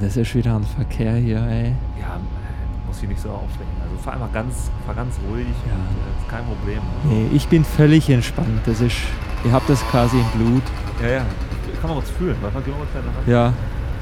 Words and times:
das 0.00 0.16
ist 0.16 0.34
wieder 0.34 0.56
ein 0.56 0.64
Verkehr 0.64 1.14
hier, 1.14 1.38
ey. 1.46 1.72
Ja, 2.00 2.16
äh, 2.16 2.86
muss 2.86 3.02
ich 3.02 3.08
nicht 3.08 3.20
so 3.20 3.28
aufregen. 3.30 3.72
Also 3.82 3.96
fahr 4.02 4.14
einfach 4.14 4.32
ganz, 4.32 4.70
fahr 4.86 4.94
ganz 4.94 5.16
ruhig 5.30 5.46
Ja. 5.66 5.72
und 5.74 5.80
äh, 5.80 6.20
ist 6.22 6.28
kein 6.28 6.44
Problem. 6.44 6.78
Also, 7.04 7.08
Nee, 7.14 7.26
ich 7.36 7.46
bin 7.48 7.64
völlig 7.64 8.08
entspannt. 8.10 8.60
Das 8.66 8.80
ist, 8.80 8.96
ihr 9.44 9.52
habt 9.52 9.68
das 9.68 9.82
quasi 9.90 10.16
im 10.18 10.40
Blut. 10.40 10.62
Ja, 11.02 11.08
ja. 11.08 11.22
Kann 11.80 11.90
man 11.90 11.98
uns 11.98 12.10
fühlen. 12.10 12.36
Weil 12.42 12.50
man 12.50 12.62
ungefähr 12.62 13.00
nach 13.02 13.26
Ja, 13.26 13.52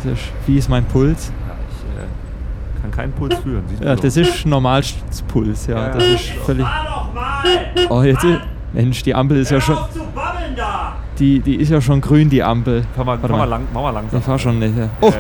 das 0.03 0.13
ist, 0.13 0.23
wie 0.47 0.59
ist 0.59 0.69
mein 0.69 0.85
Puls? 0.85 1.31
Ja, 1.47 1.55
ich 1.71 2.03
äh, 2.03 2.81
kann 2.83 2.91
keinen 2.91 3.13
Puls 3.13 3.37
fühlen. 3.43 3.63
Sieht 3.69 3.81
Ja, 3.85 3.95
das 3.97 4.17
ist 4.17 4.47
Normalpuls, 4.47 5.67
ja. 5.67 5.77
Ja, 5.89 5.89
Das 5.95 6.03
ja. 6.05 6.15
ist 6.15 6.25
völlig. 6.45 6.67
Fahr 6.67 6.85
doch 6.85 7.15
mal! 7.15 7.45
Oh, 7.91 8.03
jetzt 8.03 8.25
ist, 8.25 8.41
Mensch, 8.73 9.03
die 9.03 9.15
Ampel 9.15 9.39
ist 9.39 9.51
ja 9.51 9.61
schon, 9.61 9.77
auf 9.77 9.91
zu 9.93 10.01
babbeln 10.15 10.55
da! 10.57 10.95
die, 11.19 11.41
die 11.41 11.57
ist 11.57 11.71
ja 11.71 11.81
schon 11.81 12.01
grün, 12.01 12.29
die 12.31 12.43
Ampel. 12.43 12.85
Fahr 12.95 13.05
mal, 13.05 13.13
Warte 13.13 13.29
fahr 13.29 13.31
mal, 13.31 13.39
mal. 13.39 13.49
lang, 13.51 13.63
mach 13.73 13.83
mal 13.83 13.91
langsam. 13.91 14.19
Ich 14.21 14.25
fahr 14.27 14.39
schon 14.39 14.59
nicht. 14.59 14.77
ja. 14.77 14.89
Oh, 15.01 15.09
Äh, 15.09 15.13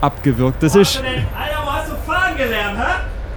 abgewürgt. 0.00 0.62
Das 0.62 0.74
ist, 0.74 0.96
du 0.96 1.00
Alter, 1.00 1.62
wo 1.64 1.72
hast 1.72 1.90
du 1.90 1.96
fahren 2.10 2.36
gelernt, 2.36 2.78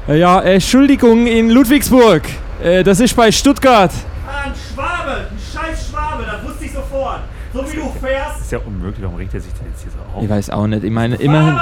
hä? 0.08 0.18
ja, 0.18 0.40
äh, 0.40 0.56
Entschuldigung, 0.56 1.28
in 1.28 1.50
Ludwigsburg. 1.50 2.24
Äh, 2.62 2.84
das 2.84 3.00
ist 3.00 3.16
bei 3.16 3.32
Stuttgart. 3.32 3.92
Ah, 4.28 4.46
ein 4.46 4.54
Schwabe, 4.54 5.12
ein 5.12 5.38
scheiß 5.38 5.90
Schwabe, 5.90 6.24
das 6.26 6.44
wusste 6.48 6.66
ich 6.66 6.74
sofort. 6.74 7.20
So 7.54 7.72
wie 7.72 7.76
du 7.76 7.94
fährst. 8.02 8.42
ist 8.42 8.52
ja 8.52 8.60
unmöglich. 8.60 9.04
Warum 9.04 9.18
regt 9.18 9.34
er 9.34 9.42
sich 9.42 9.54
denn 9.54 9.68
jetzt 9.68 9.84
hier 9.84 9.92
so 9.92 10.18
auf? 10.18 10.24
Ich 10.24 10.30
weiß 10.30 10.50
auch 10.50 10.66
nicht. 10.66 10.84
Ich 10.84 10.92
meine, 10.92 11.16
immerhin, 11.18 11.56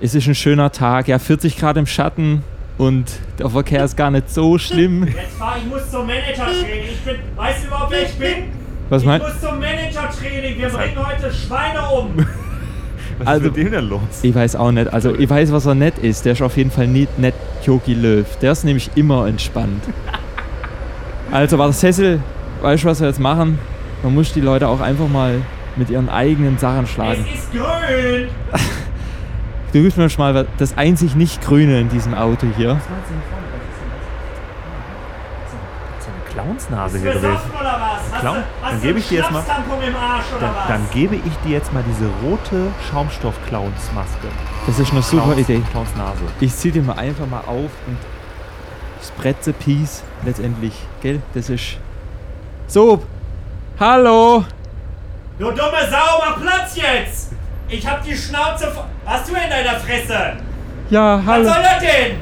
es 0.00 0.14
ist 0.14 0.26
ein 0.26 0.34
schöner 0.34 0.72
Tag. 0.72 1.06
Ja, 1.06 1.18
40 1.18 1.58
Grad 1.58 1.76
im 1.76 1.86
Schatten 1.86 2.42
und 2.78 3.12
der 3.38 3.50
Verkehr 3.50 3.84
ist 3.84 3.96
gar 3.96 4.10
nicht 4.10 4.30
so 4.30 4.56
schlimm. 4.58 5.06
Jetzt 5.06 5.36
fahr, 5.38 5.56
ich 5.58 5.66
muss 5.66 5.90
zum 5.90 6.06
Manager-Training. 6.06 6.84
Ich 6.90 7.00
bin, 7.00 7.16
weißt 7.36 7.62
du 7.62 7.66
überhaupt, 7.66 7.92
wer 7.92 8.02
ich 8.04 8.14
bin? 8.18 8.52
Was 8.88 9.02
ich 9.02 9.08
meinst 9.08 9.26
muss 9.26 9.40
zum 9.40 9.60
Manager-Training. 9.60 10.58
Wir 10.58 10.68
bringen 10.70 11.06
heute 11.06 11.32
Schweine 11.32 11.88
um. 11.90 12.26
Was 13.18 13.26
also- 13.26 13.46
ist 13.46 13.56
mit 13.56 13.66
dem 13.66 13.72
denn 13.72 13.88
los? 13.88 14.00
Ich 14.22 14.34
weiß 14.34 14.56
auch 14.56 14.70
nicht. 14.72 14.92
Also, 14.92 15.14
ich 15.14 15.28
weiß, 15.28 15.52
was 15.52 15.66
er 15.66 15.74
nett 15.74 15.98
ist. 15.98 16.24
Der 16.24 16.32
ist 16.32 16.42
auf 16.42 16.56
jeden 16.56 16.70
Fall 16.70 16.86
nicht 16.88 17.18
nett 17.18 17.34
Jogi 17.64 17.94
Löw. 17.94 18.26
Der 18.38 18.52
ist 18.52 18.64
nämlich 18.64 18.90
immer 18.94 19.26
entspannt. 19.26 19.82
Also, 21.32 21.58
war 21.58 21.72
Cecil, 21.72 22.20
weißt 22.62 22.84
du, 22.84 22.88
was 22.88 23.00
wir 23.00 23.08
jetzt 23.08 23.18
machen? 23.18 23.58
Man 24.04 24.14
muss 24.14 24.32
die 24.34 24.40
Leute 24.42 24.68
auch 24.68 24.80
einfach 24.80 25.08
mal 25.08 25.40
mit 25.74 25.90
ihren 25.90 26.08
eigenen 26.08 26.58
Sachen 26.58 26.84
Es 26.84 26.90
schlagen. 26.90 27.24
ist 27.34 27.50
grün. 27.50 28.28
Du 29.72 29.82
gibst 29.82 29.98
mir 29.98 30.08
schon 30.08 30.32
mal 30.32 30.46
das 30.58 30.78
einzig 30.78 31.16
nicht 31.16 31.42
Grüne 31.42 31.80
in 31.80 31.88
diesem 31.88 32.14
Auto 32.14 32.46
hier. 32.56 32.78
So 35.98 36.06
eine 36.06 36.24
Clownsnase 36.44 37.04
was? 37.04 37.40
Hast 38.12 38.20
Clown? 38.20 38.36
Dann 38.62 38.82
gebe 38.82 38.98
ich 38.98 39.08
dir 39.08 39.18
jetzt 39.20 39.30
mal- 39.30 39.42
Schnapstampon 39.42 39.82
im 39.82 39.96
Arsch 39.96 40.24
oder 40.36 40.46
Dann, 40.46 40.54
was? 40.56 40.66
dann 40.68 40.86
gebe 40.92 41.16
ich 41.16 41.36
dir 41.44 41.52
jetzt 41.52 41.72
mal 41.72 41.82
diese 41.86 42.06
rote 42.22 42.68
Schaumstoff-Clowns-Maske. 42.90 44.28
Das 44.66 44.78
ist 44.78 44.92
eine 44.92 45.02
super 45.02 45.22
Clowns- 45.32 45.38
Idee. 45.40 45.62
Clowns 45.70 45.96
Nase. 45.96 46.24
Ich 46.40 46.54
zieh 46.54 46.70
den 46.70 46.86
mal 46.86 46.98
einfach 46.98 47.26
mal 47.26 47.40
auf 47.40 47.70
und 47.86 47.98
spretze 49.02 49.52
Peace 49.52 50.02
letztendlich. 50.24 50.74
Gell? 51.02 51.20
Das 51.34 51.48
ist. 51.48 51.78
So! 52.66 53.02
Hallo! 53.80 54.44
Du 55.38 55.46
dumme 55.46 55.60
Sau, 55.90 56.22
mach 56.24 56.40
Platz 56.40 56.76
jetzt! 56.76 57.32
Ich 57.68 57.86
hab 57.86 58.02
die 58.02 58.16
Schnauze 58.16 58.66
vo- 58.66 58.84
Hast 59.04 59.28
du 59.28 59.34
in 59.34 59.50
deiner 59.50 59.78
Fresse? 59.80 60.34
Ja, 60.90 61.18
Was 61.18 61.26
hallo! 61.26 61.44
soll 61.44 61.62
das 61.62 61.78
denn? 61.80 62.16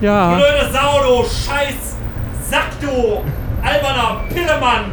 Ja! 0.00 0.34
Blöde 0.34 0.70
Sau, 0.72 1.02
du 1.02 1.24
Scheiß 1.24 1.96
Sack, 2.50 2.80
du 2.80 3.22
alberner 3.62 4.24
Pillemann! 4.28 4.86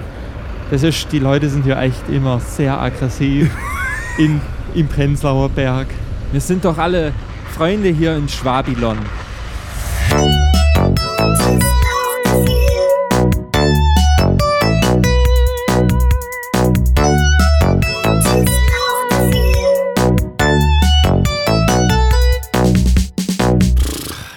Das 0.69 0.83
ist, 0.83 1.11
die 1.11 1.17
Leute 1.17 1.49
sind 1.49 1.63
hier 1.63 1.79
echt 1.79 2.07
immer 2.07 2.39
sehr 2.39 2.79
aggressiv 2.79 3.49
in, 4.19 4.39
im 4.75 4.87
Prenzlauer 4.87 5.49
Berg. 5.49 5.87
Wir 6.31 6.39
sind 6.39 6.63
doch 6.65 6.77
alle 6.77 7.13
Freunde 7.55 7.89
hier 7.89 8.15
in 8.15 8.29
Schwabilon. 8.29 8.99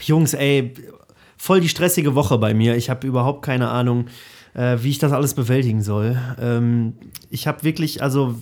Jungs, 0.06 0.32
ey, 0.32 0.72
voll 1.40 1.62
die 1.62 1.70
stressige 1.70 2.14
Woche 2.14 2.36
bei 2.36 2.52
mir. 2.52 2.76
Ich 2.76 2.90
habe 2.90 3.06
überhaupt 3.06 3.40
keine 3.40 3.70
Ahnung, 3.70 4.08
äh, 4.52 4.76
wie 4.82 4.90
ich 4.90 4.98
das 4.98 5.10
alles 5.10 5.32
bewältigen 5.32 5.80
soll. 5.80 6.20
Ähm, 6.38 6.92
ich 7.30 7.46
habe 7.46 7.62
wirklich, 7.62 8.02
also 8.02 8.34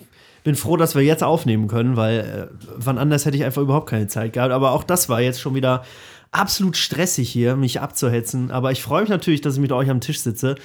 bin 0.43 0.57
froh, 0.57 0.77
dass 0.77 0.97
wir 0.97 1.03
jetzt 1.03 1.23
aufnehmen 1.23 1.69
können, 1.69 1.97
weil 1.97 2.19
äh, 2.19 2.67
wann 2.77 2.99
anders 2.99 3.25
hätte 3.25 3.37
ich 3.37 3.45
einfach 3.45 3.63
überhaupt 3.63 3.89
keine 3.89 4.09
Zeit 4.09 4.33
gehabt. 4.33 4.51
Aber 4.51 4.73
auch 4.73 4.83
das 4.83 5.09
war 5.09 5.21
jetzt 5.21 5.41
schon 5.41 5.55
wieder 5.55 5.85
absolut 6.33 6.77
stressig 6.77 7.31
hier, 7.31 7.55
mich 7.55 7.81
abzuhetzen. 7.81 8.51
Aber 8.51 8.73
ich 8.73 8.83
freue 8.83 9.03
mich 9.03 9.11
natürlich, 9.11 9.43
dass 9.43 9.55
ich 9.55 9.61
mit 9.61 9.71
euch 9.71 9.89
am 9.91 10.01
Tisch 10.01 10.19
sitze. 10.19 10.57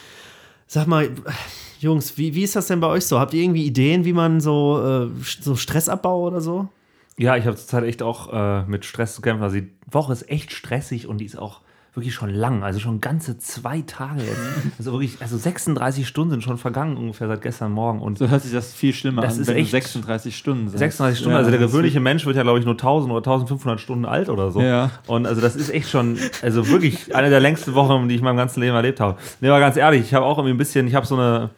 Sag 0.65 0.87
mal, 0.87 1.11
Jungs, 1.81 2.17
wie, 2.17 2.33
wie 2.33 2.43
ist 2.43 2.55
das 2.55 2.65
denn 2.65 2.79
bei 2.79 2.87
euch 2.87 3.05
so? 3.05 3.19
Habt 3.19 3.35
ihr 3.35 3.43
irgendwie 3.43 3.65
Ideen, 3.67 4.05
wie 4.05 4.13
man 4.13 4.41
so, 4.41 4.83
äh, 4.83 5.23
so 5.39 5.55
Stressabbau 5.55 6.23
oder 6.23 6.41
so? 6.41 6.67
Ja, 7.15 7.37
ich 7.37 7.45
habe 7.45 7.57
zurzeit 7.57 7.83
echt 7.83 8.01
auch 8.01 8.33
äh, 8.33 8.63
mit 8.65 8.85
Stress 8.85 9.13
zu 9.13 9.21
kämpfen. 9.21 9.43
Also 9.43 9.57
die 9.57 9.71
Woche 9.91 10.13
ist 10.13 10.27
echt 10.31 10.51
stressig 10.51 11.05
und 11.05 11.19
die 11.19 11.25
ist 11.25 11.37
auch 11.37 11.61
wirklich 11.95 12.13
schon 12.13 12.29
lang. 12.31 12.63
Also 12.63 12.79
schon 12.79 13.01
ganze 13.01 13.37
zwei 13.37 13.81
Tage 13.81 14.21
jetzt. 14.21 14.39
Also 14.79 14.91
wirklich, 14.93 15.17
also 15.21 15.37
36 15.37 16.07
Stunden 16.07 16.31
sind 16.31 16.43
schon 16.43 16.57
vergangen 16.57 16.97
ungefähr 16.97 17.27
seit 17.27 17.41
gestern 17.41 17.71
Morgen. 17.71 18.01
Und 18.01 18.17
So 18.17 18.27
hört 18.29 18.41
sich 18.41 18.51
das 18.51 18.73
viel 18.73 18.93
schlimmer 18.93 19.21
Das 19.21 19.35
an, 19.35 19.41
ist 19.41 19.47
wenn 19.47 19.57
echt- 19.57 19.71
36 19.71 20.35
Stunden 20.35 20.67
sagst. 20.69 20.79
36 20.79 21.19
Stunden, 21.19 21.33
Ja, 21.33 21.37
also 21.39 21.51
der 21.51 21.59
gewöhnliche 21.59 21.99
Mensch 21.99 22.25
wird 22.25 22.35
ja, 22.35 22.41
glaube 22.43 22.57
ich, 22.59 22.65
nur 22.65 22.73
1000 22.73 23.11
oder 23.11 23.19
1500 23.21 23.79
Stunden 23.79 24.05
alt 24.05 24.29
oder 24.29 24.49
so. 24.51 24.61
Ja. 24.61 24.89
Und 25.07 25.27
also 25.27 25.39
das 25.41 25.55
ist 25.55 25.69
echt 25.69 25.89
schon, 25.89 26.17
also 26.41 26.67
wirklich 26.69 27.15
eine 27.15 27.29
der 27.29 27.39
längsten 27.39 27.73
Wochen, 27.75 28.07
die 28.07 28.15
ich 28.15 28.21
in 28.21 28.25
meinem 28.25 28.37
ganzen 28.37 28.61
Leben 28.61 28.75
erlebt 28.75 28.99
habe. 28.99 29.17
Nee, 29.41 29.49
aber 29.49 29.59
ganz 29.59 29.77
ehrlich, 29.77 30.01
ich 30.01 30.13
habe 30.13 30.25
auch 30.25 30.37
irgendwie 30.39 30.55
ein 30.55 30.57
bisschen, 30.57 30.87
ich 30.87 30.95
habe 30.95 31.05
so 31.05 31.15
eine, 31.15 31.51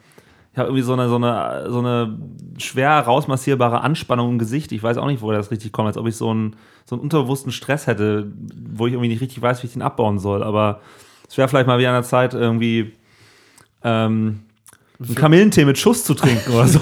ich 0.52 0.58
habe 0.60 0.68
irgendwie 0.70 0.84
so 0.84 0.94
eine, 0.94 1.08
so 1.10 1.16
eine, 1.16 1.66
so 1.70 1.80
eine 1.80 2.18
schwer 2.58 3.00
rausmassierbare 3.00 3.82
Anspannung 3.82 4.32
im 4.32 4.40
Gesicht. 4.40 4.72
Ich 4.74 4.82
weiß 4.84 4.98
auch 4.98 5.08
nicht, 5.08 5.22
woher 5.22 5.38
das 5.38 5.52
richtig 5.52 5.72
kommt, 5.72 5.88
als 5.88 5.98
ob 5.98 6.08
ich 6.08 6.16
so 6.16 6.30
einen, 6.30 6.56
so 6.86 6.96
einen 6.96 7.02
unterbewussten 7.04 7.52
Stress 7.52 7.88
hätte, 7.88 8.32
wo 8.74 8.88
ich 8.88 8.94
irgendwie 8.94 9.10
nicht 9.10 9.22
richtig 9.22 9.42
weiß, 9.42 9.64
wie 9.64 9.68
ich 9.68 9.74
den 9.74 9.82
abbauen 9.82 10.20
soll. 10.20 10.44
Aber 10.44 10.82
es 11.28 11.38
wäre 11.38 11.48
vielleicht 11.48 11.68
mal 11.68 11.80
wieder 11.80 11.90
an 11.90 11.96
der 11.96 12.04
Zeit, 12.04 12.34
irgendwie 12.34 12.94
ähm, 13.84 14.42
einen 15.00 15.16
Kamillentee 15.16 15.66
mit 15.66 15.78
Schuss 15.78 16.04
zu 16.04 16.14
trinken 16.14 16.54
oder 16.54 16.68
so. 16.68 16.80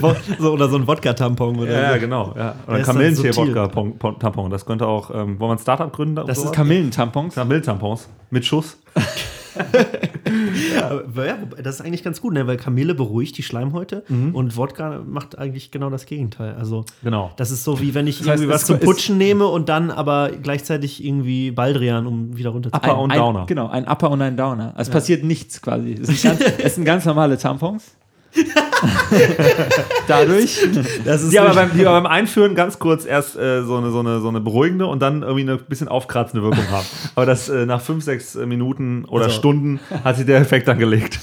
so 0.38 0.50
oder 0.52 0.68
so 0.68 0.76
ein 0.76 0.86
Wodka-Tampon 0.86 1.56
oder 1.58 1.70
Ja, 1.72 1.86
so. 1.88 1.92
ja, 1.94 1.96
genau. 1.98 2.34
Ja. 2.36 2.54
Oder 2.66 2.80
Kamillentee-Wodka-Tampon. 2.82 4.50
Das 4.50 4.66
könnte 4.66 4.86
auch, 4.86 5.10
ähm, 5.10 5.38
wollen 5.38 5.50
wir 5.50 5.52
ein 5.52 5.58
Startup 5.58 5.92
gründen? 5.92 6.16
Das 6.26 6.38
ist 6.38 6.52
Kamillentampons. 6.52 7.34
Kamillentampons 7.34 8.08
mit 8.30 8.44
Schuss. 8.44 8.78
Aber 10.82 11.26
ja, 11.26 11.38
das 11.62 11.76
ist 11.76 11.80
eigentlich 11.80 12.02
ganz 12.02 12.20
gut, 12.20 12.34
ne? 12.34 12.46
weil 12.46 12.56
Kamille 12.56 12.94
beruhigt 12.94 13.36
die 13.38 13.42
Schleimhäute 13.42 14.04
und 14.08 14.56
Wodka 14.56 15.02
macht 15.06 15.38
eigentlich 15.38 15.70
genau 15.70 15.90
das 15.90 16.06
Gegenteil. 16.06 16.54
Also 16.58 16.84
Genau. 17.02 17.32
das 17.36 17.50
ist 17.50 17.64
so 17.64 17.80
wie 17.80 17.94
wenn 17.94 18.06
ich 18.06 18.18
Das 18.18 18.28
heißt, 18.28 18.42
irgendwie 18.42 18.54
was 18.54 18.66
zum 18.66 18.78
Putschen 18.80 19.18
nehme 19.18 19.46
und 19.46 19.68
dann 19.68 19.90
aber 19.90 20.30
gleichzeitig 20.42 21.04
irgendwie 21.04 21.50
Baldrian, 21.50 22.06
um 22.06 22.36
wieder 22.36 22.50
runter 22.50 22.70
zu 22.70 22.76
Upper 22.76 22.98
und 22.98 23.10
ein, 23.10 23.18
Downer. 23.18 23.46
Genau, 23.46 23.68
ein 23.68 23.86
Upper 23.86 24.10
und 24.10 24.22
ein 24.22 24.36
Downer. 24.36 24.74
Es 24.76 24.90
passiert 24.90 25.24
nichts 25.24 25.60
quasi. 25.62 25.94
Es 25.94 26.06
sind 26.08 26.22
ganz, 26.22 26.40
es 26.58 26.74
sind 26.74 26.84
ganz 26.84 27.04
normale 27.04 27.38
Tampons. 27.38 27.94
Dadurch. 30.08 30.60
Das 31.04 31.22
ist 31.22 31.32
Die 31.32 31.38
aber, 31.38 31.54
beim, 31.54 31.70
die 31.76 31.86
aber 31.86 32.00
beim 32.00 32.10
Einführen 32.10 32.54
ganz 32.54 32.78
kurz 32.78 33.04
erst 33.06 33.36
äh, 33.36 33.62
so, 33.62 33.76
eine, 33.76 33.90
so, 33.90 34.00
eine, 34.00 34.20
so 34.20 34.28
eine 34.28 34.40
beruhigende 34.40 34.86
und 34.86 35.00
dann 35.00 35.22
irgendwie 35.22 35.42
eine 35.42 35.56
bisschen 35.56 35.88
aufkratzende 35.88 36.42
Wirkung 36.42 36.68
haben. 36.70 36.86
Aber 37.14 37.26
das 37.26 37.48
äh, 37.48 37.66
nach 37.66 37.80
fünf, 37.80 38.04
sechs 38.04 38.34
äh, 38.34 38.46
Minuten 38.46 39.04
oder 39.06 39.26
Also- 39.26 39.36
Stunden 39.38 39.80
hat 40.02 40.16
sich 40.16 40.26
der 40.26 40.38
Effekt 40.40 40.68
dann 40.68 40.78
gelegt. 40.78 41.18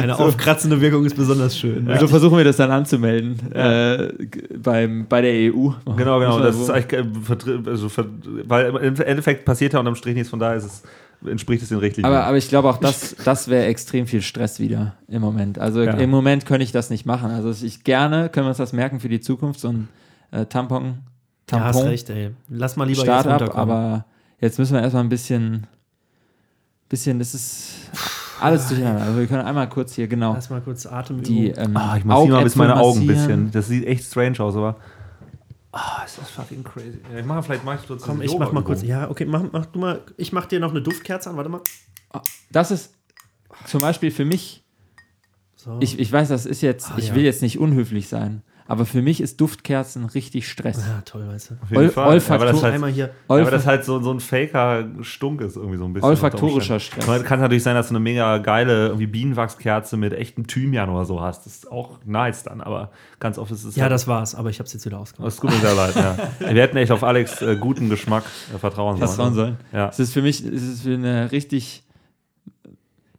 eine 0.00 0.18
aufkratzende 0.18 0.80
Wirkung 0.80 1.04
ist 1.04 1.16
besonders 1.16 1.58
schön. 1.58 1.88
So 2.00 2.08
versuchen 2.08 2.36
wir 2.38 2.44
das 2.44 2.56
dann 2.56 2.70
anzumelden 2.70 3.52
äh, 3.52 4.08
g- 4.18 4.42
beim, 4.56 5.06
bei 5.08 5.20
der 5.20 5.32
EU. 5.52 5.70
Genau, 5.96 6.18
genau. 6.18 6.40
Das 6.40 6.56
so- 6.56 6.62
ist 6.62 6.70
eigentlich, 6.70 7.00
äh, 7.00 7.68
also, 7.70 7.88
weil 8.46 8.66
im 8.76 8.94
Endeffekt 8.96 9.44
passiert 9.44 9.72
ja 9.74 9.78
unterm 9.80 9.96
Strich 9.96 10.14
nichts, 10.14 10.30
von 10.30 10.38
daher 10.38 10.56
ist 10.56 10.64
es, 10.64 10.82
entspricht 11.24 11.62
es 11.62 11.68
den 11.70 11.78
Richtlinien. 11.78 12.12
aber, 12.12 12.24
aber 12.26 12.36
ich 12.36 12.48
glaube 12.48 12.68
auch, 12.68 12.76
das, 12.80 13.16
das 13.24 13.48
wäre 13.48 13.66
extrem 13.66 14.06
viel 14.06 14.22
Stress 14.22 14.58
wieder 14.60 14.94
im 15.08 15.22
Moment. 15.22 15.58
Also 15.58 15.82
Ja. 15.82 15.92
im 15.92 16.10
Moment 16.10 16.46
könnte 16.46 16.64
ich 16.64 16.72
das 16.72 16.90
nicht 16.90 17.06
machen. 17.06 17.30
Also 17.30 17.50
ich 17.64 17.84
gerne, 17.84 18.28
können 18.28 18.46
wir 18.46 18.50
uns 18.50 18.58
das 18.58 18.72
merken 18.72 19.00
für 19.00 19.08
die 19.08 19.20
Zukunft, 19.20 19.60
so 19.60 19.68
ein 19.68 19.88
äh, 20.30 20.46
Tampon, 20.46 20.84
Ja, 21.50 21.60
hast 21.60 21.74
Tampon 21.74 21.82
recht, 21.88 22.10
ey. 22.10 22.30
Lass 22.48 22.76
mal 22.76 22.84
lieber 22.84 22.98
jetzt 23.04 23.06
Startup, 23.06 23.40
runterkommen. 23.40 23.74
aber 23.74 24.04
jetzt 24.40 24.58
müssen 24.58 24.74
wir 24.74 24.82
erstmal 24.82 25.04
ein 25.04 25.08
bisschen, 25.08 25.66
bisschen, 26.88 27.18
das 27.18 27.34
ist 27.34 27.72
alles 28.40 28.68
durcheinander. 28.68 29.02
Also 29.02 29.18
wir 29.18 29.26
können 29.26 29.42
einmal 29.46 29.68
kurz 29.68 29.94
hier, 29.94 30.08
genau, 30.08 30.34
Lass 30.34 30.50
mal 30.50 30.60
kurz 30.60 30.86
Atem 30.86 31.22
die 31.22 31.48
ähm, 31.48 31.76
Ah, 31.76 31.96
ich 31.96 32.04
massiere 32.04 32.36
mal 32.36 32.44
bis 32.44 32.56
meine 32.56 32.76
Augen 32.76 33.00
ein 33.00 33.06
bisschen. 33.06 33.50
Das 33.50 33.68
sieht 33.68 33.86
echt 33.86 34.04
strange 34.04 34.38
aus, 34.40 34.54
aber. 34.56 34.76
Ah, 35.78 36.02
ist 36.06 36.16
das 36.18 36.30
fucking 36.30 36.64
crazy. 36.64 37.00
Ja, 37.12 37.18
ich 37.18 37.26
mache 37.26 37.42
vielleicht 37.42 37.64
mach 37.64 37.78
ich 37.80 37.86
kurz 37.86 38.02
Komm, 38.02 38.22
ich 38.22 38.36
mach 38.38 38.50
mal 38.52 38.64
kurz. 38.64 38.82
Ja, 38.82 39.10
okay, 39.10 39.26
mach, 39.26 39.42
mach 39.52 39.66
du 39.66 39.78
mal. 39.78 40.02
Ich 40.16 40.32
mach 40.32 40.46
dir 40.46 40.58
noch 40.58 40.70
eine 40.70 40.80
Duftkerze 40.80 41.28
an. 41.28 41.36
Warte 41.36 41.50
mal. 41.50 41.60
Das 42.50 42.70
ist 42.70 42.94
zum 43.66 43.80
Beispiel 43.82 44.10
für 44.10 44.24
mich, 44.24 44.64
So. 45.54 45.76
ich, 45.80 45.98
ich 45.98 46.10
weiß, 46.10 46.28
das 46.28 46.46
ist 46.46 46.62
jetzt, 46.62 46.90
Ah, 46.92 46.94
ich 46.96 47.08
ja. 47.08 47.14
will 47.14 47.24
jetzt 47.24 47.42
nicht 47.42 47.58
unhöflich 47.58 48.08
sein, 48.08 48.42
Aber 48.68 48.84
für 48.84 49.00
mich 49.00 49.20
ist 49.20 49.40
Duftkerzen 49.40 50.06
richtig 50.06 50.48
Stress. 50.48 50.78
Ja, 50.78 51.00
toll, 51.04 51.28
weißt 51.28 51.50
du. 51.50 51.54
Auf 51.62 51.70
jeden 51.70 51.82
Ol- 51.84 51.88
Fall. 51.90 52.04
Ja, 52.04 52.34
aber 52.34 52.44
das 52.46 52.54
Olfaktor- 52.54 52.62
halt, 52.62 52.74
Einmal 52.74 52.90
hier. 52.90 53.04
ja, 53.06 53.12
aber 53.28 53.50
das 53.50 53.64
halt 53.66 53.84
so, 53.84 54.00
so 54.00 54.10
ein 54.12 54.18
faker 54.18 54.88
Stunk 55.02 55.40
ist 55.40 55.54
irgendwie 55.56 55.76
so 55.78 55.84
ein 55.84 55.92
bisschen. 55.92 56.08
Olfaktorischer 56.08 56.80
Stress. 56.80 57.04
Umständen. 57.06 57.24
Kann 57.28 57.40
natürlich 57.40 57.62
sein, 57.62 57.76
dass 57.76 57.88
du 57.88 57.92
eine 57.92 58.00
mega 58.00 58.38
geile 58.38 58.86
irgendwie 58.88 59.06
Bienenwachskerze 59.06 59.96
mit 59.96 60.12
echtem 60.14 60.46
Thymian 60.48 60.90
oder 60.90 61.04
so 61.04 61.20
hast. 61.20 61.46
Das 61.46 61.54
ist 61.54 61.70
auch 61.70 61.98
nice 62.04 62.42
dann, 62.42 62.60
aber 62.60 62.90
ganz 63.20 63.38
oft 63.38 63.52
ist 63.52 63.62
es 63.64 63.76
Ja, 63.76 63.82
halt- 63.84 63.92
das 63.92 64.08
war's, 64.08 64.34
aber 64.34 64.50
ich 64.50 64.58
hab's 64.58 64.72
jetzt 64.72 64.84
wieder 64.84 64.98
ausgemacht. 64.98 65.28
Das 65.28 65.36
tut 65.36 65.50
mir 65.50 65.56
sehr 65.60 65.74
leid, 65.74 65.94
ja. 65.94 66.16
Wir 66.52 66.62
hätten 66.62 66.76
echt 66.76 66.90
auf 66.90 67.04
Alex 67.04 67.42
äh, 67.42 67.56
guten 67.56 67.88
Geschmack 67.88 68.24
äh, 68.54 68.58
vertrauen 68.58 68.96
sollen. 68.96 69.08
Vertrauen 69.08 69.34
sollen. 69.34 69.56
Ja. 69.72 69.88
Es 69.90 70.00
ist 70.00 70.12
für 70.12 70.22
mich, 70.22 70.44
es 70.44 70.62
ist 70.62 70.82
für 70.82 70.94
eine 70.94 71.30
richtig, 71.30 71.84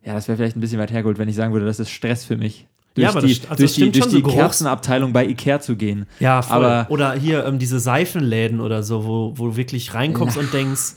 ja, 0.03 0.13
das 0.13 0.27
wäre 0.27 0.37
vielleicht 0.37 0.57
ein 0.57 0.61
bisschen 0.61 0.79
weit 0.79 0.91
hergeholt, 0.91 1.17
wenn 1.17 1.29
ich 1.29 1.35
sagen 1.35 1.53
würde, 1.53 1.65
das 1.65 1.79
ist 1.79 1.89
Stress 1.89 2.25
für 2.25 2.35
mich. 2.37 2.67
Durch 2.97 3.03
Ja, 3.03 3.09
aber 3.11 3.21
die, 3.21 3.33
das 3.39 3.49
also 3.49 3.55
durch 3.57 3.69
das 3.69 3.73
die, 3.75 3.81
stimmt 3.81 3.95
durch 3.95 4.03
schon, 4.05 4.13
die 4.23 4.29
so 4.31 4.35
Kerzenabteilung 4.35 5.13
bei 5.13 5.25
Ikea 5.25 5.59
zu 5.59 5.75
gehen. 5.75 6.05
Ja, 6.19 6.41
voll. 6.41 6.65
Aber- 6.65 6.91
oder 6.91 7.13
hier 7.13 7.45
ähm, 7.45 7.59
diese 7.59 7.79
Seifenläden 7.79 8.59
oder 8.59 8.83
so, 8.83 9.05
wo, 9.05 9.33
wo 9.37 9.47
du 9.47 9.55
wirklich 9.57 9.93
reinkommst 9.93 10.37
und 10.37 10.51
denkst, 10.53 10.95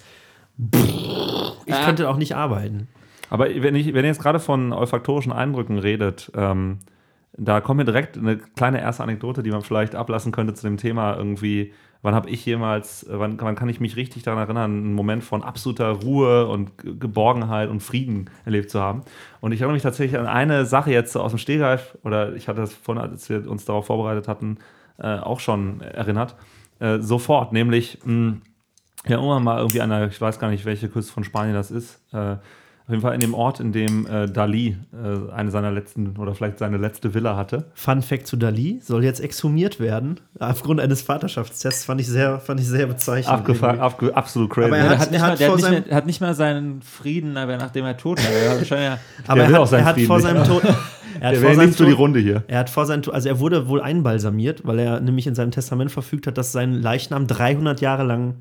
ich 1.66 1.74
Ja. 1.74 1.84
könnte 1.84 2.08
auch 2.08 2.16
nicht 2.16 2.34
arbeiten. 2.34 2.88
Aber 3.28 3.46
wenn, 3.48 3.74
ich, 3.74 3.86
wenn 3.94 4.04
ihr 4.04 4.08
jetzt 4.10 4.20
gerade 4.22 4.40
von 4.40 4.72
olfaktorischen 4.72 5.32
Eindrücken 5.32 5.78
redet, 5.78 6.32
ähm, 6.34 6.78
da 7.36 7.60
kommt 7.60 7.78
mir 7.78 7.84
direkt 7.84 8.18
eine 8.18 8.38
kleine 8.38 8.80
erste 8.80 9.02
Anekdote, 9.02 9.42
die 9.42 9.50
man 9.50 9.62
vielleicht 9.62 9.94
ablassen 9.94 10.32
könnte 10.32 10.54
zu 10.54 10.66
dem 10.66 10.76
Thema 10.76 11.16
irgendwie, 11.16 11.72
wann 12.02 12.14
habe 12.14 12.30
ich 12.30 12.44
jemals, 12.46 13.02
äh, 13.04 13.18
wann, 13.18 13.40
wann 13.40 13.56
kann 13.56 13.68
ich 13.68 13.80
mich 13.80 13.96
richtig 13.96 14.22
daran 14.22 14.38
erinnern, 14.40 14.70
einen 14.70 14.94
Moment 14.94 15.22
von 15.24 15.42
absoluter 15.42 15.90
Ruhe 15.90 16.46
und 16.48 16.78
Ge- 16.78 16.94
Geborgenheit 16.98 17.68
und 17.68 17.80
Frieden 17.80 18.30
erlebt 18.44 18.70
zu 18.70 18.80
haben. 18.80 19.02
Und 19.40 19.52
ich 19.52 19.60
erinnere 19.60 19.74
mich 19.74 19.82
tatsächlich 19.82 20.18
an 20.18 20.26
eine 20.26 20.66
Sache 20.66 20.90
jetzt 20.90 21.16
aus 21.16 21.32
dem 21.32 21.38
Stehgreif, 21.38 21.98
oder 22.02 22.34
ich 22.34 22.48
hatte 22.48 22.60
das 22.60 22.72
vorhin, 22.74 23.02
als 23.02 23.28
wir 23.28 23.50
uns 23.50 23.64
darauf 23.64 23.86
vorbereitet 23.86 24.28
hatten, 24.28 24.58
äh, 24.98 25.18
auch 25.18 25.40
schon 25.40 25.80
erinnert, 25.80 26.36
äh, 26.78 26.98
sofort, 27.00 27.52
nämlich, 27.52 27.98
mh, 28.04 28.38
ja, 29.06 29.16
irgendwann 29.16 29.44
mal 29.44 29.58
irgendwie 29.58 29.80
an 29.80 29.90
einer, 29.92 30.08
ich 30.08 30.20
weiß 30.20 30.38
gar 30.38 30.50
nicht, 30.50 30.64
welche 30.64 30.88
Küste 30.88 31.12
von 31.12 31.24
Spanien 31.24 31.54
das 31.54 31.70
ist. 31.70 32.02
Äh, 32.12 32.36
auf 32.90 32.92
jeden 32.92 33.02
Fall 33.02 33.14
in 33.14 33.20
dem 33.20 33.34
Ort, 33.34 33.60
in 33.60 33.70
dem 33.70 34.04
äh, 34.06 34.26
Dali 34.26 34.76
äh, 34.92 35.32
eine 35.32 35.52
seiner 35.52 35.70
letzten 35.70 36.16
oder 36.16 36.34
vielleicht 36.34 36.58
seine 36.58 36.76
letzte 36.76 37.14
Villa 37.14 37.36
hatte. 37.36 37.66
Fun 37.74 38.02
Fact 38.02 38.26
zu 38.26 38.36
Dali 38.36 38.80
soll 38.82 39.04
jetzt 39.04 39.20
exhumiert 39.20 39.78
werden. 39.78 40.18
Aufgrund 40.40 40.80
eines 40.80 41.00
Vaterschaftstests 41.02 41.84
fand 41.84 42.00
ich 42.00 42.08
sehr, 42.08 42.40
fand 42.40 42.58
ich 42.58 42.66
sehr 42.66 42.86
bezeichnend. 42.88 43.32
Abgefahren, 43.32 43.78
abge 43.78 44.16
absolut 44.16 44.50
crazy. 44.50 44.66
Aber 44.68 44.78
er 44.78 44.88
hat- 44.88 44.98
hat, 44.98 45.10
nicht 45.12 45.20
er 45.20 45.26
mal, 45.26 45.30
hat 45.32 45.38
der 45.40 45.46
hat, 45.46 45.50
vor 45.52 45.56
nicht 45.56 45.64
seinem- 45.64 45.84
mehr, 45.86 45.96
hat 45.96 46.06
nicht 46.06 46.20
mal 46.20 46.34
seinen 46.34 46.82
Frieden, 46.82 47.36
aber 47.36 47.56
nachdem 47.56 47.84
er 47.84 47.96
tot 47.96 48.18
war. 48.18 48.78
Er 48.78 48.98
Aber 49.28 49.42
er 49.44 49.52
hat, 49.52 49.72
er 49.72 49.84
hat 49.84 50.00
vor 50.00 50.20
seinem 50.20 50.42
Tod. 50.44 50.62
Er 51.20 51.30
hat 51.30 51.36
vor 51.38 51.54
seinem 51.54 51.70
die 51.72 51.76
Tod, 51.76 51.98
Runde 51.98 52.20
hier. 52.20 52.44
er 52.46 52.60
hat 52.60 52.70
vor 52.70 52.86
seinem 52.86 53.02
Tod, 53.02 53.12
also 53.12 53.28
er 53.28 53.40
wurde 53.40 53.68
wohl 53.68 53.82
einbalsamiert, 53.82 54.64
weil 54.64 54.78
er 54.78 55.00
nämlich 55.00 55.26
in 55.26 55.34
seinem 55.34 55.50
Testament 55.50 55.90
verfügt 55.90 56.26
hat, 56.28 56.38
dass 56.38 56.52
sein 56.52 56.72
Leichnam 56.72 57.26
300 57.26 57.80
Jahre 57.80 58.04
lang 58.04 58.36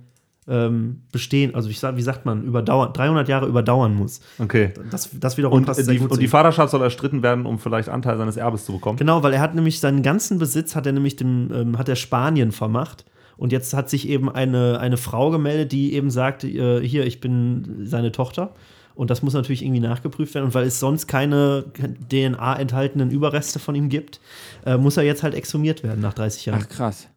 ähm, 0.49 1.03
bestehen, 1.11 1.53
also 1.55 1.69
ich 1.69 1.79
sag, 1.79 1.95
wie 1.95 2.01
sagt 2.01 2.25
man, 2.25 2.43
überdauern, 2.43 2.91
300 2.93 3.27
Jahre 3.29 3.45
überdauern 3.47 3.93
muss. 3.93 4.19
Okay. 4.39 4.73
Das, 4.89 5.09
das 5.19 5.37
wiederum 5.37 5.59
Und 5.59 5.65
passt 5.65 5.79
die, 5.79 5.83
sehr 5.83 5.95
gut 5.95 6.11
und 6.11 6.19
die. 6.19 6.27
Vaterschaft 6.27 6.71
soll 6.71 6.81
erstritten 6.81 7.21
werden, 7.21 7.45
um 7.45 7.59
vielleicht 7.59 7.89
Anteil 7.89 8.17
seines 8.17 8.35
Erbes 8.37 8.65
zu 8.65 8.73
bekommen. 8.73 8.97
Genau, 8.97 9.23
weil 9.23 9.33
er 9.33 9.41
hat 9.41 9.55
nämlich 9.55 9.79
seinen 9.79 10.01
ganzen 10.01 10.39
Besitz 10.39 10.75
hat 10.75 10.85
er 10.85 10.91
nämlich 10.91 11.15
dem 11.15 11.51
ähm, 11.53 11.77
hat 11.77 11.87
er 11.87 11.95
Spanien 11.95 12.51
vermacht 12.51 13.05
und 13.37 13.51
jetzt 13.51 13.73
hat 13.73 13.89
sich 13.89 14.09
eben 14.09 14.29
eine, 14.29 14.79
eine 14.79 14.97
Frau 14.97 15.29
gemeldet, 15.29 15.71
die 15.71 15.93
eben 15.93 16.09
sagt, 16.09 16.43
äh, 16.43 16.81
hier 16.81 17.05
ich 17.05 17.21
bin 17.21 17.81
seine 17.85 18.11
Tochter 18.11 18.53
und 18.95 19.09
das 19.09 19.21
muss 19.21 19.33
natürlich 19.33 19.63
irgendwie 19.63 19.79
nachgeprüft 19.79 20.33
werden 20.33 20.45
und 20.45 20.53
weil 20.55 20.65
es 20.65 20.79
sonst 20.79 21.07
keine 21.07 21.65
DNA 22.11 22.59
enthaltenen 22.59 23.11
Überreste 23.11 23.59
von 23.59 23.75
ihm 23.75 23.89
gibt, 23.89 24.19
äh, 24.65 24.77
muss 24.77 24.97
er 24.97 25.03
jetzt 25.03 25.23
halt 25.23 25.35
exhumiert 25.35 25.83
werden 25.83 26.01
nach 26.01 26.13
30 26.13 26.47
Jahren. 26.47 26.61
ach 26.63 26.69
krass. 26.69 27.07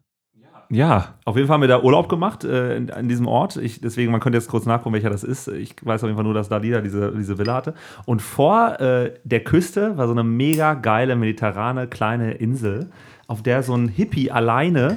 Ja, 0.72 1.16
auf 1.26 1.36
jeden 1.36 1.48
Fall 1.48 1.56
haben 1.56 1.60
wir 1.60 1.68
da 1.68 1.82
Urlaub 1.82 2.08
gemacht 2.08 2.44
äh, 2.44 2.78
in, 2.78 2.88
in 2.88 3.06
diesem 3.06 3.28
Ort. 3.28 3.56
Ich, 3.56 3.82
deswegen, 3.82 4.10
man 4.10 4.20
könnte 4.20 4.38
jetzt 4.38 4.48
kurz 4.48 4.64
nachgucken, 4.64 4.94
welcher 4.94 5.10
das 5.10 5.22
ist. 5.22 5.48
Ich 5.48 5.74
weiß 5.82 6.02
auf 6.02 6.08
jeden 6.08 6.16
Fall 6.16 6.24
nur, 6.24 6.32
dass 6.32 6.48
Dalida 6.48 6.80
diese, 6.80 7.12
diese 7.14 7.36
Villa 7.36 7.56
hatte. 7.56 7.74
Und 8.06 8.22
vor 8.22 8.80
äh, 8.80 9.12
der 9.22 9.40
Küste 9.40 9.98
war 9.98 10.06
so 10.06 10.12
eine 10.12 10.24
mega 10.24 10.72
geile 10.72 11.14
mediterrane 11.14 11.88
kleine 11.88 12.32
Insel, 12.32 12.88
auf 13.26 13.42
der 13.42 13.62
so 13.62 13.74
ein 13.74 13.86
Hippie 13.88 14.30
alleine 14.30 14.96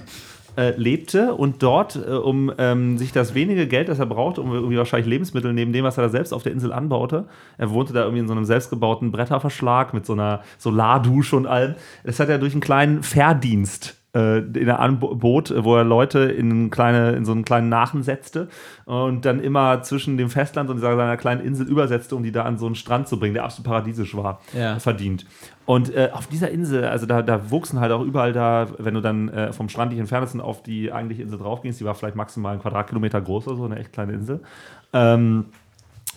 äh, 0.55 0.71
lebte 0.77 1.33
und 1.33 1.61
dort, 1.61 1.97
äh, 1.97 2.11
um 2.11 2.53
ähm, 2.57 2.97
sich 2.97 3.11
das 3.11 3.33
wenige 3.35 3.67
Geld, 3.67 3.89
das 3.89 3.99
er 3.99 4.05
brauchte, 4.05 4.39
um 4.39 4.53
irgendwie 4.53 4.77
wahrscheinlich 4.77 5.09
Lebensmittel 5.09 5.51
neben 5.51 5.73
dem, 5.73 5.83
was 5.83 5.97
er 5.97 6.03
da 6.03 6.09
selbst 6.09 6.31
auf 6.33 6.43
der 6.43 6.53
Insel 6.53 6.71
anbaute, 6.71 7.25
er 7.57 7.69
wohnte 7.71 7.91
da 7.91 8.03
irgendwie 8.03 8.21
in 8.21 8.27
so 8.27 8.33
einem 8.33 8.45
selbstgebauten 8.45 9.11
Bretterverschlag 9.11 9.93
mit 9.93 10.05
so 10.05 10.13
einer 10.13 10.41
Solardusche 10.57 11.35
und 11.35 11.47
allem. 11.47 11.75
Das 12.05 12.21
hat 12.21 12.29
er 12.29 12.37
durch 12.37 12.53
einen 12.53 12.61
kleinen 12.61 13.03
Fährdienst 13.03 13.89
äh, 13.89 14.04
in 14.19 14.65
der 14.65 14.79
Anbot, 14.79 15.53
wo 15.63 15.75
er 15.75 15.83
Leute 15.83 16.19
in, 16.19 16.51
eine 16.51 16.69
kleine, 16.69 17.11
in 17.11 17.25
so 17.25 17.33
einen 17.33 17.43
kleinen 17.43 17.67
Nachen 17.69 18.01
setzte 18.01 18.47
und 18.85 19.25
dann 19.25 19.41
immer 19.41 19.81
zwischen 19.81 20.17
dem 20.17 20.29
Festland 20.29 20.69
und 20.69 20.79
seiner 20.79 21.17
kleinen 21.17 21.41
Insel 21.41 21.67
übersetzte, 21.67 22.15
um 22.15 22.23
die 22.23 22.31
da 22.31 22.43
an 22.43 22.57
so 22.57 22.65
einen 22.65 22.75
Strand 22.75 23.07
zu 23.07 23.19
bringen, 23.19 23.33
der 23.33 23.43
absolut 23.43 23.67
paradiesisch 23.67 24.15
war, 24.15 24.39
Ja. 24.53 24.79
verdient. 24.79 25.25
Und 25.65 25.93
äh, 25.93 26.09
auf 26.13 26.27
dieser 26.27 26.49
Insel, 26.51 26.85
also 26.85 27.05
da, 27.05 27.21
da 27.21 27.49
wuchsen 27.51 27.79
halt 27.79 27.91
auch 27.91 28.01
überall 28.03 28.31
da, 28.33 28.67
wenn 28.77 28.93
du 28.93 29.01
dann 29.01 29.29
äh, 29.29 29.51
vom 29.51 29.67
Strand 29.67 29.91
dich 29.91 29.99
entfernst 29.99 30.33
und 30.35 30.41
auf 30.41 30.63
die 30.63 30.93
eigentliche 30.93 31.23
Insel 31.23 31.39
draufgingst, 31.39 31.79
die 31.79 31.85
war 31.85 31.95
vielleicht 31.95 32.15
maximal 32.15 32.53
ein 32.53 32.61
Quadratkilometer 32.61 33.19
groß 33.19 33.47
oder 33.47 33.57
so, 33.57 33.65
eine 33.65 33.79
echt 33.79 33.91
kleine 33.91 34.13
Insel. 34.13 34.41
Ähm, 34.93 35.45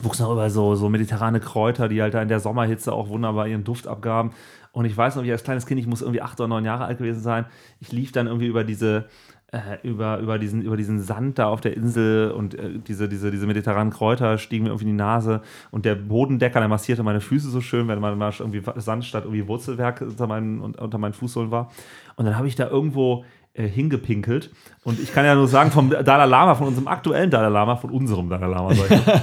wuchsen 0.02 0.26
auch 0.26 0.32
überall 0.32 0.50
so, 0.50 0.74
so 0.76 0.88
mediterrane 0.88 1.40
Kräuter, 1.40 1.88
die 1.88 2.00
halt 2.02 2.14
da 2.14 2.22
in 2.22 2.28
der 2.28 2.38
Sommerhitze 2.40 2.92
auch 2.92 3.08
wunderbar 3.08 3.48
ihren 3.48 3.64
Duft 3.64 3.88
abgaben. 3.88 4.30
Und 4.72 4.84
ich 4.84 4.96
weiß 4.96 5.16
noch, 5.16 5.24
wie 5.24 5.32
als 5.32 5.44
kleines 5.44 5.66
Kind, 5.66 5.80
ich 5.80 5.86
muss 5.86 6.02
irgendwie 6.02 6.22
acht 6.22 6.38
oder 6.40 6.48
neun 6.48 6.64
Jahre 6.64 6.84
alt 6.84 6.98
gewesen 6.98 7.20
sein, 7.20 7.46
ich 7.80 7.92
lief 7.92 8.12
dann 8.12 8.26
irgendwie 8.26 8.46
über 8.46 8.64
diese, 8.64 9.06
äh, 9.50 9.78
über, 9.82 10.18
über, 10.18 10.38
diesen, 10.38 10.62
über 10.62 10.76
diesen 10.76 11.00
Sand 11.00 11.38
da 11.38 11.48
auf 11.48 11.60
der 11.60 11.74
Insel 11.74 12.32
und 12.32 12.54
äh, 12.54 12.78
diese, 12.78 13.08
diese, 13.08 13.30
diese 13.30 13.46
mediterranen 13.46 13.92
Kräuter 13.92 14.36
stiegen 14.36 14.64
mir 14.64 14.70
irgendwie 14.70 14.84
in 14.84 14.90
die 14.90 15.02
Nase 15.02 15.40
und 15.70 15.84
der 15.84 15.94
Bodendecker, 15.94 16.60
der 16.60 16.68
massierte 16.68 17.02
meine 17.02 17.20
Füße 17.20 17.48
so 17.48 17.60
schön, 17.60 17.88
wenn 17.88 18.00
man 18.00 18.20
irgendwie 18.20 18.62
Sand 18.76 19.04
statt 19.04 19.24
irgendwie 19.24 19.48
Wurzelwerk 19.48 20.02
unter 20.02 20.26
meinen, 20.26 20.60
unter 20.60 20.98
meinen 20.98 21.14
Fußsohlen 21.14 21.50
war. 21.50 21.70
Und 22.16 22.26
dann 22.26 22.36
habe 22.36 22.48
ich 22.48 22.56
da 22.56 22.68
irgendwo 22.68 23.24
hingepinkelt. 23.54 24.50
Und 24.84 25.00
ich 25.00 25.12
kann 25.12 25.24
ja 25.24 25.34
nur 25.34 25.48
sagen, 25.48 25.70
vom 25.70 25.90
Dalai 25.90 26.26
Lama, 26.26 26.54
von 26.54 26.68
unserem 26.68 26.86
aktuellen 26.86 27.30
Dalai 27.30 27.48
Lama, 27.48 27.76
von 27.76 27.90
unserem 27.90 28.28
Dalai 28.28 28.46
Lama, 28.46 28.72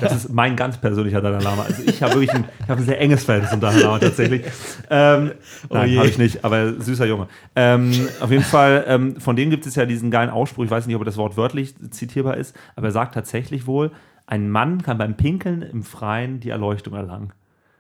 das 0.02 0.16
ist 0.16 0.34
mein 0.34 0.56
ganz 0.56 0.78
persönlicher 0.78 1.22
Dalai 1.22 1.42
Lama. 1.42 1.64
Also 1.64 1.84
ich 1.86 2.02
habe 2.04 2.16
wirklich 2.16 2.34
ein, 2.34 2.46
ich 2.60 2.70
habe 2.70 2.82
ein 2.82 2.86
sehr 2.86 3.00
enges 3.00 3.24
Verhältnis 3.24 3.52
zum 3.52 3.62
Dalai 3.62 3.80
Lama 3.80 4.00
tatsächlich. 4.00 4.44
Ähm, 4.90 5.32
nein, 5.70 5.90
je. 5.90 5.98
habe 5.98 6.08
ich 6.08 6.18
nicht, 6.18 6.44
aber 6.44 6.74
süßer 6.80 7.06
Junge. 7.06 7.28
Ähm, 7.56 7.92
auf 8.20 8.30
jeden 8.30 8.44
Fall, 8.44 8.86
ähm, 8.88 9.20
von 9.20 9.36
dem 9.36 9.50
gibt 9.50 9.66
es 9.66 9.76
ja 9.76 9.86
diesen 9.86 10.12
geilen 10.12 10.30
Ausspruch, 10.30 10.66
ich 10.66 10.72
weiß 10.72 10.86
nicht, 10.88 10.96
ob 10.96 11.06
das 11.06 11.18
Wort 11.18 11.38
wörtlich 11.38 11.76
zitierbar 11.92 12.38
ist, 12.38 12.56
aber 12.76 12.88
er 12.88 12.92
sagt 12.92 13.16
tatsächlich 13.16 13.68
wohl, 13.68 13.92
ein 14.28 14.50
Mann 14.50 14.82
kann 14.82 14.98
beim 14.98 15.16
Pinkeln 15.16 15.62
im 15.62 15.84
Freien 15.84 16.40
die 16.40 16.50
Erleuchtung 16.50 16.94
erlangen. 16.94 17.32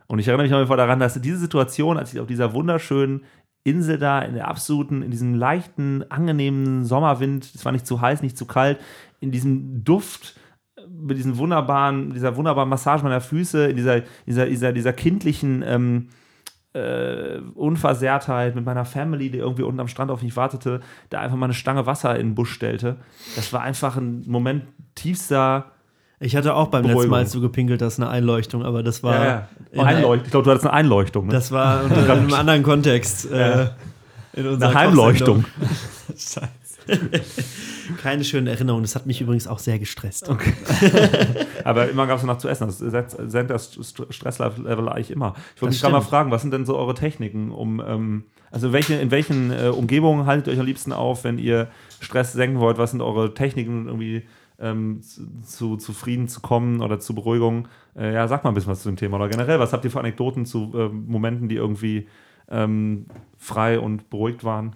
Und 0.08 0.20
ich 0.20 0.28
erinnere 0.28 0.44
mich 0.44 0.54
auf 0.54 0.60
jeden 0.60 0.68
Fall 0.68 0.78
daran, 0.78 1.00
dass 1.00 1.20
diese 1.20 1.38
Situation, 1.38 1.98
als 1.98 2.14
ich 2.14 2.20
auf 2.20 2.28
dieser 2.28 2.54
wunderschönen 2.54 3.22
Insel 3.66 3.98
da, 3.98 4.22
in 4.22 4.36
der 4.36 4.48
absoluten, 4.48 5.02
in 5.02 5.12
diesem 5.12 5.34
leichten, 5.34 6.10
angenehmen 6.10 6.86
Sommerwind, 6.86 7.52
es 7.54 7.66
war 7.66 7.72
nicht 7.72 7.88
zu 7.88 8.00
heiß, 8.00 8.22
nicht 8.22 8.38
zu 8.38 8.46
kalt, 8.46 8.80
in 9.20 9.32
diesem 9.32 9.84
Duft, 9.84 10.40
äh, 10.78 10.82
mit 10.88 11.18
diesen 11.18 11.38
wunderbaren, 11.38 12.14
dieser 12.14 12.36
wunderbaren 12.38 12.70
Massage 12.70 13.04
meiner 13.04 13.22
Füße, 13.22 13.66
in 13.66 13.76
dieser, 13.76 14.04
dieser, 14.28 14.46
dieser, 14.46 14.72
dieser 14.72 14.94
kindlichen 14.94 15.64
ähm, 15.66 16.10
äh, 16.74 17.40
Unversehrtheit 17.56 18.54
mit 18.54 18.66
meiner 18.66 18.86
Family, 18.86 19.32
die 19.32 19.40
irgendwie 19.40 19.64
unten 19.64 19.80
am 19.80 19.88
Strand 19.88 20.12
auf 20.12 20.22
mich 20.22 20.36
wartete, 20.36 20.82
da 21.10 21.22
einfach 21.22 21.38
mal 21.38 21.48
eine 21.48 21.56
Stange 21.56 21.88
Wasser 21.88 22.20
in 22.20 22.28
den 22.28 22.36
Busch 22.36 22.54
stellte. 22.54 22.98
Das 23.36 23.52
war 23.52 23.62
einfach 23.62 23.98
ein 23.98 24.24
Moment 24.28 24.66
tiefster. 24.94 25.72
Ich 26.20 26.36
hatte 26.36 26.56
auch 26.56 26.68
beim 26.70 26.82
letzten 26.84 26.94
Beruhigung. 26.94 27.12
Mal, 27.12 27.18
als 27.20 27.32
du 27.32 27.42
gepinkelt 27.42 27.82
hast, 27.82 28.00
eine 28.00 28.10
Einleuchtung, 28.10 28.64
aber 28.64 28.84
das 28.84 29.04
war, 29.04 29.16
Ja, 29.16 29.26
ja. 29.26 29.48
in- 29.72 29.80
Einleucht 29.82 30.24
ich 30.26 30.32
glaube, 30.32 30.46
du 30.46 30.52
hattest 30.52 30.66
eine 30.66 30.74
Einleuchtung. 30.74 31.28
Ne? 31.28 31.34
das 31.34 31.52
war 31.52 31.84
unter 31.84 32.10
einem 32.10 32.34
anderen 32.34 32.64
Kontext. 32.64 33.30
Äh, 33.32 33.68
in 34.34 34.48
eine 34.48 34.74
Heimleuchtung. 34.74 35.46
Kochsendung. 36.08 36.50
Keine 38.02 38.24
schönen 38.24 38.48
Erinnerungen. 38.48 38.84
Das 38.84 38.96
hat 38.96 39.06
mich 39.06 39.22
übrigens 39.22 39.48
auch 39.48 39.60
sehr 39.60 39.80
gestresst. 39.80 40.30
Aber 41.64 41.90
immer 41.90 42.06
gab 42.08 42.18
es 42.20 42.24
noch 42.24 42.38
zu 42.38 42.48
essen. 42.48 42.68
Das 42.68 42.78
senkt 42.80 43.50
das 43.50 43.74
St- 43.78 44.12
Stresslevel 44.12 44.90
eigentlich 44.90 45.12
immer. 45.12 45.34
Ich 45.56 45.62
wollte 45.62 45.74
mich 45.74 45.82
gerade 45.82 45.94
mal 45.94 46.02
fragen, 46.02 46.32
was 46.32 46.42
sind 46.42 46.52
denn 46.52 46.66
so 46.66 46.78
eure 46.78 46.94
Techniken, 46.94 47.52
um, 47.52 47.82
ähm, 47.86 48.24
also 48.52 48.72
welche, 48.74 48.96
in 48.96 49.12
welchen 49.12 49.52
äh, 49.52 49.70
Umgebungen 49.70 50.26
haltet 50.26 50.48
ihr 50.48 50.54
euch 50.54 50.60
am 50.60 50.66
liebsten 50.66 50.94
auf, 50.94 51.24
wenn 51.24 51.38
ihr 51.40 51.68
Stress 52.00 52.34
senken 52.34 52.60
wollt? 52.60 52.78
Was 52.78 52.92
sind 52.92 53.02
eure 53.02 53.34
Techniken, 53.34 53.88
irgendwie 53.88 54.24
ähm, 54.60 55.02
zu, 55.02 55.28
zu 55.42 55.78
zufrieden 55.78 56.28
zu 56.28 56.42
kommen 56.42 56.82
oder 56.82 57.00
zu 57.00 57.16
Beruhigung? 57.16 57.68
Äh, 57.96 58.14
ja, 58.14 58.28
sag 58.28 58.44
mal 58.44 58.52
ein 58.52 58.54
bisschen 58.54 58.72
was 58.72 58.82
zu 58.82 58.90
dem 58.90 58.98
Thema. 58.98 59.18
Oder 59.18 59.30
generell, 59.30 59.60
was 59.60 59.74
habt 59.74 59.86
ihr 59.86 59.92
für 59.92 60.00
Anekdoten 60.00 60.46
zu 60.46 60.72
ähm, 60.76 61.06
Momenten, 61.08 61.50
die 61.50 61.56
irgendwie 61.56 62.08
ähm, 62.50 63.06
frei 63.38 63.80
und 63.80 64.10
beruhigt 64.10 64.44
waren? 64.44 64.76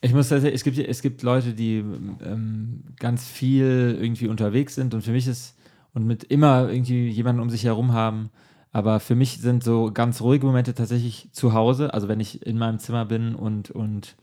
Ich 0.00 0.14
muss 0.14 0.28
tatsächlich, 0.28 0.60
es 0.60 0.64
gibt, 0.64 0.78
es 0.78 1.02
gibt 1.02 1.22
Leute, 1.22 1.52
die 1.52 1.84
ähm, 2.24 2.84
ganz 2.98 3.26
viel 3.26 3.98
irgendwie 4.00 4.28
unterwegs 4.28 4.74
sind 4.74 4.94
und 4.94 5.02
für 5.02 5.12
mich 5.12 5.26
ist 5.26 5.58
und 5.92 6.06
mit 6.06 6.24
immer 6.24 6.70
irgendwie 6.70 7.08
jemanden 7.08 7.42
um 7.42 7.50
sich 7.50 7.64
herum 7.64 7.92
haben. 7.92 8.30
Aber 8.72 9.00
für 9.00 9.14
mich 9.14 9.38
sind 9.38 9.64
so 9.64 9.90
ganz 9.92 10.20
ruhige 10.20 10.46
Momente 10.46 10.74
tatsächlich 10.74 11.28
zu 11.32 11.52
Hause, 11.52 11.92
also 11.92 12.08
wenn 12.08 12.20
ich 12.20 12.46
in 12.46 12.56
meinem 12.56 12.78
Zimmer 12.78 13.04
bin 13.04 13.34
und, 13.34 13.70
und 13.70 14.16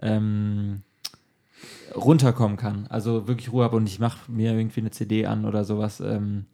ähm, 0.00 0.82
runterkommen 1.96 2.56
kann. 2.56 2.86
Also 2.88 3.28
wirklich 3.28 3.52
Ruhe 3.52 3.64
habe 3.64 3.76
und 3.76 3.86
ich 3.86 3.98
mache 3.98 4.30
mir 4.30 4.52
irgendwie 4.52 4.80
eine 4.80 4.90
CD 4.90 5.26
an 5.26 5.44
oder 5.44 5.64
sowas. 5.64 6.00
Ähm, 6.00 6.46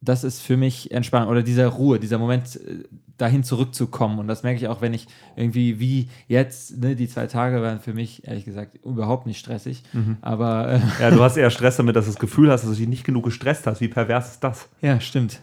das 0.00 0.24
ist 0.24 0.40
für 0.40 0.56
mich 0.56 0.90
entspannend. 0.90 1.30
Oder 1.30 1.42
dieser 1.42 1.68
Ruhe, 1.68 1.98
dieser 1.98 2.18
Moment, 2.18 2.56
äh, 2.56 2.84
dahin 3.16 3.42
zurückzukommen. 3.44 4.18
Und 4.18 4.28
das 4.28 4.42
merke 4.42 4.58
ich 4.58 4.68
auch, 4.68 4.80
wenn 4.80 4.92
ich 4.92 5.06
irgendwie 5.36 5.80
wie 5.80 6.08
jetzt, 6.28 6.78
ne, 6.78 6.94
die 6.94 7.08
zwei 7.08 7.26
Tage 7.26 7.62
waren 7.62 7.80
für 7.80 7.94
mich, 7.94 8.26
ehrlich 8.26 8.44
gesagt, 8.44 8.76
überhaupt 8.84 9.26
nicht 9.26 9.38
stressig. 9.38 9.82
Aber 10.20 10.68
äh, 10.72 10.80
Ja, 11.00 11.10
du 11.10 11.22
hast 11.22 11.36
eher 11.36 11.50
Stress 11.50 11.76
damit, 11.76 11.96
dass 11.96 12.04
du 12.04 12.10
das 12.10 12.20
Gefühl 12.20 12.50
hast, 12.50 12.62
dass 12.62 12.70
du 12.70 12.76
dich 12.76 12.88
nicht 12.88 13.04
genug 13.04 13.24
gestresst 13.24 13.66
hast. 13.66 13.80
Wie 13.80 13.88
pervers 13.88 14.32
ist 14.32 14.44
das? 14.44 14.68
ja, 14.82 15.00
stimmt. 15.00 15.40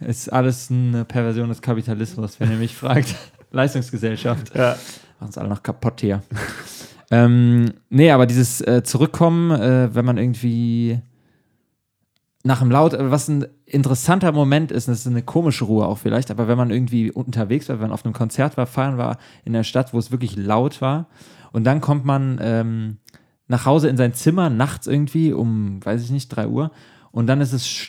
Ist 0.00 0.30
alles 0.30 0.70
eine 0.70 1.04
Perversion 1.04 1.48
des 1.48 1.62
Kapitalismus, 1.62 2.38
wenn 2.40 2.50
ihr 2.50 2.58
mich 2.58 2.74
fragt. 2.74 3.14
Leistungsgesellschaft. 3.52 4.54
Ja. 4.54 4.76
Machen 5.18 5.28
uns 5.28 5.38
alle 5.38 5.48
noch 5.48 5.62
kaputt 5.62 6.00
hier. 6.00 6.22
Ähm, 7.10 7.72
nee, 7.90 8.10
aber 8.10 8.26
dieses 8.26 8.60
äh, 8.60 8.82
Zurückkommen, 8.82 9.50
äh, 9.50 9.94
wenn 9.94 10.04
man 10.04 10.18
irgendwie 10.18 11.00
nach 12.44 12.60
dem 12.60 12.70
Laut, 12.70 12.94
äh, 12.94 13.10
was 13.10 13.28
ein 13.28 13.46
interessanter 13.66 14.32
Moment 14.32 14.70
ist, 14.70 14.86
das 14.88 15.00
ist 15.00 15.06
eine 15.06 15.22
komische 15.22 15.64
Ruhe 15.64 15.86
auch 15.86 15.98
vielleicht, 15.98 16.30
aber 16.30 16.46
wenn 16.46 16.58
man 16.58 16.70
irgendwie 16.70 17.10
unterwegs 17.10 17.68
war, 17.68 17.76
wenn 17.76 17.88
man 17.88 17.92
auf 17.92 18.04
einem 18.04 18.14
Konzert 18.14 18.56
war, 18.56 18.66
feiern 18.66 18.98
war 18.98 19.18
in 19.44 19.52
der 19.52 19.64
Stadt, 19.64 19.92
wo 19.92 19.98
es 19.98 20.12
wirklich 20.12 20.36
laut 20.36 20.80
war 20.80 21.08
und 21.52 21.64
dann 21.64 21.80
kommt 21.80 22.04
man 22.04 22.38
ähm, 22.40 22.98
nach 23.48 23.66
Hause 23.66 23.88
in 23.88 23.96
sein 23.96 24.14
Zimmer, 24.14 24.50
nachts 24.50 24.86
irgendwie 24.86 25.32
um, 25.32 25.84
weiß 25.84 26.02
ich 26.02 26.10
nicht, 26.10 26.28
3 26.28 26.46
Uhr 26.48 26.70
und 27.10 27.26
dann 27.26 27.40
ist 27.40 27.52
es 27.52 27.88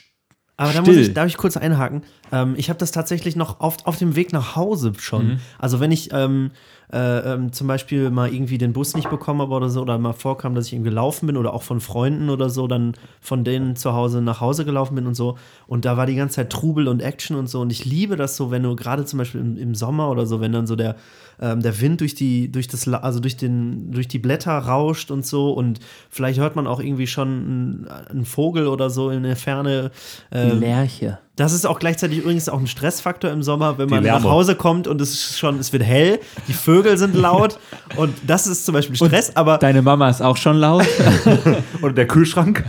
Aber 0.56 0.72
da 0.72 0.80
muss 0.80 0.96
ich, 0.96 1.12
darf 1.12 1.26
ich 1.26 1.36
kurz 1.36 1.56
einhaken? 1.56 2.02
Ähm, 2.32 2.54
ich 2.56 2.68
habe 2.68 2.78
das 2.78 2.92
tatsächlich 2.92 3.36
noch 3.36 3.60
auf, 3.60 3.76
auf 3.84 3.96
dem 3.98 4.16
Weg 4.16 4.32
nach 4.32 4.56
Hause 4.56 4.92
schon. 4.98 5.26
Mhm. 5.26 5.38
Also 5.58 5.80
wenn 5.80 5.92
ich 5.92 6.12
ähm, 6.12 6.50
äh, 6.92 7.34
ähm, 7.34 7.52
zum 7.52 7.66
Beispiel 7.66 8.10
mal 8.10 8.32
irgendwie 8.32 8.58
den 8.58 8.72
Bus 8.72 8.94
nicht 8.94 9.10
bekommen 9.10 9.40
habe 9.40 9.52
oder 9.54 9.68
so, 9.68 9.82
oder 9.82 9.98
mal 9.98 10.12
vorkam, 10.12 10.54
dass 10.54 10.66
ich 10.66 10.74
eben 10.74 10.84
gelaufen 10.84 11.26
bin 11.26 11.36
oder 11.36 11.52
auch 11.52 11.62
von 11.62 11.80
Freunden 11.80 12.30
oder 12.30 12.48
so, 12.48 12.68
dann 12.68 12.94
von 13.20 13.42
denen 13.42 13.76
zu 13.76 13.92
Hause 13.92 14.22
nach 14.22 14.40
Hause 14.40 14.64
gelaufen 14.64 14.94
bin 14.94 15.06
und 15.06 15.14
so. 15.14 15.36
Und 15.66 15.84
da 15.84 15.96
war 15.96 16.06
die 16.06 16.14
ganze 16.14 16.36
Zeit 16.36 16.50
Trubel 16.50 16.86
und 16.88 17.00
Action 17.00 17.36
und 17.36 17.48
so. 17.48 17.60
Und 17.60 17.72
ich 17.72 17.84
liebe 17.84 18.16
das 18.16 18.36
so, 18.36 18.50
wenn 18.50 18.62
du 18.62 18.76
gerade 18.76 19.04
zum 19.04 19.18
Beispiel 19.18 19.40
im, 19.40 19.56
im 19.56 19.74
Sommer 19.74 20.10
oder 20.10 20.26
so, 20.26 20.40
wenn 20.40 20.52
dann 20.52 20.66
so 20.66 20.76
der, 20.76 20.96
ähm, 21.40 21.60
der 21.60 21.80
Wind 21.80 22.00
durch 22.00 22.14
die, 22.14 22.52
durch 22.52 22.68
das, 22.68 22.86
also 22.86 23.18
durch 23.18 23.36
den, 23.36 23.90
durch 23.90 24.06
die 24.06 24.18
Blätter 24.18 24.56
rauscht 24.56 25.10
und 25.10 25.26
so. 25.26 25.52
Und 25.52 25.80
vielleicht 26.08 26.38
hört 26.38 26.54
man 26.54 26.68
auch 26.68 26.80
irgendwie 26.80 27.08
schon 27.08 27.28
einen, 27.28 27.88
einen 27.88 28.24
Vogel 28.24 28.68
oder 28.68 28.90
so 28.90 29.10
in 29.10 29.24
der 29.24 29.36
Ferne. 29.36 29.90
Ähm, 30.30 30.60
Lerche. 30.60 31.18
Das 31.36 31.52
ist 31.52 31.66
auch 31.66 31.78
gleichzeitig 31.78 32.18
übrigens 32.18 32.48
auch 32.48 32.58
ein 32.58 32.66
Stressfaktor 32.66 33.30
im 33.30 33.42
Sommer, 33.42 33.76
wenn 33.76 33.90
man 33.90 34.02
nach 34.02 34.24
Hause 34.24 34.56
kommt 34.56 34.88
und 34.88 35.00
es 35.02 35.12
ist 35.12 35.38
schon, 35.38 35.58
es 35.58 35.70
wird 35.72 35.82
hell, 35.82 36.18
die 36.48 36.54
Vögel 36.54 36.96
sind 36.96 37.14
laut 37.14 37.58
und 37.96 38.14
das 38.26 38.46
ist 38.46 38.64
zum 38.64 38.72
Beispiel 38.72 38.96
Stress, 38.96 39.36
aber 39.36 39.58
Deine 39.58 39.82
Mama 39.82 40.08
ist 40.08 40.22
auch 40.22 40.38
schon 40.38 40.56
laut. 40.56 40.86
Oder 41.82 41.92
der 41.92 42.06
Kühlschrank. 42.06 42.64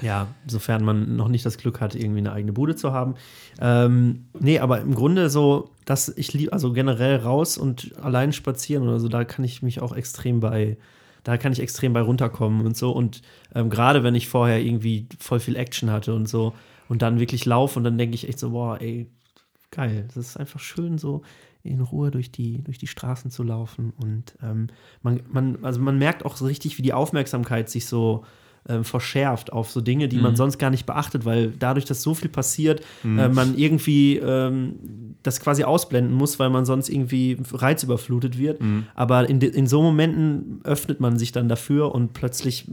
ja, 0.00 0.28
sofern 0.46 0.84
man 0.84 1.16
noch 1.16 1.28
nicht 1.28 1.44
das 1.44 1.58
Glück 1.58 1.82
hat, 1.82 1.94
irgendwie 1.94 2.20
eine 2.20 2.32
eigene 2.32 2.52
Bude 2.52 2.76
zu 2.76 2.92
haben. 2.92 3.14
Ähm, 3.60 4.24
nee, 4.38 4.58
aber 4.58 4.80
im 4.80 4.94
Grunde 4.94 5.28
so, 5.28 5.70
dass 5.84 6.08
ich 6.08 6.32
liebe, 6.32 6.52
also 6.54 6.72
generell 6.72 7.16
raus 7.16 7.58
und 7.58 7.92
allein 8.02 8.32
spazieren 8.32 8.88
oder 8.88 9.00
so, 9.00 9.08
da 9.08 9.24
kann 9.24 9.44
ich 9.44 9.62
mich 9.62 9.82
auch 9.82 9.94
extrem 9.94 10.40
bei, 10.40 10.78
da 11.24 11.36
kann 11.36 11.52
ich 11.52 11.60
extrem 11.60 11.92
bei 11.92 12.00
runterkommen 12.00 12.64
und 12.64 12.74
so. 12.74 12.90
Und 12.90 13.20
ähm, 13.54 13.68
gerade 13.68 14.02
wenn 14.02 14.14
ich 14.14 14.28
vorher 14.28 14.60
irgendwie 14.60 15.06
voll 15.18 15.40
viel 15.40 15.56
Action 15.56 15.90
hatte 15.90 16.14
und 16.14 16.26
so 16.26 16.54
und 16.88 17.02
dann 17.02 17.20
wirklich 17.20 17.44
laufe 17.44 17.78
und 17.78 17.84
dann 17.84 17.98
denke 17.98 18.14
ich 18.14 18.28
echt 18.28 18.38
so, 18.38 18.50
boah, 18.50 18.80
ey, 18.80 19.10
geil. 19.70 20.06
Das 20.08 20.16
ist 20.16 20.36
einfach 20.36 20.60
schön, 20.60 20.98
so 20.98 21.22
in 21.62 21.80
Ruhe 21.80 22.10
durch 22.10 22.32
die, 22.32 22.62
durch 22.62 22.78
die 22.78 22.86
Straßen 22.86 23.30
zu 23.30 23.42
laufen. 23.42 23.92
Und 24.02 24.34
ähm, 24.42 24.68
man, 25.02 25.20
man, 25.30 25.64
also 25.64 25.80
man 25.80 25.98
merkt 25.98 26.24
auch 26.24 26.36
so 26.36 26.46
richtig, 26.46 26.78
wie 26.78 26.82
die 26.82 26.92
Aufmerksamkeit 26.92 27.68
sich 27.68 27.86
so 27.86 28.24
ähm, 28.68 28.84
verschärft 28.84 29.52
auf 29.52 29.70
so 29.70 29.80
Dinge, 29.80 30.08
die 30.08 30.18
man 30.18 30.36
sonst 30.36 30.58
gar 30.58 30.70
nicht 30.70 30.86
beachtet, 30.86 31.24
weil 31.24 31.52
dadurch, 31.58 31.84
dass 31.84 32.02
so 32.02 32.14
viel 32.14 32.28
passiert, 32.28 32.82
äh, 33.18 33.28
man 33.28 33.56
irgendwie 33.56 34.16
ähm, 34.18 35.16
das 35.22 35.40
quasi 35.40 35.64
ausblenden 35.64 36.14
muss, 36.14 36.38
weil 36.38 36.50
man 36.50 36.64
sonst 36.64 36.88
irgendwie 36.88 37.38
reizüberflutet 37.52 38.38
wird. 38.38 38.60
Aber 38.94 39.28
in, 39.28 39.40
in 39.40 39.66
so 39.66 39.82
Momenten 39.82 40.60
öffnet 40.64 41.00
man 41.00 41.18
sich 41.18 41.32
dann 41.32 41.48
dafür 41.48 41.94
und 41.94 42.12
plötzlich 42.12 42.66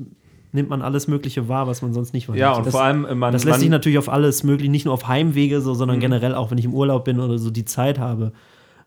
nimmt 0.55 0.69
man 0.69 0.81
alles 0.81 1.07
Mögliche 1.07 1.47
wahr, 1.47 1.67
was 1.67 1.81
man 1.83 1.93
sonst 1.93 2.13
nicht 2.13 2.27
wahrnimmt. 2.27 2.41
Ja, 2.41 2.53
und 2.53 2.65
das, 2.65 2.74
vor 2.74 2.81
allem, 2.83 3.05
äh, 3.05 3.13
man, 3.13 3.31
das 3.31 3.43
lässt 3.43 3.59
sich 3.59 3.69
natürlich 3.69 4.00
auf 4.00 4.09
alles 4.09 4.43
möglich, 4.43 4.69
nicht 4.69 4.85
nur 4.85 4.93
auf 4.93 5.07
Heimwege, 5.07 5.62
so, 5.62 5.74
Mhm. 5.74 5.75
sondern 5.75 6.00
generell 6.00 6.33
auch, 6.33 6.50
wenn 6.51 6.57
ich 6.57 6.65
im 6.65 6.74
Urlaub 6.74 7.05
bin 7.05 7.19
oder 7.19 7.38
so 7.38 7.51
die 7.51 7.65
Zeit 7.65 8.00
habe. 8.00 8.31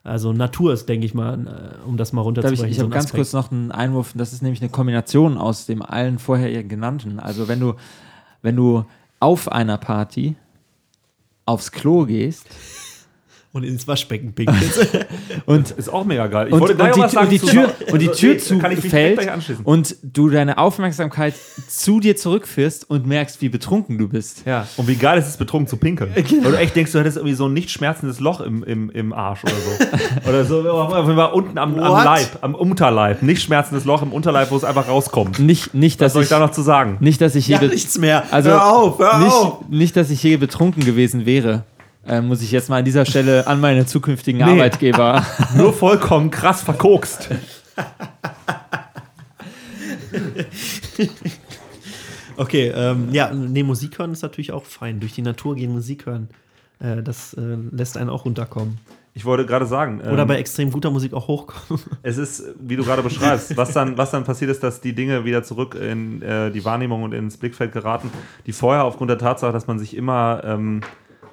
Also 0.03 0.31
Natur 0.33 0.73
ist, 0.73 0.87
denke 0.89 1.05
ich 1.05 1.13
mal, 1.13 1.33
äh, 1.83 1.87
um 1.87 1.97
das 1.97 2.11
mal 2.13 2.21
hab 2.21 2.23
ich 2.23 2.27
runterzubrechen. 2.27 2.69
ich 2.69 2.77
so 2.77 2.83
habe 2.83 2.91
ganz 2.91 3.05
Aspekt. 3.05 3.17
kurz 3.17 3.33
noch 3.33 3.51
einen 3.51 3.71
Einwurf, 3.71 4.13
das 4.15 4.33
ist 4.33 4.41
nämlich 4.41 4.61
eine 4.61 4.69
Kombination 4.69 5.37
aus 5.37 5.65
dem 5.65 5.81
allen 5.81 6.19
vorher 6.19 6.63
genannten. 6.63 7.19
Also 7.19 7.47
wenn 7.47 7.59
du, 7.59 7.73
wenn 8.41 8.55
du 8.55 8.85
auf 9.19 9.51
einer 9.51 9.77
Party 9.77 10.35
aufs 11.45 11.71
Klo 11.71 12.05
gehst 12.05 12.45
Und 13.51 13.63
ins 13.63 13.87
Waschbecken 13.87 14.33
pinkelst. 14.33 14.87
und 15.47 15.71
ist 15.71 15.89
auch 15.91 16.05
mega 16.05 16.27
geil. 16.27 16.47
Ich 16.49 16.53
und, 16.53 16.59
wollte 16.59 16.73
und, 16.75 16.79
was 16.81 16.93
die, 16.93 17.01
sagen 17.15 17.25
und 17.25 17.31
die 17.31 17.39
zu- 17.39 17.47
Tür, 17.47 17.73
und 17.91 17.99
die 17.99 18.07
Also, 18.09 18.19
Tür 18.19 18.33
nee, 18.35 18.39
da 18.49 18.55
kann 18.57 18.71
ich 18.73 18.83
mich 18.83 18.91
direkt 18.91 19.21
zufällt 19.41 19.59
und 19.63 19.95
du 20.03 20.29
deine 20.29 20.59
Aufmerksamkeit 20.59 21.33
zu 21.67 21.99
dir 21.99 22.15
zurückführst 22.15 22.87
und 22.91 23.07
merkst, 23.07 23.41
wie 23.41 23.49
betrunken 23.49 23.97
du 23.97 24.07
bist. 24.07 24.43
Ja, 24.45 24.67
und 24.77 24.87
wie 24.87 24.93
geil 24.95 25.17
ist 25.17 25.27
es, 25.27 25.37
betrunken 25.37 25.67
zu 25.67 25.77
pinkeln. 25.77 26.11
Genau. 26.13 26.43
Weil 26.45 26.51
du 26.51 26.57
echt 26.59 26.75
denkst, 26.75 26.91
du 26.91 26.99
hättest 26.99 27.17
irgendwie 27.17 27.33
so 27.33 27.47
ein 27.47 27.53
nicht 27.53 27.71
schmerzendes 27.71 28.19
Loch 28.19 28.39
im, 28.41 28.63
im, 28.63 28.91
im 28.91 29.13
Arsch 29.13 29.43
oder 29.43 29.53
so. 29.53 30.29
oder 30.29 30.45
so, 30.45 30.63
Fall 31.15 31.31
unten 31.33 31.57
am, 31.57 31.79
am? 31.79 32.03
Leib, 32.05 32.37
am 32.41 32.53
Unterleib. 32.53 33.23
Nicht 33.23 33.41
schmerzendes 33.41 33.83
Loch 33.83 34.03
im 34.03 34.13
Unterleib, 34.13 34.51
wo 34.51 34.57
es 34.57 34.63
einfach 34.63 34.87
rauskommt. 34.87 35.39
Nicht, 35.39 35.73
nicht, 35.73 35.99
Was 35.99 36.05
dass 36.05 36.13
soll 36.13 36.21
ich 36.21 36.27
ich, 36.27 36.29
da 36.29 36.37
noch 36.37 36.51
zu 36.51 36.61
sagen? 36.61 36.97
nicht, 36.99 37.19
dass 37.19 37.33
ich 37.33 37.47
ja, 37.47 37.57
hier 37.57 37.67
be- 37.69 37.73
nichts 37.73 37.97
mehr. 37.97 38.25
Also 38.31 38.51
hör 38.51 38.67
auf, 38.71 38.99
hör 38.99 39.15
auf. 39.15 39.61
nicht, 39.61 39.71
nicht, 39.71 39.95
dass 39.95 40.11
ich 40.11 40.21
je 40.21 40.37
betrunken 40.37 40.85
gewesen 40.85 41.25
wäre. 41.25 41.63
Äh, 42.05 42.21
muss 42.21 42.41
ich 42.41 42.51
jetzt 42.51 42.69
mal 42.69 42.77
an 42.79 42.85
dieser 42.85 43.05
Stelle 43.05 43.45
an 43.47 43.59
meine 43.59 43.85
zukünftigen 43.85 44.39
Nee. 44.43 44.51
Arbeitgeber. 44.51 45.25
Nur 45.57 45.73
vollkommen 45.73 46.31
krass 46.31 46.61
verkokst. 46.61 47.29
Okay, 52.37 52.71
ähm, 52.73 53.09
ja, 53.11 53.31
nee, 53.33 53.63
Musik 53.63 53.99
hören 53.99 54.13
ist 54.13 54.21
natürlich 54.21 54.51
auch 54.53 54.63
fein. 54.63 54.99
Durch 55.01 55.13
die 55.13 55.21
Natur 55.21 55.55
gehen 55.55 55.73
Musik 55.73 56.05
hören. 56.05 56.29
Äh, 56.79 57.03
das 57.03 57.33
äh, 57.33 57.57
lässt 57.71 57.97
einen 57.97 58.09
auch 58.09 58.23
runterkommen. 58.25 58.77
Ich 59.13 59.25
wollte 59.25 59.45
gerade 59.45 59.65
sagen, 59.65 59.99
Oder 59.99 60.21
ähm, 60.21 60.27
bei 60.29 60.37
extrem 60.37 60.71
guter 60.71 60.91
Musik 60.91 61.13
auch 61.13 61.27
hochkommen. 61.27 61.83
es 62.03 62.17
ist, 62.17 62.43
wie 62.61 62.77
du 62.77 62.85
gerade 62.85 63.01
beschreibst, 63.03 63.57
was 63.57 63.73
dann, 63.73 63.97
was 63.97 64.11
dann 64.11 64.23
passiert 64.23 64.51
ist, 64.51 64.63
dass 64.63 64.79
die 64.79 64.93
Dinge 64.93 65.25
wieder 65.25 65.43
zurück 65.43 65.75
in 65.75 66.21
äh, 66.21 66.49
die 66.51 66.63
Wahrnehmung 66.63 67.03
und 67.03 67.13
ins 67.13 67.35
Blickfeld 67.35 67.73
geraten, 67.73 68.09
die 68.45 68.53
vorher 68.53 68.85
aufgrund 68.85 69.09
der 69.09 69.17
Tatsache, 69.17 69.51
dass 69.51 69.67
man 69.67 69.77
sich 69.77 69.97
immer, 69.97 70.41
ähm, 70.45 70.81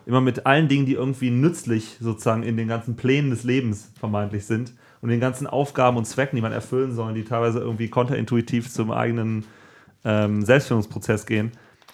immer 0.07 0.21
mit 0.21 0.47
allen 0.47 0.69
Dingen, 0.69 0.87
die 0.87 0.95
irgendwie 0.95 1.31
nützlich 1.31 1.99
sozusagen 2.01 2.45
in 2.45 2.57
den 2.57 2.69
ganzen 2.69 2.97
Plänen 2.97 3.31
des 3.31 3.43
Lebens 3.43 3.93
vermeintlich 3.99 4.47
sind 4.47 4.73
und 5.03 5.09
den 5.09 5.21
ganzen 5.21 5.47
Aufgaben 5.47 5.97
und 5.97 6.07
Zwecken, 6.07 6.37
die 6.37 6.43
man 6.43 6.53
erfüllen 6.53 6.95
soll, 6.95 7.13
die 7.13 7.25
teilweise 7.25 7.59
irgendwie 7.59 7.89
kontraintuitiv 7.89 8.73
zum 8.73 8.93
eigenen 8.93 9.45
ähm, 10.05 10.43
Selbstfindungsprozess 10.43 11.27
gehen, 11.27 11.51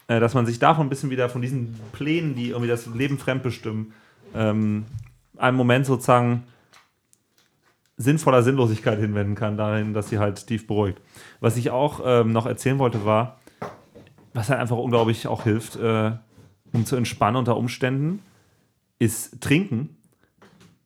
äh, 0.08 0.20
dass 0.20 0.34
man 0.34 0.44
sich 0.44 0.58
davon 0.58 0.86
ein 0.86 0.90
bisschen 0.90 1.10
wieder 1.10 1.30
von 1.30 1.40
diesen 1.40 1.74
Plänen, 1.92 2.34
die 2.34 2.50
irgendwie 2.50 2.68
das 2.68 2.86
Leben 2.86 3.18
fremdbestimmen, 3.18 3.92
ähm, 4.34 4.84
einen 5.38 5.56
Moment 5.56 5.86
sozusagen 5.86 6.44
sinnvoller 7.96 8.42
Sinnlosigkeit 8.42 8.98
hinwenden 8.98 9.34
kann, 9.34 9.56
dahin, 9.56 9.94
dass 9.94 10.10
sie 10.10 10.18
halt 10.18 10.46
tief 10.46 10.66
beruhigt. 10.66 11.00
Was 11.40 11.56
ich 11.56 11.70
auch 11.70 12.00
ähm, 12.04 12.32
noch 12.32 12.46
erzählen 12.46 12.78
wollte, 12.78 13.06
war, 13.06 13.40
was 14.34 14.50
halt 14.50 14.60
einfach 14.60 14.76
unglaublich 14.76 15.26
auch 15.26 15.44
hilft, 15.44 15.76
äh, 15.76 16.12
um 16.72 16.86
zu 16.86 16.96
entspannen 16.96 17.36
unter 17.36 17.56
Umständen, 17.56 18.20
ist 18.98 19.40
trinken. 19.40 19.96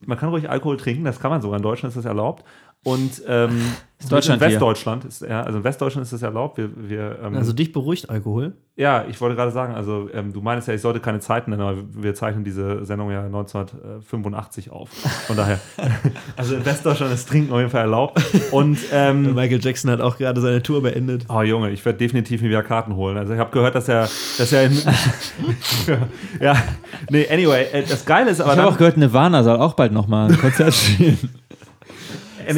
Man 0.04 0.18
kann 0.18 0.28
ruhig 0.28 0.50
Alkohol 0.50 0.76
trinken, 0.76 1.04
das 1.04 1.20
kann 1.20 1.30
man 1.30 1.42
sogar. 1.42 1.56
In 1.56 1.62
Deutschland 1.62 1.90
ist 1.90 1.96
das 1.96 2.04
erlaubt. 2.04 2.44
Und 2.86 3.20
ähm, 3.26 3.62
Deutschland 4.08 4.40
in 4.40 4.48
hier? 4.48 4.54
Westdeutschland 4.56 5.04
ist 5.06 5.22
ja, 5.22 5.42
also 5.42 5.58
in 5.58 5.64
Westdeutschland 5.64 6.04
ist 6.04 6.12
das 6.12 6.22
erlaubt. 6.22 6.56
Wir, 6.56 6.70
wir, 6.76 7.18
ähm, 7.24 7.34
Also 7.34 7.52
dich 7.52 7.72
beruhigt 7.72 8.08
Alkohol. 8.08 8.52
ja, 8.76 9.04
ich 9.08 9.20
wollte 9.20 9.34
gerade 9.34 9.50
sagen, 9.50 9.74
also 9.74 10.08
ähm, 10.14 10.32
du 10.32 10.40
meinst 10.40 10.68
ja, 10.68 10.74
ich 10.74 10.82
sollte 10.82 11.00
keine 11.00 11.18
Zeiten 11.18 11.50
nennen, 11.50 11.62
aber 11.62 11.78
wir 11.90 12.14
zeichnen 12.14 12.44
diese 12.44 12.84
Sendung 12.84 13.10
ja 13.10 13.24
1985 13.24 14.70
auf. 14.70 14.90
Von 15.26 15.36
daher, 15.36 15.58
also 16.36 16.54
in 16.54 16.64
Westdeutschland 16.64 17.12
ist 17.12 17.28
Trinken 17.28 17.52
auf 17.52 17.58
jeden 17.58 17.70
Fall 17.70 17.80
erlaubt. 17.80 18.22
Und 18.52 18.78
ähm, 18.92 19.22
Michael 19.34 19.58
Jackson 19.60 19.90
hat 19.90 20.00
auch 20.00 20.16
gerade 20.16 20.40
seine 20.40 20.62
Tour 20.62 20.80
beendet. 20.82 21.24
Oh 21.28 21.42
Junge, 21.42 21.70
ich 21.70 21.84
werde 21.84 21.98
definitiv 21.98 22.40
mir 22.40 22.50
wieder 22.50 22.62
Karten 22.62 22.94
holen. 22.94 23.16
Also 23.16 23.32
ich 23.32 23.40
habe 23.40 23.50
gehört, 23.50 23.74
dass 23.74 23.88
er, 23.88 24.02
dass 24.38 24.52
er 24.52 24.66
in, 24.66 24.78
ja, 26.40 26.54
nee, 27.10 27.26
anyway, 27.28 27.64
äh, 27.72 27.82
das 27.82 28.04
Geile 28.04 28.30
ist 28.30 28.40
aber 28.40 28.52
Ich 28.52 28.58
habe 28.60 28.70
auch 28.70 28.78
gehört, 28.78 28.96
Nirvana 28.96 29.42
soll 29.42 29.56
auch 29.56 29.74
bald 29.74 29.90
nochmal 29.90 30.30
ein 30.30 30.38
Konzert 30.38 30.72
spielen. 30.72 31.18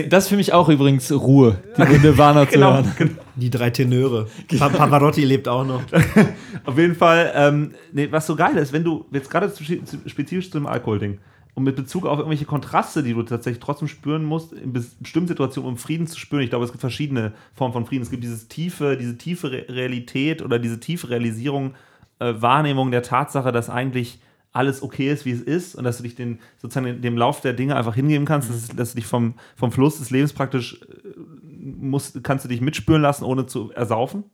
Das 0.09 0.25
ist 0.25 0.29
für 0.29 0.37
mich 0.37 0.53
auch 0.53 0.69
übrigens 0.69 1.11
Ruhe, 1.13 1.59
die 1.77 1.99
Nirvana 2.03 2.47
zu 2.47 2.53
genau, 2.55 2.75
hören. 2.75 2.93
genau, 2.99 3.11
Die 3.37 3.51
drei 3.51 3.71
Tenöre. 3.71 4.27
Pa 4.59 4.69
Pavarotti 4.69 5.25
lebt 5.25 5.49
auch 5.49 5.65
noch. 5.65 5.83
auf 6.65 6.77
jeden 6.79 6.95
Fall, 6.95 7.33
ähm, 7.35 7.75
nee, 7.93 8.09
was 8.11 8.27
so 8.27 8.37
geil 8.37 8.57
ist, 8.57 8.73
wenn 8.73 8.85
du 8.85 9.07
jetzt 9.13 9.31
gerade 9.31 9.53
zu- 9.53 9.65
zu- 9.65 9.99
spezifisch 10.07 10.51
zum 10.51 10.67
Alkohol-Ding 10.67 11.19
und 11.55 11.65
mit 11.65 11.75
Bezug 11.77 12.07
auf 12.07 12.19
irgendwelche 12.19 12.45
Kontraste, 12.45 13.03
die 13.03 13.15
du 13.15 13.23
tatsächlich 13.23 13.61
trotzdem 13.61 13.89
spüren 13.89 14.25
musst, 14.25 14.53
in 14.53 14.73
bes- 14.73 14.93
bestimmten 15.01 15.29
Situationen, 15.29 15.71
um 15.71 15.77
Frieden 15.77 16.07
zu 16.07 16.19
spüren. 16.19 16.43
Ich 16.43 16.51
glaube, 16.51 16.65
es 16.65 16.71
gibt 16.71 16.81
verschiedene 16.81 17.33
Formen 17.55 17.73
von 17.73 17.87
Frieden. 17.87 18.03
Es 18.03 18.11
gibt 18.11 18.23
dieses 18.23 18.49
tiefe, 18.49 18.97
diese 18.97 19.17
tiefe 19.19 19.51
Re 19.51 19.65
Realität 19.69 20.43
oder 20.43 20.59
diese 20.59 20.79
tiefe 20.81 21.11
Realisierung, 21.11 21.75
äh, 22.21 22.35
Wahrnehmung 22.39 22.91
der 22.91 23.03
Tatsache, 23.03 23.53
dass 23.53 23.71
eigentlich 23.71 24.21
alles 24.53 24.83
okay 24.83 25.11
ist, 25.11 25.25
wie 25.25 25.33
es 25.33 25.41
ist 25.41 25.75
und 25.75 25.85
dass 25.85 25.99
du 25.99 26.03
dich 26.03 26.15
den, 26.15 26.39
sozusagen 26.57 27.01
dem 27.01 27.17
Lauf 27.17 27.41
der 27.41 27.53
Dinge 27.53 27.77
einfach 27.77 27.95
hingeben 27.95 28.27
kannst, 28.27 28.51
dass, 28.51 28.69
dass 28.69 28.91
du 28.93 28.97
dich 28.97 29.07
vom, 29.07 29.35
vom 29.57 29.73
Fluss 29.73 29.99
des 29.99 30.11
Lebens 30.11 30.33
praktisch 30.33 30.81
äh, 30.83 31.19
musst, 31.53 32.23
kannst 32.25 32.45
du 32.45 32.49
dich 32.49 32.61
mitspüren 32.61 33.03
lassen, 33.03 33.25
ohne 33.25 33.47
zu 33.47 33.71
ersaufen. 33.73 34.25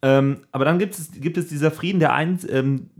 Ähm, 0.00 0.42
aber 0.52 0.64
dann 0.64 0.78
gibt 0.78 0.96
es, 0.96 1.10
gibt 1.12 1.36
es 1.36 1.48
dieser 1.48 1.70
Frieden, 1.70 1.98
der 1.98 2.12
einen, 2.12 2.38
ähm, 2.48 2.90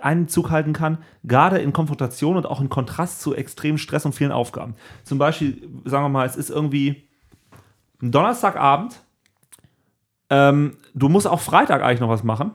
einen 0.00 0.28
Zug 0.28 0.50
halten 0.50 0.72
kann, 0.72 0.98
gerade 1.24 1.58
in 1.58 1.72
Konfrontation 1.72 2.36
und 2.36 2.46
auch 2.46 2.60
in 2.60 2.68
Kontrast 2.68 3.20
zu 3.20 3.34
extremem 3.34 3.78
Stress 3.78 4.06
und 4.06 4.14
vielen 4.14 4.30
Aufgaben. 4.30 4.74
Zum 5.02 5.18
Beispiel, 5.18 5.68
sagen 5.84 6.04
wir 6.04 6.10
mal, 6.10 6.26
es 6.26 6.36
ist 6.36 6.50
irgendwie 6.50 7.08
ein 8.00 8.12
Donnerstagabend, 8.12 9.02
ähm, 10.30 10.76
du 10.94 11.08
musst 11.08 11.26
auch 11.26 11.40
Freitag 11.40 11.82
eigentlich 11.82 12.00
noch 12.00 12.08
was 12.08 12.22
machen. 12.22 12.52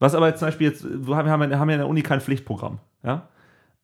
Was 0.00 0.14
aber 0.14 0.28
jetzt 0.28 0.40
zum 0.40 0.48
Beispiel 0.48 0.68
jetzt, 0.68 0.84
wir 0.84 1.16
haben, 1.16 1.30
haben 1.30 1.42
ja 1.42 1.74
in 1.74 1.80
der 1.80 1.88
Uni 1.88 2.02
kein 2.02 2.20
Pflichtprogramm. 2.20 2.78
Ja? 3.04 3.28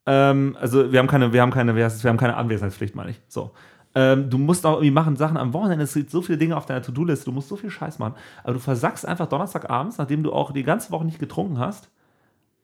Ähm, 0.07 0.57
also 0.59 0.91
wir 0.91 0.99
haben 0.99 1.07
keine, 1.07 1.33
wir 1.33 1.43
haben 1.43 1.51
keine, 1.51 1.77
wir 1.77 1.89
haben 1.89 2.17
keine 2.17 2.37
Anwesenheitspflicht, 2.37 2.97
meine 2.97 3.11
ich. 3.11 3.21
So. 3.29 3.53
Ähm, 3.95 4.29
du 4.31 4.39
musst 4.39 4.67
auch 4.67 4.75
irgendwie 4.75 4.91
machen 4.91 5.17
Sachen 5.17 5.37
am 5.37 5.53
Wochenende. 5.53 5.85
Es 5.85 5.95
gibt 5.95 6.11
so 6.11 6.23
viele 6.23 6.39
Dinge 6.39 6.57
auf 6.57 6.67
deiner 6.67 6.83
To-Do-Liste. 6.83 7.27
Du 7.27 7.33
musst 7.33 7.49
so 7.49 7.57
viel 7.57 7.71
Scheiß 7.71 7.99
machen. 7.99 8.15
Aber 8.45 8.55
du 8.55 8.59
versackst 8.59 9.07
einfach 9.07 9.27
Donnerstagabends, 9.27 9.99
nachdem 9.99 10.23
du 10.23 10.33
auch 10.33 10.53
die 10.53 10.65
ganze 10.65 10.91
Woche 10.91 11.05
nicht 11.05 11.19
getrunken 11.19 11.59
hast, 11.59 11.91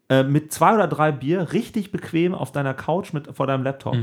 äh, 0.08 0.22
mit 0.24 0.52
zwei 0.52 0.74
oder 0.74 0.88
drei 0.88 1.12
Bier 1.12 1.52
richtig 1.52 1.92
bequem 1.92 2.34
auf 2.34 2.52
deiner 2.52 2.74
Couch 2.74 3.12
mit, 3.12 3.34
vor 3.34 3.46
deinem 3.46 3.64
Laptop. 3.64 3.94
Ich 3.94 4.00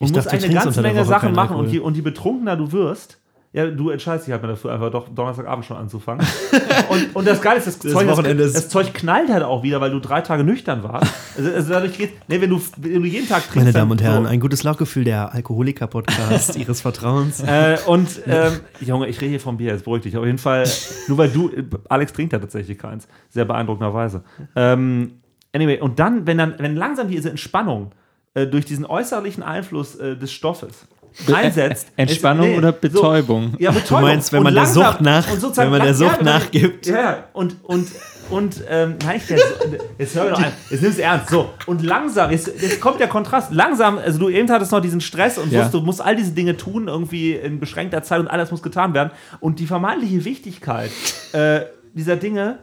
Und 0.00 0.14
musst 0.14 0.26
dachte, 0.26 0.44
eine 0.44 0.54
ganze 0.54 0.80
Menge 0.82 1.04
Sachen 1.04 1.32
machen 1.32 1.56
und 1.56 1.68
je, 1.70 1.80
und 1.80 1.96
je 1.96 2.02
betrunkener 2.02 2.56
du 2.56 2.72
wirst, 2.72 3.17
ja, 3.52 3.66
du 3.66 3.88
entscheidest 3.88 4.26
dich 4.26 4.32
halt 4.32 4.42
mal 4.42 4.48
dafür, 4.48 4.72
einfach 4.72 4.90
doch 4.90 5.08
Donnerstagabend 5.08 5.64
schon 5.64 5.78
anzufangen. 5.78 6.26
und, 6.90 7.16
und 7.16 7.26
das 7.26 7.40
Geile 7.40 7.58
ist, 7.58 7.66
das, 7.66 7.78
Zeug, 7.78 8.06
das, 8.06 8.18
Wochenende 8.18 8.42
ist- 8.44 8.54
das 8.54 8.68
Zeug 8.68 8.92
knallt 8.92 9.30
halt 9.30 9.42
auch 9.42 9.62
wieder, 9.62 9.80
weil 9.80 9.90
du 9.90 10.00
drei 10.00 10.20
Tage 10.20 10.44
nüchtern 10.44 10.82
warst. 10.82 11.12
Also, 11.36 11.50
also 11.52 11.72
dadurch 11.72 11.96
geht, 11.96 12.12
nee, 12.28 12.40
wenn 12.40 12.50
du, 12.50 12.60
wenn 12.76 13.02
du 13.02 13.08
jeden 13.08 13.26
Tag 13.26 13.42
trinkst. 13.44 13.56
Meine 13.56 13.72
Damen 13.72 13.90
und 13.90 14.02
Herren, 14.02 14.24
so. 14.24 14.28
ein 14.28 14.40
gutes 14.40 14.64
Lauchgefühl, 14.64 15.04
der 15.04 15.32
Alkoholiker-Podcast 15.34 16.56
Ihres 16.58 16.82
Vertrauens. 16.82 17.40
Äh, 17.40 17.78
und 17.86 18.20
ähm, 18.26 18.60
Junge, 18.80 19.06
ich 19.08 19.18
rede 19.20 19.30
hier 19.30 19.40
vom 19.40 19.56
Bier, 19.56 19.72
jetzt 19.72 19.84
beruhig 19.84 20.02
dich. 20.02 20.16
Auf 20.18 20.26
jeden 20.26 20.38
Fall, 20.38 20.64
nur 21.08 21.16
weil 21.16 21.30
du, 21.30 21.50
Alex 21.88 22.12
trinkt 22.12 22.34
ja 22.34 22.38
tatsächlich 22.38 22.76
keins. 22.78 23.08
Sehr 23.30 23.46
beeindruckenderweise. 23.46 24.24
Ähm, 24.56 25.20
anyway, 25.54 25.80
und 25.80 25.98
dann, 25.98 26.26
wenn 26.26 26.36
dann, 26.36 26.54
wenn 26.58 26.76
langsam 26.76 27.08
diese 27.08 27.30
Entspannung 27.30 27.92
äh, 28.34 28.46
durch 28.46 28.66
diesen 28.66 28.84
äußerlichen 28.84 29.42
Einfluss 29.42 29.94
äh, 29.96 30.16
des 30.16 30.32
Stoffes 30.32 30.86
einsetzt. 31.32 31.88
Entspannung 31.96 32.52
es- 32.52 32.58
oder 32.58 32.72
Betäubung? 32.72 33.54
ja, 33.58 33.70
Betäubung. 33.70 34.02
Du 34.02 34.06
meinst, 34.08 34.32
wenn 34.32 34.42
man 34.42 34.54
der 34.54 34.66
Sucht 34.66 35.00
nach- 35.00 35.30
und 35.30 35.40
sozusagen 35.40 35.70
wenn 35.72 35.78
man 35.78 35.86
der 35.86 35.94
Sucht 35.94 36.22
nachgibt. 36.22 36.86
Ja, 36.86 37.24
und, 37.32 37.56
und, 37.64 37.88
und, 38.30 38.62
ähm, 38.68 38.96
nein, 39.04 39.20
Su- 39.26 39.34
jetzt 39.98 40.14
hör 40.14 40.24
mir 40.24 40.30
doch 40.30 40.38
ein, 40.42 40.52
jetzt 40.70 40.82
nimm's 40.82 40.98
ernst, 40.98 41.30
so, 41.30 41.50
und 41.66 41.82
langsam, 41.82 42.30
jetzt, 42.30 42.46
jetzt 42.60 42.80
kommt 42.80 43.00
der 43.00 43.08
Kontrast, 43.08 43.52
langsam, 43.52 43.98
also 43.98 44.18
du 44.18 44.28
eben 44.28 44.50
hattest 44.50 44.70
noch 44.72 44.80
diesen 44.80 45.00
Stress 45.00 45.38
und 45.38 45.50
Ja. 45.52 45.62
wusst, 45.62 45.74
du 45.74 45.80
musst 45.80 46.00
all 46.00 46.14
diese 46.16 46.32
Dinge 46.32 46.56
tun, 46.56 46.88
irgendwie 46.88 47.32
in 47.32 47.58
beschränkter 47.60 48.02
Zeit 48.02 48.20
und 48.20 48.28
alles 48.28 48.50
muss 48.50 48.62
getan 48.62 48.94
werden 48.94 49.10
und 49.40 49.58
die 49.60 49.66
vermeintliche 49.66 50.24
Wichtigkeit 50.24 50.90
äh, 51.32 51.60
dieser 51.94 52.16
Dinge 52.16 52.58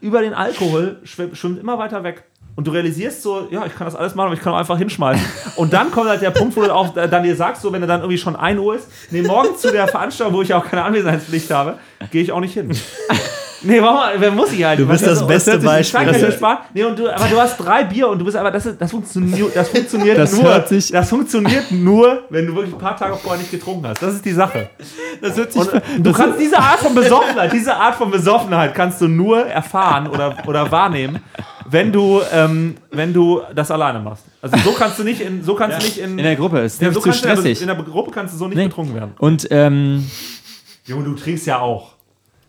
über 0.00 0.20
den 0.22 0.34
Alkohol 0.34 0.98
schwimmt 1.04 1.60
immer 1.60 1.78
weiter 1.78 2.02
weg. 2.02 2.24
Und 2.54 2.66
du 2.66 2.70
realisierst 2.70 3.22
so, 3.22 3.48
ja, 3.50 3.64
ich 3.64 3.74
kann 3.74 3.86
das 3.86 3.94
alles 3.96 4.14
machen, 4.14 4.26
aber 4.26 4.34
ich 4.34 4.40
kann 4.42 4.52
auch 4.52 4.58
einfach 4.58 4.76
hinschmeißen. 4.76 5.24
Und 5.56 5.72
dann 5.72 5.90
kommt 5.90 6.08
halt 6.10 6.20
der 6.20 6.30
Punkt, 6.30 6.54
wo 6.54 6.60
du 6.62 6.74
auch 6.74 6.94
äh, 6.96 7.08
dann 7.08 7.22
dir 7.22 7.34
sagst, 7.34 7.62
so, 7.62 7.72
wenn 7.72 7.80
du 7.80 7.86
dann 7.86 8.00
irgendwie 8.00 8.18
schon 8.18 8.36
1 8.36 8.60
Uhr 8.60 8.76
ist, 8.76 8.88
nee, 9.10 9.22
morgen 9.22 9.56
zu 9.56 9.72
der 9.72 9.88
Veranstaltung, 9.88 10.34
wo 10.36 10.42
ich 10.42 10.52
auch 10.52 10.64
keine 10.64 10.84
Anwesenheitspflicht 10.84 11.50
habe, 11.50 11.78
gehe 12.10 12.22
ich 12.22 12.30
auch 12.32 12.40
nicht 12.40 12.54
hin. 12.54 12.70
Nee, 13.64 13.80
warum, 13.80 14.00
wer 14.18 14.32
muss 14.32 14.50
ich 14.52 14.64
halt? 14.64 14.80
Du 14.80 14.86
bist 14.88 15.06
das 15.06 15.24
beste 15.24 15.52
hört 15.52 15.60
sich- 15.60 15.70
Beispiel. 15.70 16.06
Das- 16.20 16.34
Spaß. 16.34 16.58
Nee, 16.74 16.82
und 16.82 16.98
du, 16.98 17.08
aber 17.08 17.26
du 17.28 17.40
hast 17.40 17.56
drei 17.58 17.84
Bier 17.84 18.08
und 18.08 18.18
du 18.18 18.24
bist 18.24 18.36
aber, 18.36 18.50
das, 18.50 18.66
ist, 18.66 18.80
das, 18.80 18.90
funktioniert, 18.90 19.54
das 19.54 19.68
funktioniert 19.68 20.18
Das 20.18 20.32
nur. 20.32 20.42
hört 20.42 20.66
sich- 20.66 20.90
das 20.90 21.08
funktioniert 21.08 21.70
nur, 21.70 22.24
wenn 22.30 22.48
du 22.48 22.56
wirklich 22.56 22.74
ein 22.74 22.78
paar 22.80 22.96
Tage 22.96 23.14
vorher 23.18 23.38
nicht 23.38 23.52
getrunken 23.52 23.86
hast. 23.86 24.02
Das 24.02 24.14
ist 24.14 24.24
die 24.24 24.32
Sache. 24.32 24.68
Das 25.20 25.36
hört 25.36 25.52
sich 25.52 25.62
Und 25.62 25.80
du 25.98 26.12
kannst 26.12 26.40
diese 26.40 26.58
Art 26.58 26.80
von 26.80 26.92
Besoffenheit, 26.92 27.52
diese 27.52 27.76
Art 27.76 27.94
von 27.94 28.10
Besoffenheit 28.10 28.74
kannst 28.74 29.00
du 29.00 29.06
nur 29.06 29.46
erfahren 29.46 30.08
oder, 30.08 30.36
oder 30.48 30.68
wahrnehmen, 30.72 31.20
wenn 31.72 31.90
du, 31.92 32.20
ähm, 32.32 32.76
wenn 32.90 33.12
du 33.12 33.40
das 33.54 33.70
alleine 33.70 33.98
machst. 34.00 34.24
Also 34.40 34.56
so 34.58 34.72
kannst 34.72 34.98
du 34.98 35.04
nicht 35.04 35.20
in, 35.20 35.42
so 35.42 35.54
kannst 35.54 35.80
du 35.80 35.84
nicht 35.84 35.98
in, 35.98 36.18
in 36.18 36.24
der 36.24 36.36
Gruppe 36.36 36.60
ist 36.60 36.80
ja, 36.80 36.92
so 36.92 37.00
zu 37.00 37.08
kannst 37.08 37.24
du 37.24 37.28
in 37.28 37.34
der, 37.34 37.42
stressig. 37.42 37.60
in 37.62 37.66
der 37.68 37.76
Gruppe 37.76 38.10
kannst 38.10 38.34
du 38.34 38.38
so 38.38 38.46
nicht 38.48 38.56
Nee. 38.56 38.66
betrunken 38.68 38.94
werden. 38.94 39.12
Und 39.18 39.48
ähm, 39.50 40.06
Junge, 40.84 41.04
du 41.04 41.14
trinkst 41.14 41.46
ja 41.46 41.58
auch. 41.60 41.92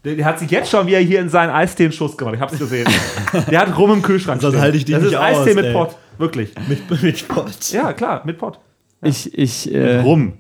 Der, 0.04 0.26
hat 0.26 0.38
sich 0.40 0.52
jetzt 0.52 0.70
schon 0.70 0.86
wieder 0.86 1.00
hier 1.00 1.22
in 1.22 1.30
seinen 1.30 1.52
Eistee 1.52 1.86
einen 1.86 1.94
Schuss 1.94 2.18
gemacht. 2.18 2.36
Ich 2.36 2.42
hab's 2.42 2.58
gesehen. 2.60 2.88
Der 3.50 3.62
hat 3.62 3.78
rum 3.78 3.92
im 3.94 4.02
Kühlschrank. 4.02 4.42
Stehen. 4.42 4.60
halte 4.60 4.76
ich 4.78 4.84
dich 4.84 4.96
Das 4.96 5.04
nicht 5.04 5.14
ist 5.14 5.20
Eistee 5.20 5.50
aus, 5.52 5.56
mit 5.56 5.66
ey. 5.66 5.74
Pott. 5.74 5.96
Wirklich. 6.18 6.52
Mit, 6.68 7.02
mit 7.02 7.18
Sport. 7.18 7.72
Ja, 7.72 7.94
klar, 7.94 8.22
mit 8.26 8.38
Pott. 8.38 8.60
ich, 9.02 9.34
ich 9.38 9.74
äh, 9.74 10.02
Rum. 10.02 10.34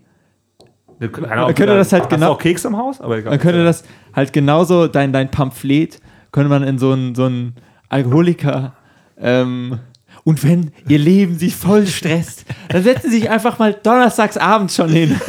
Man 0.99 1.11
könnte 1.53 1.75
das 1.75 1.91
halt 1.93 2.09
genau- 2.09 2.31
auch 2.33 2.37
Keks 2.39 2.65
im 2.65 2.77
Haus? 2.77 3.01
Aber 3.01 3.17
egal. 3.17 3.31
Man 3.31 3.39
könnte 3.39 3.63
das 3.63 3.83
halt 4.13 4.31
genauso, 4.33 4.87
dein, 4.87 5.11
dein 5.13 5.31
Pamphlet, 5.31 5.99
könnte 6.31 6.49
man 6.49 6.63
in 6.63 6.77
so 6.77 6.91
einen 6.91 7.15
so 7.15 7.25
einen 7.25 7.55
Alkoholiker. 7.93 8.73
Ähm, 9.19 9.79
und 10.25 10.43
wenn 10.43 10.71
ihr 10.87 10.99
Leben 10.99 11.37
sich 11.37 11.55
voll 11.55 11.85
stresst, 11.87 12.45
dann 12.69 12.83
setzen 12.83 13.11
Sie 13.11 13.19
sich 13.19 13.29
einfach 13.29 13.59
mal 13.59 13.73
donnerstags 13.73 14.37
abends 14.37 14.75
schon 14.75 14.89
hin. 14.89 15.19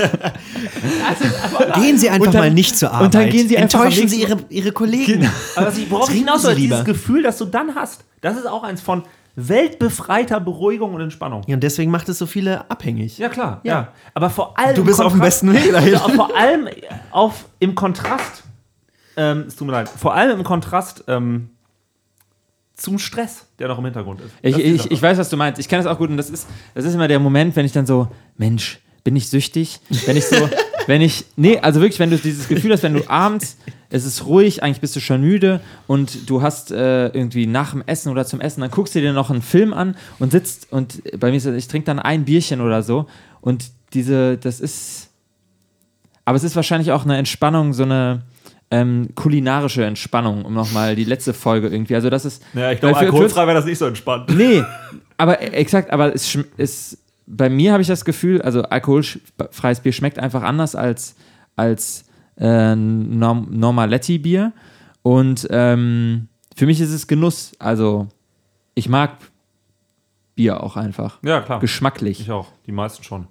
Gehen 1.75 1.99
Sie 1.99 2.11
einfach 2.11 2.31
dann- 2.33 2.41
mal 2.43 2.51
nicht 2.51 2.77
zur 2.77 2.91
Arbeit. 2.93 3.05
und 3.07 3.15
dann 3.15 3.29
gehen 3.31 3.49
Sie 3.49 3.59
einfach 3.59 3.81
Enttäuschen 3.85 4.09
Sie 4.09 4.21
Ihre, 4.23 4.39
Ihre 4.51 4.73
Kollegen. 4.73 5.29
Aber 5.57 5.67
was 5.67 5.79
ich, 5.79 5.91
worauf 5.91 6.09
ich 6.11 6.19
hinaus 6.19 6.43
lieber. 6.45 6.55
dieses 6.55 6.85
Gefühl, 6.85 7.23
das 7.23 7.39
du 7.39 7.45
dann 7.47 7.75
hast, 7.75 8.05
das 8.21 8.37
ist 8.37 8.47
auch 8.47 8.63
eins 8.63 8.81
von 8.81 9.03
weltbefreiter 9.37 10.39
Beruhigung 10.39 10.95
und 10.95 11.01
Entspannung. 11.01 11.43
Ja, 11.49 11.55
und 11.55 11.63
deswegen 11.63 11.91
macht 11.91 12.09
es 12.09 12.19
so 12.19 12.27
viele 12.27 12.71
abhängig. 12.71 13.19
Ja, 13.19 13.29
klar. 13.29 13.61
Ja. 13.65 13.73
Ja. 13.73 13.89
Aber 14.15 14.31
vor 14.31 14.57
allem. 14.59 14.75
Du 14.77 14.83
im 14.83 14.87
bist 14.87 15.01
auf 15.01 15.13
dem 15.13 15.21
Kontrast- 15.21 15.45
besten 15.45 15.53
Weg 15.53 15.73
dahin. 15.73 15.97
Vor 16.15 16.37
allem 16.37 16.69
auf, 17.11 17.47
im 17.59 17.75
Kontrast. 17.75 18.45
Ähm, 19.17 19.45
es 19.49 19.57
tut 19.57 19.67
mir 19.67 19.73
leid. 19.73 19.89
Vor 19.89 20.15
allem 20.15 20.39
im 20.39 20.45
Kontrast 20.45 21.05
ähm, 21.09 21.51
zum 22.77 22.99
Stress, 22.99 23.47
der 23.59 23.69
noch 23.69 23.79
im 23.79 23.85
Hintergrund 23.85 24.21
ist. 24.21 24.33
Ich, 24.43 24.59
ich, 24.59 24.91
ich 24.91 25.03
weiß, 25.03 25.17
was 25.19 25.29
du 25.29 25.37
meinst. 25.37 25.61
Ich 25.61 25.69
kenne 25.69 25.83
das 25.83 25.93
auch 25.93 25.99
gut. 25.99 26.11
Und 26.11 26.17
das 26.17 26.31
ist, 26.31 26.47
das 26.75 26.85
ist 26.85 26.95
immer 26.95 27.09
der 27.09 27.21
Moment, 27.21 27.55
wenn 27.57 27.65
ich 27.65 27.73
dann 27.73 27.87
so, 27.87 28.09
Mensch, 28.37 28.81
bin 29.05 29.15
ich 29.15 29.29
süchtig? 29.29 29.81
Wenn 30.07 30.17
ich 30.17 30.27
so, 30.27 30.49
wenn 30.87 31.01
ich, 31.01 31.25
nee, 31.37 31.59
also 31.59 31.81
wirklich, 31.81 32.01
wenn 32.01 32.11
du 32.11 32.17
dieses 32.19 32.49
Gefühl 32.49 32.73
hast, 32.73 32.83
wenn 32.83 32.95
du 32.95 33.09
abends, 33.09 33.59
es 33.91 34.05
ist 34.05 34.27
ruhig, 34.27 34.63
eigentlich 34.63 34.81
bist 34.81 34.97
du 34.97 35.01
schon 35.01 35.21
müde 35.21 35.61
und 35.87 36.29
du 36.29 36.43
hast 36.43 36.73
äh, 36.73 37.09
irgendwie 37.09 37.47
nach 37.47 37.73
dem 37.73 37.83
Essen 37.87 38.11
oder 38.11 38.25
zum 38.25 38.41
Essen, 38.41 38.61
dann 38.61 38.71
guckst 38.71 38.95
du 38.95 39.01
dir 39.01 39.13
noch 39.13 39.31
einen 39.31 39.43
Film 39.43 39.73
an 39.73 39.97
und 40.19 40.33
sitzt 40.33 40.73
und 40.73 41.03
bei 41.19 41.31
mir 41.31 41.37
ist 41.37 41.47
das, 41.47 41.55
ich 41.55 41.69
trinke 41.69 41.87
dann 41.87 42.01
ein 42.01 42.25
Bierchen 42.25 42.61
oder 42.61 42.83
so 42.83 43.07
und 43.41 43.71
diese, 43.93 44.37
das 44.37 44.59
ist, 44.59 45.11
aber 46.25 46.37
es 46.37 46.43
ist 46.43 46.57
wahrscheinlich 46.57 46.91
auch 46.91 47.05
eine 47.05 47.19
Entspannung, 47.19 47.73
so 47.73 47.85
eine 47.85 48.23
ähm, 48.75 49.09
kulinarische 49.15 49.85
Entspannung, 49.85 50.45
um 50.45 50.55
nochmal 50.55 50.97
die 50.97 51.05
letzte 51.05 51.33
Folge 51.35 51.69
irgendwie, 51.69 51.95
also 51.95 52.11
das 52.11 52.25
ist, 52.25 52.43
Ja, 52.55 52.73
ich 52.73 52.81
glaube, 52.81 52.95
für- 52.97 53.01
alkoholfrei 53.07 53.47
wäre 53.47 53.57
das 53.57 53.65
nicht 53.67 53.79
so 53.79 53.87
entspannt. 53.87 54.31
Nee, 54.37 54.63
aber 55.17 55.41
e- 55.41 55.47
exakt, 55.49 55.91
aber 55.93 56.15
es 56.15 56.37
ist, 56.57 56.99
bei 57.27 57.49
mir 57.49 57.73
habe 57.73 57.83
ich 57.83 57.89
das 57.89 58.05
Gefühl, 58.05 58.43
also 58.43 58.63
alkoholfreies 58.63 59.81
Bier 59.81 59.93
schmeckt 59.93 60.19
einfach 60.19 60.43
anders 60.43 60.75
als, 60.75 61.15
als 61.57 62.05
äh, 62.39 62.75
Norm 62.75 63.47
Normaletti-Bier. 63.51 64.53
Und 65.03 65.47
ähm, 65.51 66.29
für 66.57 66.67
mich 66.67 66.81
ist 66.81 66.91
es 66.91 67.07
Genuss. 67.07 67.53
Also 67.59 68.09
ich 68.75 68.89
mag 68.89 69.19
Bier 70.35 70.63
auch 70.63 70.77
einfach. 70.77 71.19
Ja, 71.23 71.41
klar. 71.43 71.61
Geschmacklich. 71.61 72.21
Ich 72.21 72.31
auch. 72.31 72.49
Die 72.67 72.73
meisten 72.73 73.05
schon. 73.05 73.27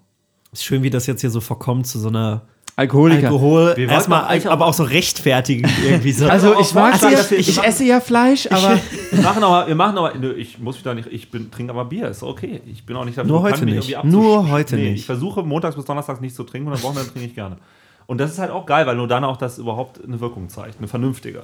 Ist 0.52 0.64
schön, 0.64 0.84
wie 0.84 0.90
das 0.90 1.06
jetzt 1.08 1.22
hier 1.22 1.30
so 1.32 1.42
verkommt 1.42 1.86
zu 1.88 2.00
so 2.00 2.08
einer 2.10 2.44
Alkoholiker. 2.76 3.28
Alkohol. 3.28 3.76
Erstmal, 3.78 4.42
aber 4.48 4.66
auch 4.66 4.74
so 4.74 4.84
rechtfertigen 4.84 5.70
irgendwie 5.86 6.12
so. 6.12 6.28
Also 6.30 6.60
ich 6.60 6.74
mag 6.74 7.00
ja, 7.02 7.12
dass 7.12 7.30
wir- 7.30 7.38
ich 7.38 7.62
esse 7.62 7.84
ja 7.84 8.00
Fleisch, 8.00 8.48
aber 8.50 8.80
Wir 9.12 9.22
machen 9.22 9.44
aber, 9.44 9.68
wir 9.68 9.76
machen 9.76 9.98
aber, 9.98 10.14
nö, 10.16 10.34
ich 10.34 10.58
muss 10.58 10.76
mich 10.76 10.84
da 10.84 10.94
nicht, 10.96 11.08
ich 11.12 11.30
bin, 11.30 11.52
trinke 11.52 11.72
aber 11.72 11.86
Bier, 11.86 12.08
ist 12.08 12.24
okay. 12.24 12.62
Ich 12.66 12.86
bin 12.86 12.96
auch 12.96 13.06
nicht 13.06 13.18
dafür 13.18 13.32
Nur 13.32 13.42
heute 13.44 13.66
nicht. 13.66 13.90
irgendwie 13.90 14.08
Nur 14.12 14.50
heute 14.50 14.76
nee, 14.76 14.92
nicht. 14.92 15.02
Ich 15.02 15.06
versuche 15.06 15.44
montags 15.44 15.76
bis 15.76 15.86
donnerstags 15.86 16.20
nicht 16.20 16.36
zu 16.36 16.44
trinken 16.44 16.68
und 16.70 16.74
am 16.76 16.82
Wochenende 16.84 17.12
trinke 17.12 17.28
ich 17.28 17.36
gerne. 17.36 17.58
Und 18.06 18.18
das 18.18 18.32
ist 18.32 18.40
halt 18.40 18.52
auch 18.52 18.66
geil, 18.66 18.86
weil 18.88 18.96
nur 18.96 19.08
dann 19.08 19.24
auch 19.24 19.38
das 19.38 19.60
überhaupt 19.60 20.04
eine 20.04 20.20
Wirkung 20.20 20.50
zeigt, 20.50 20.80
eine 20.80 20.88
vernünftige. 20.88 21.44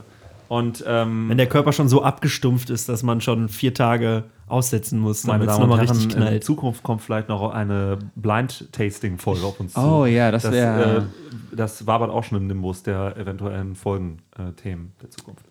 Und 0.49 0.83
ähm, 0.87 1.29
Wenn 1.29 1.37
der 1.37 1.47
Körper 1.47 1.71
schon 1.71 1.87
so 1.87 2.03
abgestumpft 2.03 2.69
ist, 2.71 2.89
dass 2.89 3.03
man 3.03 3.21
schon 3.21 3.47
vier 3.49 3.73
Tage 3.73 4.23
aussetzen 4.47 4.99
muss, 4.99 5.23
meine 5.25 5.45
damit 5.45 5.49
es 5.51 5.55
Damen 5.55 5.63
und 5.63 5.69
nochmal 5.69 5.85
Herren, 5.85 5.95
richtig 5.97 6.15
in 6.17 6.23
knallt. 6.23 6.43
Zukunft 6.43 6.81
kommt 6.83 7.01
vielleicht 7.01 7.29
noch 7.29 7.53
eine 7.53 7.99
Blind-Tasting-Folge 8.15 9.45
auf 9.45 9.59
uns 9.59 9.73
zu. 9.73 9.79
Oh 9.79 10.05
ja, 10.05 10.31
das 10.31 10.43
das, 10.43 10.51
wäre- 10.51 10.97
äh, 10.97 11.55
das 11.55 11.85
wabert 11.87 12.09
auch 12.09 12.23
schon 12.23 12.39
im 12.39 12.47
Nimbus 12.47 12.83
der 12.83 13.15
eventuellen 13.17 13.75
Folgenthemen 13.75 14.91
der 15.01 15.09
Zukunft. 15.11 15.45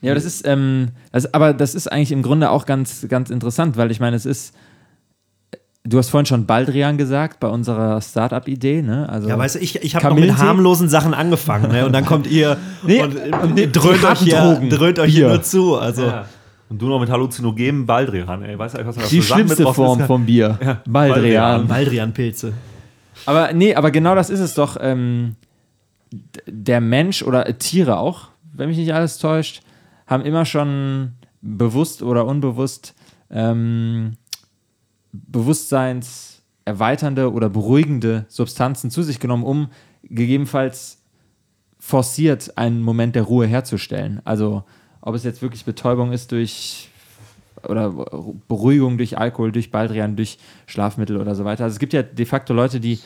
Ja, 0.00 0.12
aber 0.12 0.14
das 0.14 0.24
ist, 0.24 0.46
ähm, 0.46 0.88
das, 1.12 1.34
aber 1.34 1.52
das 1.52 1.74
ist 1.74 1.90
eigentlich 1.90 2.12
im 2.12 2.22
Grunde 2.22 2.50
auch 2.50 2.66
ganz, 2.66 3.06
ganz 3.08 3.30
interessant, 3.30 3.76
weil 3.76 3.90
ich 3.90 3.98
meine, 4.00 4.16
es 4.16 4.26
ist, 4.26 4.54
du 5.84 5.98
hast 5.98 6.10
vorhin 6.10 6.26
schon 6.26 6.46
Baldrian 6.46 6.98
gesagt 6.98 7.40
bei 7.40 7.48
unserer 7.48 8.00
Startup-Idee, 8.00 8.82
ne? 8.82 9.08
Also 9.08 9.28
Ja, 9.28 9.38
weißt 9.38 9.56
du, 9.56 9.58
ich, 9.60 9.82
ich 9.82 9.94
habe 9.94 10.08
noch 10.08 10.16
mit 10.16 10.36
harmlosen 10.36 10.88
Sachen 10.88 11.14
angefangen, 11.14 11.70
ne? 11.72 11.86
Und 11.86 11.92
dann 11.92 12.04
kommt 12.04 12.26
ihr 12.26 12.56
Nee, 12.82 13.02
und, 13.02 13.16
und 13.16 13.58
äh, 13.58 13.66
die 13.66 13.72
dröhnt, 13.72 14.04
euch 14.04 14.18
hier, 14.20 14.60
dröhnt 14.68 14.98
euch 14.98 15.12
hier 15.14 15.28
nur 15.28 15.42
zu. 15.42 15.76
Also, 15.76 16.06
Ja. 16.06 16.26
Und 16.70 16.82
du 16.82 16.86
noch 16.86 17.00
mit 17.00 17.08
Halluzinogen 17.10 17.86
Baldrian, 17.86 18.42
ey. 18.42 18.58
Weißt 18.58 18.76
du, 18.76 18.86
was 18.86 18.96
das 18.96 19.08
die 19.08 19.16
mit 19.16 19.24
schlimmste 19.24 19.62
drauf 19.62 19.76
Form 19.76 20.00
ist? 20.00 20.06
vom 20.06 20.26
Bier. 20.26 20.58
Ja, 20.62 20.82
Baldrian. 20.86 21.66
Baldrian. 21.66 21.66
Baldrian-Pilze. 21.66 22.52
Aber 23.24 23.52
nee, 23.54 23.74
aber 23.74 23.90
genau 23.90 24.14
das 24.14 24.28
ist 24.28 24.40
es 24.40 24.52
doch. 24.54 24.76
Ähm, 24.80 25.36
der 26.46 26.80
Mensch 26.80 27.22
oder 27.22 27.48
äh, 27.48 27.54
Tiere 27.54 27.98
auch, 27.98 28.28
wenn 28.52 28.68
mich 28.68 28.76
nicht 28.76 28.92
alles 28.92 29.18
täuscht, 29.18 29.62
haben 30.06 30.24
immer 30.24 30.44
schon 30.44 31.12
bewusst 31.40 32.02
oder 32.02 32.26
unbewusst 32.26 32.94
ähm, 33.30 34.12
bewusstseinserweiternde 35.26 37.32
oder 37.32 37.48
beruhigende 37.48 38.26
Substanzen 38.28 38.90
zu 38.90 39.02
sich 39.02 39.20
genommen, 39.20 39.44
um 39.44 39.68
gegebenenfalls 40.02 40.98
forciert 41.78 42.56
einen 42.56 42.82
Moment 42.82 43.14
der 43.14 43.24
Ruhe 43.24 43.46
herzustellen. 43.46 44.20
Also 44.24 44.64
ob 45.00 45.14
es 45.14 45.24
jetzt 45.24 45.42
wirklich 45.42 45.64
Betäubung 45.64 46.12
ist 46.12 46.32
durch 46.32 46.90
oder 47.66 47.90
Beruhigung 48.46 48.98
durch 48.98 49.18
Alkohol, 49.18 49.52
durch 49.52 49.70
Baldrian, 49.70 50.16
durch 50.16 50.38
Schlafmittel 50.66 51.16
oder 51.16 51.34
so 51.34 51.44
weiter. 51.44 51.64
Also 51.64 51.74
es 51.74 51.78
gibt 51.78 51.92
ja 51.92 52.02
de 52.02 52.26
facto 52.26 52.54
Leute, 52.54 52.80
die, 52.80 52.98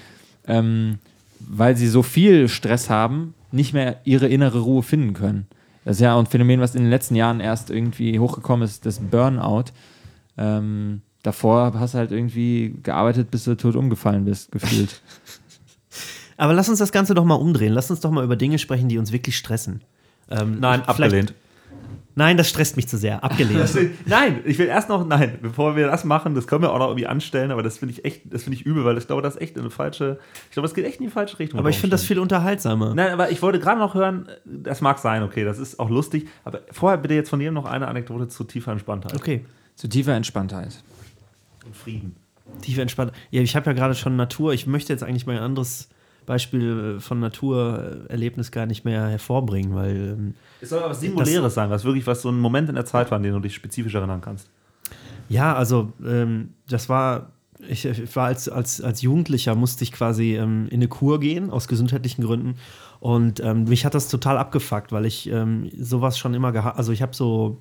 ähm, 0.47 0.99
weil 1.41 1.77
sie 1.77 1.89
so 1.89 2.03
viel 2.03 2.49
Stress 2.49 2.91
haben, 2.91 3.35
nicht 3.51 3.73
mehr 3.73 4.01
ihre 4.05 4.29
innere 4.29 4.61
Ruhe 4.61 4.83
finden 4.83 5.15
können. 5.15 5.47
Das 5.85 5.97
ist 5.97 6.03
ja 6.03 6.19
ein 6.19 6.27
Phänomen, 6.27 6.61
was 6.61 6.75
in 6.75 6.83
den 6.83 6.91
letzten 6.91 7.17
Jahren 7.17 7.41
erst 7.41 7.71
irgendwie 7.71 8.19
hochgekommen 8.19 8.65
ist, 8.65 8.87
das 8.87 9.01
Burnout. 9.01 9.65
Ähm, 10.39 11.03
davor 11.23 11.73
hast 11.79 11.95
du 11.95 11.99
halt 11.99 12.13
irgendwie 12.13 12.75
gearbeitet, 12.83 13.31
bis 13.31 13.45
du 13.45 13.57
tot 13.57 13.77
umgefallen 13.77 14.25
bist, 14.25 14.53
gefühlt. 14.53 15.01
Aber 16.37 16.53
lass 16.55 16.69
uns 16.69 16.79
das 16.79 16.93
Ganze 16.93 17.15
doch 17.15 17.25
mal 17.25 17.35
umdrehen. 17.35 17.73
Lass 17.73 17.91
uns 17.91 18.01
doch 18.01 18.11
mal 18.11 18.25
über 18.25 18.37
Dinge 18.37 18.59
sprechen, 18.59 18.89
die 18.89 18.99
uns 18.99 19.13
wirklich 19.13 19.37
stressen. 19.37 19.83
Ähm, 20.31 20.59
Nein, 20.61 20.83
abgelehnt. 20.83 21.35
Nein, 22.15 22.37
das 22.37 22.49
stresst 22.49 22.77
mich 22.77 22.89
zu 22.89 22.99
sehr. 22.99 23.25
Abgelehnt. 23.25 23.71
Nein, 24.07 24.41
ich 24.45 24.59
will 24.59 24.67
erst 24.67 24.89
noch, 24.89 25.07
nein, 25.07 25.39
bevor 25.41 25.77
wir 25.77 25.87
das 25.87 26.05
machen, 26.05 26.35
das 26.35 26.47
können 26.47 26.63
wir 26.63 26.73
auch 26.73 26.79
noch 26.79 26.89
irgendwie 26.89 27.07
anstellen, 27.07 27.51
aber 27.51 27.63
das 27.63 27.79
finde 27.79 27.95
ich 27.95 28.05
echt, 28.05 28.23
das 28.31 28.43
finde 28.43 28.59
ich 28.59 28.67
übel, 28.67 28.85
weil 28.85 28.99
ich 28.99 29.07
glaube, 29.07 29.23
das 29.23 29.37
ist 29.37 29.41
echt 29.41 29.57
in 29.57 29.63
eine 29.63 29.71
falsche, 29.71 30.19
ich 30.47 30.53
glaube, 30.53 30.69
das 30.69 30.75
geht 30.75 30.85
echt 30.85 31.01
in 31.01 31.07
die 31.07 31.11
falsche 31.11 31.39
Richtung. 31.39 31.59
Aber 31.59 31.71
ich 31.71 31.79
finde 31.79 31.95
das 31.95 32.05
viel 32.05 32.19
unterhaltsamer. 32.19 32.95
Nein, 32.95 33.13
aber 33.13 33.31
ich 33.31 33.41
wollte 33.41 33.59
gerade 33.59 33.79
noch 33.79 33.95
hören, 33.95 34.29
das 34.45 34.83
mag 34.83 34.99
sein, 34.99 35.23
okay, 35.23 35.43
das 35.45 35.59
ist 35.59 35.81
auch 35.81 35.89
lustig, 35.89 36.29
aber 36.45 36.61
vorher 36.71 36.99
bitte 36.99 37.15
jetzt 37.15 37.31
von 37.31 37.41
jedem 37.41 37.55
noch 37.55 37.65
eine 37.65 37.89
Anekdote 37.89 38.29
zu 38.29 38.45
tiefer 38.45 38.73
Entspanntheit 38.73 39.15
Okay. 39.15 39.47
Zu 39.75 39.89
tiefer 39.89 40.15
Entspanntheit. 40.15 40.83
Und 41.65 41.77
Frieden. 41.77 42.17
Tief 42.61 42.79
entspannt. 42.79 43.13
Ja, 43.31 43.41
ich 43.41 43.57
habe 43.57 43.67
ja 43.67 43.73
gerade 43.73 43.95
schon 43.95 44.17
Natur. 44.17 44.53
Ich 44.53 44.67
möchte 44.67 44.93
jetzt 44.93 45.03
eigentlich 45.03 45.27
mal 45.27 45.37
ein 45.37 45.43
anderes 45.43 45.89
Beispiel 46.27 46.99
von 47.01 47.21
Naturerlebnis 47.21 48.51
gar 48.51 48.67
nicht 48.67 48.85
mehr 48.85 49.09
hervorbringen, 49.09 49.75
weil 49.75 50.17
ähm, 50.19 50.35
Es 50.61 50.71
soll 50.71 50.81
aber 50.81 50.91
was 50.91 51.01
Singuläres 51.01 51.55
sein, 51.55 51.71
was 51.71 51.85
wirklich 51.85 52.07
was 52.07 52.23
so 52.23 52.31
ein 52.31 52.39
Moment 52.39 52.69
in 52.69 52.75
der 52.75 52.85
Zeit 52.85 53.11
war, 53.11 53.17
an 53.17 53.23
den 53.23 53.33
du 53.33 53.41
dich 53.41 53.55
spezifisch 53.55 53.95
erinnern 53.95 54.21
kannst. 54.21 54.49
Ja, 55.29 55.55
also 55.55 55.93
ähm, 56.05 56.51
das 56.69 56.89
war, 56.89 57.33
ich, 57.67 57.85
ich 57.85 58.15
war 58.15 58.27
als, 58.27 58.49
als, 58.49 58.81
als 58.81 59.03
Jugendlicher, 59.03 59.55
musste 59.55 59.85
ich 59.85 59.93
quasi 59.93 60.37
ähm, 60.37 60.67
in 60.69 60.75
eine 60.75 60.89
Kur 60.89 61.21
gehen, 61.21 61.51
aus 61.51 61.69
gesundheitlichen 61.69 62.23
Gründen. 62.23 62.57
Und 63.01 63.41
ähm, 63.41 63.65
mich 63.65 63.85
hat 63.85 63.95
das 63.95 64.09
total 64.09 64.39
abgefuckt, 64.39 64.93
weil 64.93 65.07
ich 65.07 65.29
ähm, 65.29 65.71
sowas 65.77 66.19
schon 66.19 66.35
immer 66.35 66.53
gehasst, 66.53 66.79
also 66.79 66.93
ich 66.93 67.03
habe 67.03 67.15
so 67.15 67.59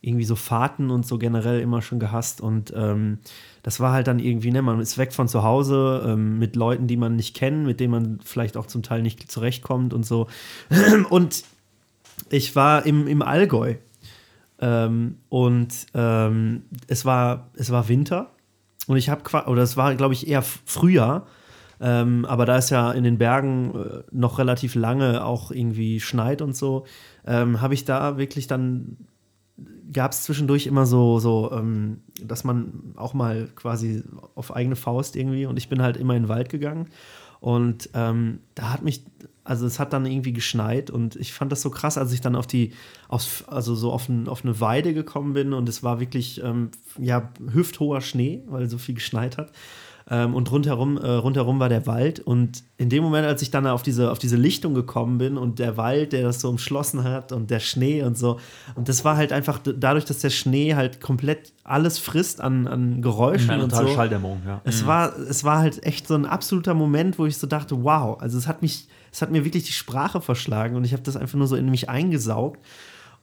irgendwie 0.00 0.24
so 0.24 0.36
Fahrten 0.36 0.90
und 0.90 1.06
so 1.06 1.18
generell 1.18 1.60
immer 1.60 1.82
schon 1.82 1.98
gehasst. 1.98 2.40
Und 2.40 2.72
ähm, 2.76 3.18
das 3.62 3.80
war 3.80 3.92
halt 3.92 4.06
dann 4.06 4.18
irgendwie, 4.18 4.50
ne, 4.50 4.62
man 4.62 4.80
ist 4.80 4.98
weg 4.98 5.12
von 5.12 5.28
zu 5.28 5.42
Hause 5.42 6.04
ähm, 6.06 6.38
mit 6.38 6.56
Leuten, 6.56 6.86
die 6.86 6.96
man 6.96 7.16
nicht 7.16 7.34
kennt, 7.34 7.66
mit 7.66 7.80
denen 7.80 7.90
man 7.90 8.20
vielleicht 8.24 8.56
auch 8.56 8.66
zum 8.66 8.82
Teil 8.82 9.02
nicht 9.02 9.30
zurechtkommt 9.30 9.92
und 9.92 10.04
so. 10.04 10.28
Und 11.10 11.44
ich 12.30 12.56
war 12.56 12.86
im, 12.86 13.06
im 13.06 13.22
Allgäu. 13.22 13.74
Ähm, 14.58 15.18
und 15.28 15.68
ähm, 15.94 16.62
es, 16.86 17.04
war, 17.04 17.50
es 17.54 17.70
war 17.70 17.88
Winter. 17.88 18.30
Und 18.86 18.96
ich 18.96 19.10
habe, 19.10 19.22
oder 19.50 19.62
es 19.62 19.76
war, 19.76 19.94
glaube 19.94 20.14
ich, 20.14 20.28
eher 20.28 20.42
Frühjahr. 20.42 21.26
Ähm, 21.78 22.24
aber 22.24 22.46
da 22.46 22.56
es 22.56 22.70
ja 22.70 22.90
in 22.92 23.04
den 23.04 23.18
Bergen 23.18 23.74
äh, 23.74 24.02
noch 24.10 24.38
relativ 24.38 24.74
lange 24.74 25.24
auch 25.24 25.50
irgendwie 25.50 26.00
schneit 26.00 26.40
und 26.40 26.56
so, 26.56 26.86
ähm, 27.26 27.60
habe 27.60 27.74
ich 27.74 27.84
da 27.84 28.16
wirklich 28.16 28.46
dann 28.46 28.96
gab 29.92 30.12
es 30.12 30.24
zwischendurch 30.24 30.66
immer 30.66 30.86
so, 30.86 31.18
so 31.18 31.50
ähm, 31.52 32.00
dass 32.22 32.44
man 32.44 32.94
auch 32.96 33.14
mal 33.14 33.48
quasi 33.54 34.02
auf 34.34 34.54
eigene 34.54 34.76
Faust 34.76 35.16
irgendwie 35.16 35.46
und 35.46 35.56
ich 35.56 35.68
bin 35.68 35.82
halt 35.82 35.96
immer 35.96 36.14
in 36.14 36.24
den 36.24 36.28
Wald 36.28 36.48
gegangen 36.48 36.88
und 37.40 37.90
ähm, 37.94 38.40
da 38.54 38.72
hat 38.72 38.82
mich, 38.82 39.04
also 39.44 39.66
es 39.66 39.78
hat 39.78 39.92
dann 39.92 40.06
irgendwie 40.06 40.32
geschneit 40.32 40.90
und 40.90 41.16
ich 41.16 41.32
fand 41.32 41.52
das 41.52 41.62
so 41.62 41.70
krass, 41.70 41.98
als 41.98 42.12
ich 42.12 42.20
dann 42.20 42.36
auf 42.36 42.46
die, 42.46 42.72
aus, 43.08 43.44
also 43.46 43.74
so 43.74 43.92
auf, 43.92 44.08
ein, 44.08 44.28
auf 44.28 44.44
eine 44.44 44.60
Weide 44.60 44.94
gekommen 44.94 45.32
bin 45.34 45.52
und 45.52 45.68
es 45.68 45.82
war 45.82 46.00
wirklich, 46.00 46.42
ähm, 46.42 46.70
ja, 46.98 47.30
hüfthoher 47.52 48.00
Schnee, 48.00 48.42
weil 48.48 48.68
so 48.68 48.78
viel 48.78 48.94
geschneit 48.94 49.38
hat. 49.38 49.52
Ähm, 50.08 50.34
und 50.34 50.52
rundherum, 50.52 50.98
äh, 50.98 51.10
rundherum 51.10 51.58
war 51.58 51.68
der 51.68 51.86
Wald. 51.86 52.20
Und 52.20 52.62
in 52.76 52.88
dem 52.88 53.02
Moment, 53.02 53.26
als 53.26 53.42
ich 53.42 53.50
dann 53.50 53.66
auf 53.66 53.82
diese, 53.82 54.12
auf 54.12 54.20
diese 54.20 54.36
Lichtung 54.36 54.72
gekommen 54.72 55.18
bin 55.18 55.36
und 55.36 55.58
der 55.58 55.76
Wald, 55.76 56.12
der 56.12 56.22
das 56.22 56.40
so 56.40 56.48
umschlossen 56.48 57.02
hat 57.02 57.32
und 57.32 57.50
der 57.50 57.58
Schnee 57.58 58.02
und 58.04 58.16
so, 58.16 58.38
und 58.76 58.88
das 58.88 59.04
war 59.04 59.16
halt 59.16 59.32
einfach 59.32 59.58
dadurch, 59.64 60.04
dass 60.04 60.20
der 60.20 60.30
Schnee 60.30 60.76
halt 60.76 61.00
komplett 61.00 61.52
alles 61.64 61.98
frisst 61.98 62.40
an, 62.40 62.68
an 62.68 63.02
Geräuschen 63.02 63.50
Eine 63.50 63.64
und 63.64 63.74
so. 63.74 63.84
Schalldämmerung, 63.88 64.42
ja. 64.46 64.60
Es, 64.62 64.86
war, 64.86 65.18
es 65.18 65.42
war 65.42 65.58
halt 65.58 65.84
echt 65.84 66.06
so 66.06 66.14
ein 66.14 66.24
absoluter 66.24 66.74
Moment, 66.74 67.18
wo 67.18 67.26
ich 67.26 67.36
so 67.36 67.48
dachte, 67.48 67.82
wow, 67.82 68.20
also 68.20 68.38
es 68.38 68.46
hat 68.46 68.62
mich, 68.62 68.86
es 69.10 69.22
hat 69.22 69.32
mir 69.32 69.44
wirklich 69.44 69.64
die 69.64 69.72
Sprache 69.72 70.20
verschlagen 70.20 70.76
und 70.76 70.84
ich 70.84 70.92
habe 70.92 71.02
das 71.02 71.16
einfach 71.16 71.36
nur 71.36 71.48
so 71.48 71.56
in 71.56 71.68
mich 71.68 71.88
eingesaugt. 71.88 72.60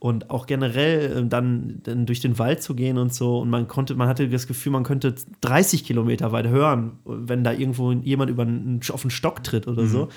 Und 0.04 0.32
auch 0.32 0.48
generell 0.48 1.20
äh, 1.20 1.26
dann, 1.26 1.80
dann 1.84 2.06
durch 2.06 2.20
den 2.20 2.38
Wald 2.38 2.62
zu 2.62 2.76
gehen 2.76 2.98
und 2.98 3.13
so. 3.13 3.39
Und 3.39 3.50
man 3.50 3.70
konnte, 3.70 3.96
man 3.96 4.10
hatte 4.10 4.28
das 4.28 4.48
Gefühl, 4.48 4.74
man 4.74 4.84
könnte 4.84 5.16
30 5.39 5.86
Kilometer 5.86 6.34
weit 6.34 6.48
hören, 6.48 7.00
wenn 7.06 7.46
da 7.46 7.54
irgendwo 7.54 7.94
jemand 7.94 8.30
über 8.30 8.44
einen, 8.44 8.82
auf 8.92 9.04
einen 9.04 9.12
Stock 9.12 9.46
tritt 9.46 9.66
oder 9.66 9.84
so. 9.88 10.10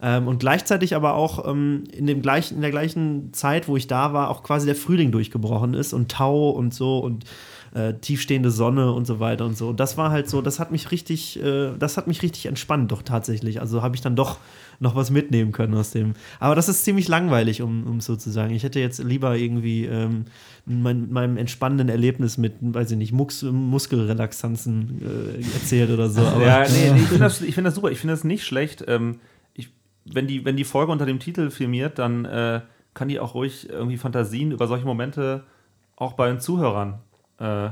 Ähm, 0.00 0.26
und 0.26 0.38
gleichzeitig 0.38 0.96
aber 0.96 1.12
auch 1.12 1.46
ähm, 1.46 1.84
in, 1.92 2.06
dem 2.06 2.22
gleichen, 2.22 2.54
in 2.54 2.62
der 2.62 2.70
gleichen 2.70 3.34
Zeit, 3.34 3.68
wo 3.68 3.76
ich 3.76 3.86
da 3.86 4.14
war, 4.14 4.30
auch 4.30 4.42
quasi 4.42 4.64
der 4.64 4.74
Frühling 4.74 5.12
durchgebrochen 5.12 5.74
ist 5.74 5.92
und 5.92 6.10
Tau 6.10 6.48
und 6.48 6.72
so 6.72 7.00
und 7.00 7.26
äh, 7.74 7.92
tiefstehende 7.92 8.50
Sonne 8.50 8.90
und 8.94 9.06
so 9.06 9.20
weiter 9.20 9.44
und 9.44 9.54
so. 9.54 9.68
Und 9.68 9.80
das 9.80 9.98
war 9.98 10.10
halt 10.10 10.30
so, 10.30 10.40
das 10.40 10.58
hat 10.58 10.72
mich 10.72 10.90
richtig, 10.92 11.38
äh, 11.42 11.72
das 11.78 11.98
hat 11.98 12.06
mich 12.06 12.22
richtig 12.22 12.46
entspannt, 12.46 12.90
doch 12.90 13.02
tatsächlich. 13.02 13.60
Also 13.60 13.82
habe 13.82 13.96
ich 13.96 14.00
dann 14.00 14.16
doch 14.16 14.38
noch 14.80 14.94
was 14.94 15.10
mitnehmen 15.10 15.52
können 15.52 15.74
aus 15.74 15.90
dem. 15.90 16.14
Aber 16.40 16.54
das 16.54 16.68
ist 16.68 16.84
ziemlich 16.84 17.08
langweilig, 17.08 17.62
um, 17.62 17.86
um 17.86 18.00
so 18.00 18.16
zu 18.16 18.30
sagen. 18.30 18.54
Ich 18.54 18.62
hätte 18.62 18.80
jetzt 18.80 19.02
lieber 19.02 19.36
irgendwie 19.36 19.86
ähm, 19.86 20.24
mein, 20.66 21.10
meinem 21.10 21.36
entspannenden 21.36 21.88
Erlebnis 21.88 22.36
mit, 22.38 22.54
weiß 22.60 22.90
ich 22.90 22.96
nicht, 22.98 23.12
Mux, 23.12 23.42
Muskelrelaxanzen 23.42 25.02
äh, 25.02 25.54
erzählt 25.54 25.90
oder 25.90 26.08
so. 26.08 26.20
Aber 26.22 26.44
ja, 26.46 26.64
nee, 26.68 26.90
nee, 26.92 26.96
ich 27.00 27.06
finde 27.08 27.18
das, 27.24 27.40
ich 27.42 27.54
find 27.54 27.66
das 27.66 27.74
super. 27.74 27.90
Ich 27.90 27.98
finde 27.98 28.14
das 28.14 28.24
nicht 28.24 28.44
schlecht. 28.44 28.84
Ähm, 28.86 29.20
ich, 29.54 29.70
wenn, 30.04 30.26
die, 30.26 30.44
wenn 30.44 30.56
die 30.56 30.64
Folge 30.64 30.92
unter 30.92 31.06
dem 31.06 31.18
Titel 31.18 31.50
firmiert, 31.50 31.98
dann 31.98 32.24
äh, 32.24 32.60
kann 32.94 33.08
die 33.08 33.20
auch 33.20 33.34
ruhig 33.34 33.68
irgendwie 33.68 33.96
Fantasien 33.96 34.52
über 34.52 34.66
solche 34.66 34.84
Momente 34.86 35.44
auch 35.96 36.12
bei 36.14 36.28
den 36.28 36.40
Zuhörern 36.40 36.98
äh, 37.38 37.70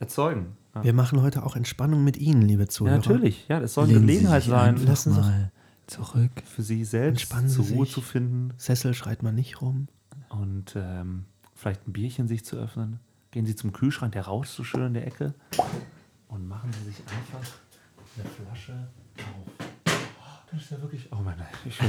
erzeugen. 0.00 0.56
Ja. 0.74 0.82
wir 0.82 0.92
machen 0.92 1.22
heute 1.22 1.44
auch 1.46 1.54
Entspannung 1.54 2.02
mit 2.02 2.16
Ihnen, 2.16 2.42
liebe 2.42 2.62
Ja, 2.64 2.68
Zuhörer. 2.68 2.96
natürlich. 2.96 3.46
Ja, 3.48 3.60
das 3.60 3.74
soll 3.74 3.84
eine 3.84 3.94
Gelegenheit 3.94 4.42
sein, 4.42 4.76
Lassen 4.84 5.12
Sie- 5.14 5.20
mal 5.20 5.52
zurück. 5.86 6.30
für 6.44 6.62
Sie 6.62 6.84
selbst 6.84 7.28
zur 7.48 7.64
Ruhe 7.66 7.84
sich. 7.84 7.94
zu 7.94 8.00
finden 8.00 8.52
Sessel 8.56 8.94
schreit 8.94 9.22
man 9.22 9.34
nicht 9.34 9.60
rum. 9.60 9.88
und 10.28 10.74
ähm, 10.76 11.24
vielleicht 11.54 11.86
ein 11.86 11.92
Bierchen 11.92 12.28
sich 12.28 12.44
zu 12.44 12.56
öffnen. 12.56 13.00
Gehen 13.30 13.46
Sie 13.46 13.56
zum 13.56 13.72
Kühlschrank, 13.72 14.12
der 14.12 14.22
rauscht 14.26 14.52
so 14.52 14.64
schön 14.64 14.86
in 14.86 14.94
der 14.94 15.06
Ecke 15.06 15.34
und 16.28 16.46
machen 16.46 16.70
Sie 16.72 16.90
sich 16.90 16.98
einfach 17.00 17.52
eine 18.16 18.28
Flasche 18.30 18.88
ist 20.64 20.70
ja 20.72 20.80
wirklich. 20.82 21.08
Oh 21.12 21.16
meine, 21.22 21.44
ich 21.66 21.78
ja. 21.78 21.84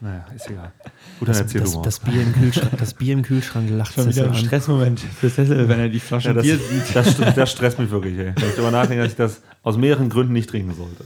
Naja, 0.00 0.24
ist 0.34 0.48
egal. 0.50 0.72
Gut, 1.18 1.28
dann 1.28 1.32
Das, 1.34 1.40
erzähl 1.40 1.60
das, 1.60 1.70
du 1.72 1.78
mal. 1.78 1.84
das, 1.84 1.98
Bier 2.00 2.22
im 2.22 2.32
Kühlschrank, 2.32 2.70
das 2.78 2.94
Bier 2.94 3.12
im 3.14 3.22
Kühlschrank 3.22 3.70
lacht 3.70 3.94
Sessel 3.94 4.26
an. 4.28 4.34
Stressmoment 4.34 5.00
für 5.00 5.28
Sessel, 5.28 5.68
wenn 5.68 5.80
er 5.80 5.88
die 5.88 6.00
Flasche 6.00 6.28
ja, 6.28 6.34
das, 6.34 6.44
Bier 6.44 6.58
sieht. 6.70 6.94
das, 6.96 7.18
st- 7.18 7.32
das 7.32 7.50
stresst 7.50 7.78
mich 7.78 7.90
wirklich, 7.90 8.18
ey. 8.18 8.32
Wenn 8.36 8.48
ich 8.48 8.54
darüber 8.54 8.70
nachdenke, 8.70 9.02
dass 9.02 9.12
ich 9.12 9.16
das 9.18 9.42
aus 9.62 9.76
mehreren 9.76 10.08
Gründen 10.08 10.32
nicht 10.32 10.48
trinken 10.48 10.74
sollte. 10.74 11.04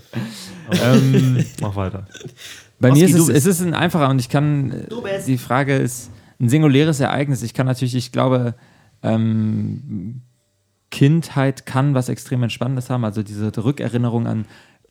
ähm, 0.82 1.44
Mach 1.60 1.74
weiter. 1.76 2.06
Bei 2.80 2.90
Oski, 2.90 3.02
mir 3.04 3.08
ist 3.08 3.14
es, 3.16 3.28
es 3.28 3.46
ist 3.46 3.60
ein 3.62 3.74
einfacher 3.74 4.08
und 4.10 4.18
ich 4.20 4.28
kann, 4.28 4.70
äh, 4.72 4.87
bist. 5.02 5.26
die 5.28 5.38
Frage 5.38 5.76
ist 5.76 6.10
ein 6.40 6.48
singuläres 6.48 7.00
Ereignis. 7.00 7.42
Ich 7.42 7.54
kann 7.54 7.66
natürlich, 7.66 7.94
ich 7.94 8.12
glaube, 8.12 8.54
ähm, 9.02 10.20
Kindheit 10.90 11.66
kann 11.66 11.94
was 11.94 12.08
extrem 12.08 12.42
Entspannendes 12.42 12.90
haben, 12.90 13.04
also 13.04 13.22
diese 13.22 13.50
Rückerinnerung 13.64 14.26
an 14.26 14.44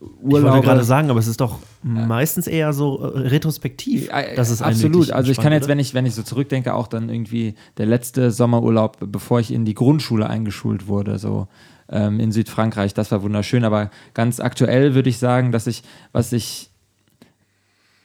Ich 0.04 0.32
wollte 0.32 0.46
Urlaube. 0.48 0.66
gerade 0.66 0.84
sagen, 0.84 1.10
aber 1.10 1.20
es 1.20 1.28
ist 1.28 1.40
doch 1.40 1.60
meistens 1.82 2.48
eher 2.48 2.74
so 2.74 3.02
äh, 3.02 3.20
retrospektiv. 3.20 4.10
Äh, 4.12 4.36
dass 4.36 4.50
es 4.50 4.62
Absolut. 4.62 5.12
Also 5.12 5.32
ich 5.32 5.38
kann 5.38 5.54
jetzt, 5.54 5.68
wenn 5.68 5.80
ich, 5.80 5.94
wenn 5.94 6.06
ich 6.06 6.16
so 6.16 6.24
zurückdenke, 6.24 6.74
auch 6.74 6.88
dann 6.88 7.10
irgendwie 7.10 7.56
der 7.78 7.86
letzte 7.86 8.32
Sommerurlaub, 8.32 8.98
bevor 9.00 9.40
ich 9.40 9.52
in 9.52 9.66
die 9.66 9.74
Grundschule 9.74 10.30
eingeschult 10.30 10.88
wurde, 10.88 11.20
so 11.20 11.48
ähm, 11.90 12.20
in 12.20 12.32
Südfrankreich, 12.32 12.94
das 12.94 13.12
war 13.12 13.22
wunderschön. 13.22 13.64
Aber 13.64 13.92
ganz 14.14 14.40
aktuell 14.40 14.96
würde 14.96 15.10
ich 15.10 15.18
sagen, 15.18 15.52
dass 15.52 15.68
ich, 15.68 15.84
was 16.12 16.34
ich 16.34 16.70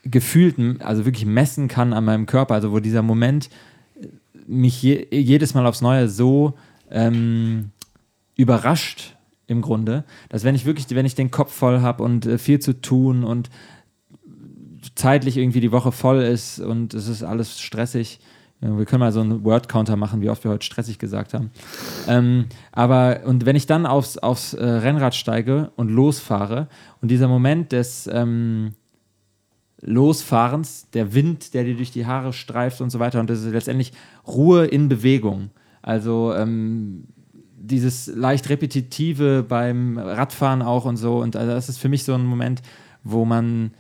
gefühlt, 0.05 0.83
also 0.83 1.05
wirklich 1.05 1.27
messen 1.27 1.69
kann 1.69 1.93
an 1.93 2.05
meinem 2.05 2.27
Körper, 2.27 2.55
also 2.55 2.73
wo 2.73 2.81
dieser 2.81 3.03
Moment 3.03 3.51
äh, 4.01 4.07
mich 4.47 4.83
je, 4.83 5.07
jedes 5.11 5.55
Mal 5.55 5.67
aufs 5.67 5.81
Neue 5.81 6.09
so 6.09 6.55
ähm, 6.91 7.71
überrascht 8.37 9.18
im 9.49 9.63
Grunde, 9.63 10.05
dass 10.29 10.45
wenn 10.45 10.55
ich 10.55 10.65
wirklich, 10.65 10.87
wenn 10.91 11.07
ich 11.07 11.17
den 11.17 11.33
Kopf 11.33 11.53
voll 11.53 11.81
habe 11.81 12.05
und 12.05 12.27
äh, 12.27 12.39
viel 12.39 12.61
zu 12.61 12.81
tun 12.81 13.25
und 13.25 13.51
zeitlich 14.95 15.37
irgendwie 15.37 15.61
die 15.61 15.73
Woche 15.73 15.91
voll 15.91 16.19
ist 16.19 16.61
und 16.61 16.95
es 16.95 17.09
ist 17.09 17.25
alles 17.25 17.61
stressig. 17.61 18.21
Ja, 18.61 18.77
wir 18.77 18.85
können 18.87 19.01
mal 19.01 19.13
so 19.13 19.21
einen 19.21 19.45
Word-Counter 19.45 19.97
machen, 19.97 20.21
wie 20.21 20.31
oft 20.31 20.45
wir 20.45 20.51
heute 20.51 20.67
stressig 20.67 20.99
gesagt 20.99 21.33
haben. 21.33 21.51
Ähm, 22.09 22.47
aber, 22.73 23.21
und 23.25 23.47
wenn 23.47 23.57
ich 23.57 23.67
dann 23.67 23.87
aufs, 23.87 24.19
aufs 24.19 24.53
äh, 24.53 24.65
Rennrad 24.65 25.15
steige 25.15 25.71
und 25.77 25.91
losfahre 25.91 26.69
und 27.01 27.11
dieser 27.11 27.29
Moment 27.29 27.73
des 27.73 28.09
ähm, 28.13 28.73
Losfahrens, 29.81 30.91
der 30.91 31.15
Wind, 31.15 31.55
der 31.55 31.65
dir 31.65 31.77
durch 31.77 31.93
die 31.93 32.07
Haare 32.07 32.33
streift 32.33 32.81
und 32.81 32.91
so 32.91 32.99
weiter 32.99 33.21
und 33.21 33.31
das 33.31 33.45
ist 33.45 33.53
letztendlich 33.53 33.93
Ruhe 34.27 34.67
in 34.67 34.89
Bewegung. 34.89 35.51
Also 35.81 36.35
ähm, 36.35 37.05
dieses 37.69 38.07
leicht 38.09 38.49
repetitive 38.49 39.45
beim 39.49 39.99
Radfahren 39.99 40.63
auch 40.63 40.85
und 40.85 40.97
so. 40.97 41.19
Und 41.19 41.37
also 41.37 41.53
das 41.53 41.69
ist 41.69 41.79
für 41.79 41.89
mich 41.89 42.05
so 42.05 42.15
ein 42.15 42.25
Moment, 42.25 42.63
wo 43.05 43.25
man, 43.25 43.73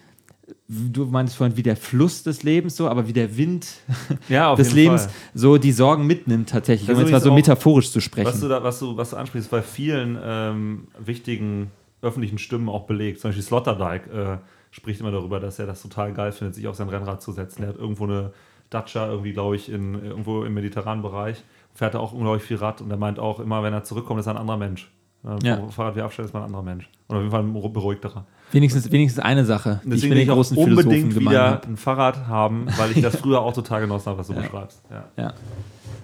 du 0.68 1.06
meinst 1.06 1.36
vorhin 1.36 1.56
wie 1.56 1.62
der 1.62 1.76
Fluss 1.76 2.22
des 2.22 2.42
Lebens 2.42 2.76
so, 2.76 2.88
aber 2.88 3.08
wie 3.08 3.12
der 3.12 3.36
Wind 3.36 3.66
Ja, 4.28 4.54
des 4.54 4.72
Lebens 4.72 5.04
Fall. 5.04 5.12
so 5.34 5.58
die 5.58 5.72
Sorgen 5.72 6.06
mitnimmt 6.06 6.48
tatsächlich, 6.50 6.88
um 6.90 7.00
jetzt 7.00 7.10
mal 7.10 7.20
so 7.20 7.30
auch- 7.30 7.34
metaphorisch 7.34 7.90
zu 7.90 8.00
sprechen. 8.00 8.28
Was 8.28 8.40
du, 8.40 8.48
da, 8.48 8.62
was, 8.62 8.78
du, 8.78 8.96
was 8.96 9.10
du 9.10 9.16
ansprichst, 9.16 9.50
bei 9.50 9.62
vielen 9.62 10.18
ähm, 10.22 10.88
wichtigen 10.98 11.70
öffentlichen 12.00 12.38
Stimmen 12.38 12.68
auch 12.68 12.86
belegt. 12.86 13.20
Zum 13.20 13.30
Beispiel 13.30 13.42
Sloterdijk 13.44 14.06
äh, 14.06 14.36
spricht 14.70 15.00
immer 15.00 15.10
darüber, 15.10 15.40
dass 15.40 15.58
er 15.58 15.66
das 15.66 15.82
total 15.82 16.12
geil 16.12 16.30
findet, 16.32 16.54
sich 16.54 16.68
auf 16.68 16.76
sein 16.76 16.88
Rennrad 16.88 17.20
zu 17.22 17.32
setzen. 17.32 17.62
Er 17.64 17.70
hat 17.70 17.76
irgendwo 17.76 18.04
eine 18.04 18.32
Dacia, 18.70 19.08
irgendwie, 19.08 19.32
glaube 19.32 19.56
ich, 19.56 19.68
in, 19.72 19.94
irgendwo 20.04 20.44
im 20.44 20.54
mediterranen 20.54 21.02
Bereich, 21.02 21.42
fährt 21.74 21.94
er 21.94 22.00
auch 22.00 22.12
unglaublich 22.12 22.42
viel 22.42 22.56
Rad 22.56 22.80
und 22.80 22.90
er 22.90 22.96
meint 22.96 23.18
auch 23.18 23.40
immer, 23.40 23.62
wenn 23.62 23.72
er 23.72 23.84
zurückkommt, 23.84 24.20
ist 24.20 24.26
er 24.26 24.32
ein 24.34 24.38
anderer 24.38 24.56
Mensch. 24.58 24.90
Äh, 25.24 25.46
Ja. 25.46 25.68
Fahrrad 25.70 25.94
wieder 25.96 26.04
abstellt, 26.04 26.26
ist 26.26 26.32
man 26.32 26.42
ein 26.42 26.46
anderer 26.46 26.62
Mensch. 26.62 26.88
Und 27.08 27.16
auf 27.16 27.22
jeden 27.22 27.30
Fall 27.32 27.42
ein 27.42 27.52
beruhigterer. 27.72 28.24
wenigstens, 28.52 28.90
wenigstens 28.92 29.22
eine 29.24 29.44
Sache, 29.44 29.80
die 29.84 29.94
ich 29.94 30.02
Deswegen 30.02 30.16
ich 30.16 30.30
auch 30.30 30.34
großen 30.36 30.56
unbedingt 30.56 30.82
Philosophen 30.92 31.14
gemein 31.14 31.32
wieder 31.34 31.50
habe. 31.50 31.66
ein 31.68 31.76
Fahrrad 31.76 32.26
haben, 32.26 32.66
weil 32.76 32.92
ich 32.92 33.00
das 33.02 33.16
früher 33.16 33.40
auch 33.40 33.52
total 33.52 33.80
genossen 33.82 34.06
habe, 34.06 34.18
was 34.18 34.26
du 34.28 34.34
beschreibst. 34.34 34.82
Ja. 34.90 35.04
Ja. 35.16 35.32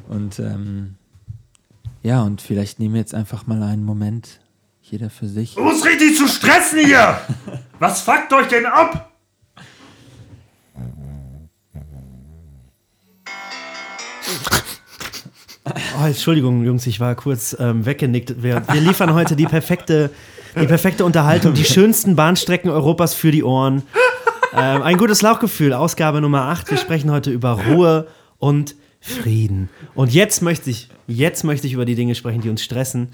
Und 0.09 0.39
ähm, 0.41 0.97
ja, 2.03 2.23
und 2.23 2.43
vielleicht 2.43 2.79
nehmen 2.81 2.95
wir 2.95 3.01
jetzt 3.01 3.15
einfach 3.15 3.47
mal 3.47 3.63
einen 3.63 3.85
Moment, 3.85 4.41
jeder 4.83 5.09
für 5.11 5.27
sich. 5.29 5.55
Du 5.55 5.63
musst 5.63 5.85
richtig 5.87 6.17
zu 6.17 6.27
stressen 6.29 6.81
hier! 6.85 7.19
Was 7.79 8.03
fuckt 8.03 8.33
euch 8.35 8.49
denn 8.49 8.67
ab? 8.67 9.11
Oh, 15.97 16.07
Entschuldigung, 16.07 16.65
Jungs, 16.65 16.87
ich 16.87 16.99
war 16.99 17.15
kurz 17.15 17.57
ähm, 17.61 17.87
weggenickt. 17.87 18.43
Wir, 18.43 18.63
wir 18.73 18.81
liefern 18.81 19.15
heute 19.15 19.37
die 19.37 19.47
perfekte, 19.47 20.11
die 20.61 20.67
perfekte 20.67 21.05
Unterhaltung, 21.05 21.55
die 21.55 21.65
schönsten 21.65 22.17
Bahnstrecken 22.17 22.71
Europas 22.71 23.15
für 23.15 23.31
die 23.31 23.45
Ohren. 23.45 23.83
Ähm, 24.57 24.83
ein 24.83 24.97
gutes 24.97 25.23
Lauchgefühl, 25.23 25.73
Ausgabe 25.73 26.21
Nummer 26.21 26.43
8. 26.43 26.71
Wir 26.71 26.79
sprechen 26.79 27.11
heute 27.11 27.31
über 27.31 27.61
Ruhe 27.69 28.09
und 28.39 28.75
Frieden. 29.01 29.69
Und 29.95 30.13
jetzt 30.13 30.43
möchte 30.43 30.71
ich, 30.71 30.89
jetzt 31.07 31.45
möchte 31.45 31.67
ich 31.67 31.75
über 31.75 31.85
die 31.85 31.95
Dinge 31.95 32.15
sprechen, 32.15 32.41
die 32.41 32.51
uns 32.51 32.63
stressen. 32.63 33.11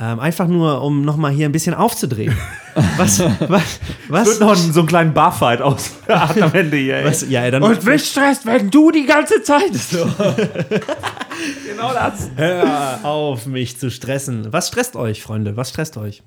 Ähm, 0.00 0.18
einfach 0.18 0.48
nur, 0.48 0.82
um 0.82 1.02
nochmal 1.02 1.30
hier 1.30 1.48
ein 1.48 1.52
bisschen 1.52 1.74
aufzudrehen. 1.74 2.36
Was, 2.96 3.20
was, 3.20 3.78
was? 4.08 4.26
Wird 4.26 4.40
noch 4.40 4.56
so 4.56 4.80
einen 4.80 4.88
kleinen 4.88 5.14
Barfight 5.14 5.62
aus 5.62 5.92
am 6.08 6.52
Ende 6.52 6.76
hier. 6.76 6.96
ey. 6.96 7.04
was 7.04 7.24
ja, 7.28 7.48
dann, 7.48 7.62
Und 7.62 7.84
mich 7.84 8.04
stresst, 8.04 8.44
wenn 8.46 8.68
du 8.68 8.90
die 8.90 9.06
ganze 9.06 9.44
Zeit 9.44 9.72
so. 9.72 10.04
Genau 11.68 11.92
das. 11.92 12.30
Hör 12.34 12.98
auf, 13.04 13.46
mich 13.46 13.78
zu 13.78 13.92
stressen. 13.92 14.52
Was 14.52 14.66
stresst 14.66 14.96
euch, 14.96 15.22
Freunde? 15.22 15.56
Was 15.56 15.70
stresst 15.70 15.96
euch? 15.96 16.24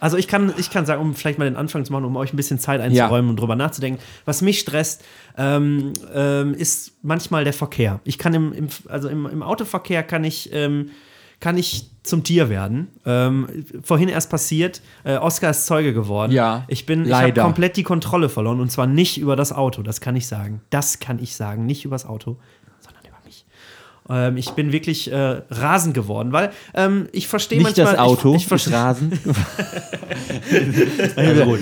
Also 0.00 0.16
ich 0.16 0.26
kann, 0.26 0.52
ich 0.56 0.70
kann 0.70 0.84
sagen, 0.84 1.00
um 1.00 1.14
vielleicht 1.14 1.38
mal 1.38 1.44
den 1.44 1.54
Anfang 1.54 1.84
zu 1.84 1.92
machen, 1.92 2.06
um 2.06 2.16
euch 2.16 2.32
ein 2.32 2.36
bisschen 2.36 2.58
Zeit 2.58 2.80
einzuräumen 2.80 3.30
und 3.30 3.36
drüber 3.36 3.54
nachzudenken. 3.54 4.02
Was 4.24 4.42
mich 4.42 4.58
stresst, 4.58 5.04
ähm, 5.38 5.92
ähm, 6.12 6.54
ist 6.54 6.94
manchmal 7.02 7.44
der 7.44 7.52
Verkehr. 7.52 8.00
Ich 8.02 8.18
kann 8.18 8.34
im, 8.34 8.52
im 8.52 8.68
also 8.88 9.08
im, 9.08 9.26
im 9.26 9.44
Autoverkehr 9.44 10.02
kann 10.02 10.24
ich, 10.24 10.52
ähm, 10.52 10.90
kann 11.38 11.56
ich 11.56 11.91
zum 12.02 12.24
Tier 12.24 12.48
werden. 12.48 12.88
Ähm, 13.06 13.64
vorhin 13.82 14.08
erst 14.08 14.28
passiert, 14.30 14.80
äh, 15.04 15.16
Oscar 15.16 15.50
ist 15.50 15.66
Zeuge 15.66 15.92
geworden. 15.94 16.32
Ja, 16.32 16.64
ich 16.68 16.84
bin, 16.86 17.04
ich 17.06 17.12
habe 17.12 17.26
leider. 17.26 17.42
komplett 17.42 17.76
die 17.76 17.84
Kontrolle 17.84 18.28
verloren 18.28 18.60
und 18.60 18.72
zwar 18.72 18.86
nicht 18.86 19.18
über 19.18 19.36
das 19.36 19.52
Auto. 19.52 19.82
Das 19.82 20.00
kann 20.00 20.16
ich 20.16 20.26
sagen. 20.26 20.60
Das 20.70 20.98
kann 20.98 21.18
ich 21.22 21.36
sagen, 21.36 21.64
nicht 21.64 21.84
über 21.84 21.94
das 21.94 22.04
Auto, 22.06 22.36
sondern 22.80 23.04
über 23.06 23.18
mich. 23.24 23.44
Ähm, 24.10 24.36
ich 24.36 24.50
bin 24.50 24.72
wirklich 24.72 25.12
äh, 25.12 25.42
rasend 25.50 25.94
geworden, 25.94 26.32
weil 26.32 26.50
ähm, 26.74 27.08
ich 27.12 27.28
verstehe 27.28 27.58
Nicht 27.58 27.76
manchmal. 27.76 27.92
das 27.94 27.98
Auto, 28.04 28.30
ich, 28.30 28.36
ich 28.38 28.42
ist 28.42 28.48
verstehe, 28.48 28.74
Rasen. 28.74 29.12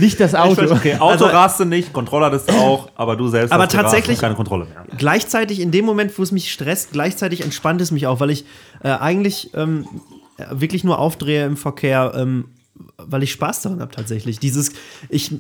Nicht 0.01 0.21
das 0.21 0.35
Auto. 0.35 0.63
Okay, 0.73 0.95
Auto 0.95 1.05
Also- 1.07 1.27
rast 1.27 1.61
du 1.61 1.65
nicht, 1.65 1.93
Controller 1.93 2.31
das 2.31 2.49
auch, 2.49 2.89
aber 2.95 3.17
du 3.17 3.29
selbst 3.29 3.53
Aber 3.53 3.65
hast 3.65 3.73
tatsächlich- 3.73 4.19
keine 4.19 4.35
Kontrolle 4.35 4.65
mehr. 4.65 4.85
gleichzeitig 4.97 5.61
in 5.61 5.71
dem 5.71 5.85
Moment, 5.85 6.17
wo 6.19 6.23
es 6.23 6.33
mich 6.33 6.51
stresst, 6.53 6.93
gleichzeitig 6.93 7.43
entspannt 7.43 7.81
es 7.81 7.91
mich 7.91 8.07
auch, 8.07 8.21
weil 8.21 8.31
ich 8.31 8.45
äh, 8.83 8.89
eigentlich 8.89 9.51
ähm, 9.55 9.85
äh, 9.85 10.20
wirklich 10.51 10.85
nur 10.85 10.99
aufdrehe 10.99 11.45
im 11.47 11.57
Verkehr, 11.57 12.13
ähm, 12.17 12.47
weil 12.97 13.23
ich 13.23 13.33
Spaß 13.33 13.63
daran 13.63 13.81
habe 13.81 13.95
tatsächlich. 13.95 14.39
Dieses, 14.39 14.73
ich, 15.09 15.33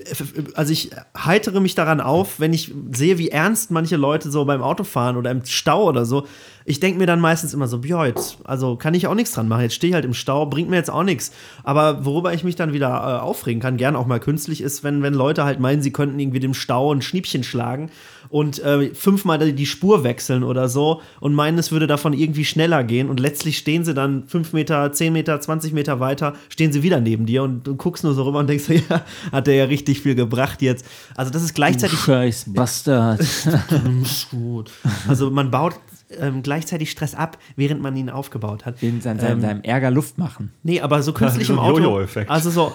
also 0.54 0.72
ich 0.72 0.90
heitere 1.16 1.60
mich 1.60 1.74
daran 1.74 2.00
auf, 2.00 2.40
wenn 2.40 2.52
ich 2.52 2.72
sehe, 2.92 3.18
wie 3.18 3.28
ernst 3.28 3.70
manche 3.70 3.96
Leute 3.96 4.30
so 4.30 4.44
beim 4.44 4.62
Autofahren 4.62 5.16
oder 5.16 5.30
im 5.30 5.44
Stau 5.44 5.84
oder 5.84 6.04
so. 6.04 6.26
Ich 6.64 6.80
denke 6.80 6.98
mir 6.98 7.06
dann 7.06 7.20
meistens 7.20 7.54
immer 7.54 7.66
so, 7.66 7.80
jetzt, 7.82 8.38
also 8.44 8.76
kann 8.76 8.94
ich 8.94 9.06
auch 9.06 9.14
nichts 9.14 9.32
dran 9.32 9.48
machen. 9.48 9.62
Jetzt 9.62 9.74
stehe 9.74 9.90
ich 9.90 9.94
halt 9.94 10.04
im 10.04 10.14
Stau, 10.14 10.46
bringt 10.46 10.70
mir 10.70 10.76
jetzt 10.76 10.90
auch 10.90 11.02
nichts. 11.02 11.32
Aber 11.62 12.04
worüber 12.04 12.32
ich 12.34 12.44
mich 12.44 12.56
dann 12.56 12.72
wieder 12.72 12.88
äh, 12.88 13.20
aufregen 13.20 13.60
kann, 13.60 13.76
gern 13.76 13.96
auch 13.96 14.06
mal 14.06 14.20
künstlich, 14.20 14.60
ist, 14.60 14.84
wenn, 14.84 15.02
wenn 15.02 15.14
Leute 15.14 15.44
halt 15.44 15.60
meinen, 15.60 15.82
sie 15.82 15.92
könnten 15.92 16.18
irgendwie 16.18 16.40
dem 16.40 16.54
Stau 16.54 16.92
ein 16.92 17.02
Schniepchen 17.02 17.42
schlagen 17.42 17.90
und 18.30 18.58
äh, 18.60 18.94
fünfmal 18.94 19.52
die- 19.52 19.66
Spur 19.66 20.04
wechseln 20.04 20.42
oder 20.44 20.68
so 20.68 21.02
und 21.20 21.34
meinen, 21.34 21.58
es 21.58 21.70
würde 21.72 21.86
davon 21.86 22.12
irgendwie 22.12 22.44
schneller 22.44 22.84
gehen 22.84 23.10
und 23.10 23.20
letztlich 23.20 23.58
stehen 23.58 23.84
sie 23.84 23.92
dann 23.92 24.26
fünf 24.28 24.52
Meter, 24.52 24.92
zehn 24.92 25.12
Meter, 25.12 25.40
20 25.40 25.72
Meter 25.72 26.00
weiter, 26.00 26.34
stehen 26.48 26.72
sie 26.72 26.82
wieder 26.82 27.00
neben 27.00 27.26
dir 27.26 27.42
und 27.42 27.66
du 27.66 27.74
guckst 27.76 28.04
nur 28.04 28.14
so 28.14 28.22
rüber 28.22 28.38
und 28.38 28.48
denkst, 28.48 28.64
ja, 28.88 29.02
hat 29.32 29.46
der 29.46 29.54
ja 29.56 29.64
richtig 29.64 30.00
viel 30.00 30.14
gebracht 30.14 30.62
jetzt. 30.62 30.86
Also 31.16 31.30
das 31.30 31.42
ist 31.42 31.54
gleichzeitig 31.54 31.98
Scheiß 31.98 32.44
Bastard. 32.48 33.20
gut. 34.30 34.70
Also 35.08 35.30
man 35.30 35.50
baut 35.50 35.74
ähm, 36.18 36.42
gleichzeitig 36.42 36.90
Stress 36.90 37.14
ab, 37.14 37.38
während 37.56 37.80
man 37.82 37.96
ihn 37.96 38.10
aufgebaut 38.10 38.64
hat. 38.66 38.82
In 38.82 39.00
seinem, 39.00 39.20
Ähm, 39.24 39.40
seinem 39.40 39.62
Ärger 39.62 39.90
Luft 39.90 40.18
machen. 40.18 40.52
Nee, 40.62 40.80
aber 40.80 41.02
so 41.02 41.12
künstlich 41.12 41.46
so 41.46 41.54
im 41.54 41.58
ein 41.58 41.64
Auto. 41.64 41.78
Jojo-Effekt. 41.82 42.30
Also 42.30 42.50
so 42.50 42.72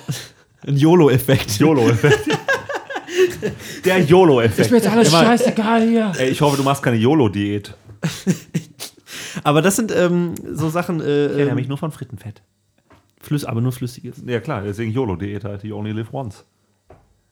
ein 0.68 0.78
YOLO-Effekt. 0.78 1.60
YOLO-Effekt. 1.60 2.20
Der 3.86 4.00
YOLO-Effekt. 4.02 4.72
jetzt 4.72 4.88
alles 4.88 5.12
scheißegal 5.12 5.88
hier. 5.88 6.14
Ey, 6.18 6.30
ich 6.30 6.42
hoffe, 6.42 6.58
du 6.58 6.64
machst 6.64 6.84
keine 6.84 6.98
YOLO-Diät. 6.98 7.74
Aber 9.44 9.62
das 9.62 9.76
sind 9.76 9.94
ähm, 9.96 10.36
so 10.54 10.70
Sachen, 10.70 11.02
äh, 11.02 11.04
Ich 11.04 11.32
erinnere 11.32 11.50
ähm, 11.50 11.56
mich 11.56 11.68
nur 11.68 11.78
von 11.78 11.92
Frittenfett. 11.92 12.42
Flüss, 13.20 13.44
aber 13.44 13.60
nur 13.60 13.72
flüssiges. 13.72 14.22
Ja 14.26 14.40
klar, 14.40 14.62
deswegen 14.62 14.92
YOLO-Diät 14.92 15.44
halt. 15.44 15.64
You 15.64 15.76
only 15.76 15.92
live 15.92 16.14
once. 16.14 16.46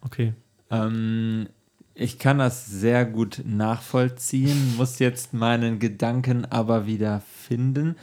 Okay. 0.02 0.34
Ähm, 0.72 1.48
ich 1.94 2.18
kann 2.18 2.40
das 2.40 2.66
sehr 2.66 3.06
gut 3.06 3.42
nachvollziehen, 3.46 4.76
muss 4.78 4.98
jetzt 4.98 5.34
meinen 5.34 5.78
Gedanken 5.78 6.46
aber 6.46 6.88
wieder 6.88 7.22
finden. 7.48 7.96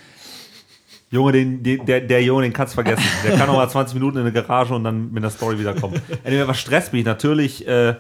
Junge, 1.11 1.33
den, 1.33 1.63
den, 1.63 1.85
der, 1.87 2.01
der 2.03 2.23
Junge, 2.23 2.43
den 2.43 2.53
kannst 2.53 2.75
du 2.75 2.83
vergessen. 2.83 3.03
Der 3.25 3.37
kann 3.37 3.49
noch 3.49 3.57
mal 3.57 3.69
20 3.69 3.95
Minuten 3.95 4.19
in 4.19 4.23
eine 4.23 4.33
Garage 4.33 4.75
und 4.75 4.85
dann 4.85 5.11
mit 5.11 5.23
der 5.23 5.31
Story 5.31 5.59
wiederkommen. 5.59 6.01
Anyway, 6.25 6.47
was 6.47 6.61
stresst 6.61 6.93
mich? 6.93 7.05
Natürlich 7.05 7.67
äh, 7.67 7.97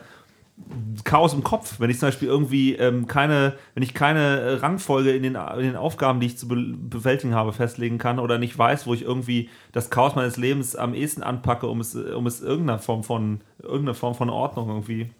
Chaos 1.02 1.34
im 1.34 1.42
Kopf. 1.42 1.80
Wenn 1.80 1.90
ich 1.90 1.98
zum 1.98 2.08
Beispiel 2.08 2.28
irgendwie 2.28 2.74
ähm, 2.74 3.08
keine, 3.08 3.54
wenn 3.74 3.82
ich 3.82 3.94
keine 3.94 4.62
Rangfolge 4.62 5.10
in 5.10 5.24
den, 5.24 5.34
in 5.34 5.62
den 5.62 5.76
Aufgaben, 5.76 6.20
die 6.20 6.26
ich 6.26 6.38
zu 6.38 6.46
be 6.46 6.56
bewältigen 6.56 7.34
habe, 7.34 7.52
festlegen 7.52 7.98
kann 7.98 8.20
oder 8.20 8.38
nicht 8.38 8.56
weiß, 8.56 8.86
wo 8.86 8.94
ich 8.94 9.02
irgendwie 9.02 9.48
das 9.72 9.90
Chaos 9.90 10.14
meines 10.14 10.36
Lebens 10.36 10.76
am 10.76 10.94
ehesten 10.94 11.22
anpacke, 11.22 11.66
um 11.66 11.80
es, 11.80 11.96
um 11.96 12.26
es 12.26 12.40
irgendeiner 12.42 12.78
Form 12.78 13.02
von, 13.02 13.40
irgendeine 13.60 13.94
Form 13.94 14.14
von 14.14 14.30
Ordnung 14.30 14.68
irgendwie 14.68 15.10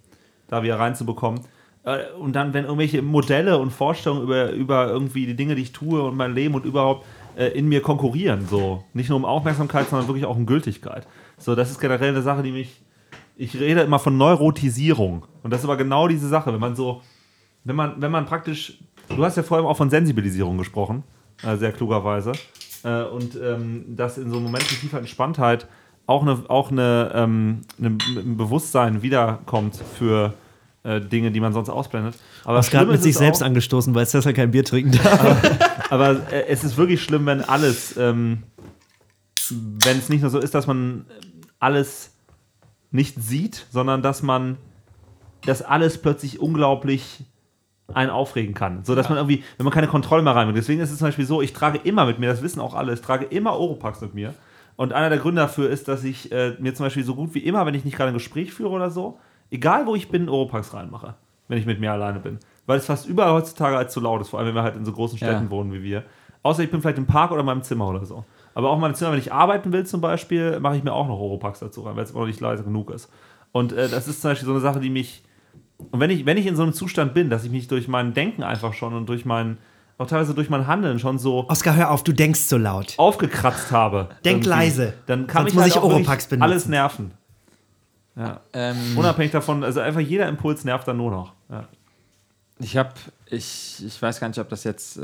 da 0.48 0.62
wieder 0.62 0.79
reinzubekommen. 0.79 1.40
Äh, 1.85 1.98
Und 2.20 2.35
dann, 2.35 2.53
wenn 2.55 2.64
irgendwelche 2.64 3.03
Modelle 3.03 3.59
und 3.59 3.70
Vorstellungen 3.72 4.22
über, 4.22 4.50
über 4.53 4.88
irgendwie 4.88 5.26
die 5.26 5.37
Dinge, 5.37 5.55
die 5.55 5.62
ich 5.62 5.72
tue 5.72 6.03
und 6.03 6.16
mein 6.16 6.35
Leben 6.35 6.55
und 6.55 6.64
überhaupt 6.64 7.05
äh, 7.40 7.48
in 7.48 7.68
mir 7.68 7.81
konkurrieren, 7.81 8.46
so. 8.46 8.85
Nicht 8.92 9.09
nur 9.09 9.16
um 9.16 9.24
Aufmerksamkeit, 9.24 9.88
sondern 9.88 10.09
wirklich 10.09 10.26
auch 10.26 10.37
um 10.37 10.44
Gültigkeit. 10.44 11.07
So, 11.38 11.55
das 11.55 11.70
ist 11.70 11.81
generell 11.81 12.11
eine 12.11 12.20
Sache, 12.20 12.42
die 12.42 12.53
mich, 12.53 12.83
ich 13.35 13.59
rede 13.59 13.81
immer 13.81 13.98
von 13.98 14.18
Neurotisierung. 14.18 15.24
Und 15.42 15.50
das 15.50 15.61
ist 15.61 15.64
aber 15.64 15.79
genau 15.79 16.07
diese 16.07 16.29
Sache, 16.29 16.53
wenn 16.53 16.61
man 16.61 16.76
so, 16.76 17.00
wenn 17.64 17.76
man, 17.76 17.94
wenn 17.96 18.11
man 18.11 18.26
praktisch, 18.26 18.79
du 19.09 19.24
hast 19.24 19.38
ja 19.38 19.42
vorhin 19.42 19.66
auch 19.66 19.76
von 19.76 19.88
Sensibilisierung 19.88 20.59
gesprochen, 20.59 21.03
äh, 21.42 21.57
sehr 21.57 21.72
klugerweise. 21.72 22.33
Äh, 22.85 23.05
und 23.05 23.38
ähm, 23.42 23.87
dass 23.96 24.18
in 24.18 24.31
so 24.31 24.38
Momenten 24.38 24.76
tiefer 24.79 24.98
Entspanntheit 24.98 25.66
auch 26.07 26.20
eine, 26.20 26.42
auch 26.48 26.70
eine, 26.70 27.11
ähm, 27.14 27.62
eine, 27.79 27.96
ein 28.16 28.37
Bewusstsein 28.37 29.00
wiederkommt 29.00 29.83
für 29.96 30.35
äh, 30.83 31.00
Dinge, 31.00 31.31
die 31.31 31.40
man 31.40 31.55
sonst 31.55 31.70
ausblendet. 31.70 32.16
Aber 32.44 32.59
Was 32.59 32.70
gerade 32.70 32.90
mit 32.90 33.03
sich 33.03 33.12
es 33.12 33.18
selbst 33.18 33.42
auch, 33.42 33.46
angestoßen, 33.46 33.94
weil 33.94 34.07
Cesar 34.07 34.35
kein 34.35 34.50
Bier 34.50 34.64
trinken 34.64 34.92
darf. 35.03 35.59
Aber 35.90 36.33
äh, 36.33 36.46
es 36.46 36.64
ist 36.64 36.76
wirklich 36.76 37.03
schlimm, 37.03 37.26
wenn 37.26 37.42
alles, 37.42 37.96
ähm, 37.96 38.44
wenn 39.50 39.98
es 39.98 40.09
nicht 40.09 40.22
nur 40.22 40.31
so 40.31 40.38
ist, 40.38 40.55
dass 40.55 40.66
man 40.66 41.05
alles 41.59 42.14
nicht 42.90 43.20
sieht, 43.22 43.66
sondern 43.70 44.00
dass 44.00 44.22
man 44.22 44.57
das 45.44 45.62
alles 45.62 45.98
plötzlich 45.98 46.40
unglaublich 46.40 47.24
einen 47.92 48.11
aufregen 48.11 48.55
kann. 48.55 48.85
So 48.85 48.94
dass 48.94 49.09
man 49.09 49.18
irgendwie, 49.18 49.42
wenn 49.57 49.64
man 49.64 49.72
keine 49.72 49.88
Kontrolle 49.88 50.22
mehr 50.22 50.35
reinbringt. 50.35 50.59
Deswegen 50.59 50.81
ist 50.81 50.92
es 50.92 50.98
zum 50.98 51.09
Beispiel 51.09 51.26
so, 51.26 51.42
ich 51.42 51.53
trage 51.53 51.79
immer 51.83 52.07
mit 52.07 52.20
mir, 52.20 52.29
das 52.29 52.42
wissen 52.42 52.61
auch 52.61 52.74
alle, 52.74 52.94
ich 52.94 53.00
trage 53.00 53.24
immer 53.24 53.55
Oropax 53.55 54.00
mit 54.00 54.14
mir. 54.14 54.35
Und 54.76 54.92
einer 54.92 55.11
der 55.11 55.18
Gründe 55.18 55.42
dafür 55.42 55.68
ist, 55.68 55.88
dass 55.88 56.05
ich 56.05 56.31
äh, 56.31 56.55
mir 56.61 56.72
zum 56.74 56.87
Beispiel 56.87 57.05
so 57.05 57.16
gut 57.16 57.35
wie 57.35 57.40
immer, 57.40 57.66
wenn 57.66 57.74
ich 57.74 57.85
nicht 57.85 57.96
gerade 57.96 58.12
ein 58.12 58.14
Gespräch 58.14 58.53
führe 58.53 58.70
oder 58.70 58.90
so, 58.90 59.18
egal 59.50 59.87
wo 59.87 59.96
ich 59.96 60.09
bin, 60.09 60.29
Oropax 60.29 60.72
reinmache, 60.72 61.14
wenn 61.48 61.59
ich 61.59 61.66
mit 61.66 61.81
mir 61.81 61.92
alleine 61.92 62.20
bin. 62.20 62.38
Weil 62.70 62.78
es 62.78 62.87
fast 62.87 63.06
überall 63.06 63.33
heutzutage 63.33 63.76
als 63.76 63.92
zu 63.92 64.00
laut 64.00 64.20
ist, 64.20 64.28
vor 64.30 64.38
allem 64.38 64.48
wenn 64.48 64.54
wir 64.54 64.62
halt 64.62 64.76
in 64.76 64.85
so 64.85 64.92
großen 64.92 65.18
Städten 65.18 65.44
Ja. 65.44 65.50
wohnen 65.50 65.72
wie 65.72 65.83
wir. 65.83 66.04
Außer 66.42 66.62
ich 66.62 66.70
bin 66.70 66.80
vielleicht 66.80 66.98
im 66.98 67.06
Park 67.06 67.33
oder 67.33 67.40
in 67.40 67.46
meinem 67.46 67.62
Zimmer 67.62 67.88
oder 67.88 68.04
so. 68.06 68.24
Aber 68.54 68.70
auch 68.70 68.76
in 68.76 68.80
meinem 68.80 68.94
Zimmer, 68.94 69.12
wenn 69.12 69.18
ich 69.18 69.33
arbeiten 69.33 69.72
will 69.72 69.85
zum 69.85 70.00
Beispiel, 70.00 70.59
mache 70.61 70.76
ich 70.76 70.83
mir 70.85 70.92
auch 70.92 71.06
noch 71.06 71.18
Oropax 71.18 71.61
dazu 71.61 71.83
rein, 71.83 71.96
weil 71.96 72.04
es 72.04 72.11
immer 72.12 72.20
noch 72.20 72.26
nicht 72.26 72.40
leise 72.40 72.64
genug 72.64 72.90
ist. 72.90 73.11
Und 73.52 73.72
äh, 73.72 73.88
das 73.88 74.09
ist 74.09 74.22
zum 74.22 74.30
Beispiel 74.30 74.46
so 74.46 74.52
eine 74.52 74.61
Sache, 74.61 74.80
die 74.80 74.88
mich. 74.90 75.22
Und 75.90 76.00
wenn 76.00 76.11
ich, 76.11 76.24
wenn 76.26 76.37
ich 76.38 76.46
in 76.46 76.56
so 76.56 76.62
einem 76.62 76.72
Zustand 76.72 77.12
bin, 77.12 77.28
dass 77.28 77.44
ich 77.44 77.50
mich 77.50 77.66
durch 77.68 77.88
mein 77.88 78.14
Denken 78.14 78.42
einfach 78.42 78.72
schon 78.72 78.94
und 78.94 79.06
durch 79.09 79.24
mein, 79.24 79.59
auch 79.98 80.06
teilweise 80.06 80.35
durch 80.35 80.48
mein 80.48 80.66
Handeln 80.66 80.98
schon 80.98 81.18
so 81.18 81.46
Oskar, 81.48 81.74
hör 81.76 81.90
auf, 81.90 82.04
du 82.04 82.12
denkst 82.12 82.40
so 82.40 82.56
laut. 82.56 82.94
aufgekratzt 82.96 83.70
habe. 83.72 84.09
Denk 84.24 84.38
irgendwie, 84.38 84.48
leise. 84.48 84.94
Dann 85.06 85.26
kann 85.26 85.42
Sonst 85.42 85.44
mich 85.44 85.54
muss 85.54 85.62
halt 85.64 85.72
ich 85.72 85.78
auch 85.78 85.83
wirklich 85.90 86.06
Oropax 86.06 86.26
benutzen. 86.28 86.42
alles 86.42 86.68
nerven. 86.68 87.11
Ja. 88.16 88.40
Ähm, 88.52 88.76
Unabhängig 88.96 89.33
davon, 89.33 89.62
also 89.64 89.80
einfach 89.80 90.00
jeder 90.00 90.28
Impuls 90.28 90.64
nervt 90.64 90.87
dann 90.88 90.96
nur 90.96 91.11
noch. 91.11 91.33
Ja. 91.50 91.64
Ich 92.61 92.77
habe, 92.77 92.90
ich, 93.27 93.83
ich 93.87 94.01
weiß 94.01 94.20
gar 94.20 94.29
nicht, 94.29 94.38
ob 94.38 94.49
das 94.49 94.64
jetzt 94.64 94.96
äh, 94.99 95.01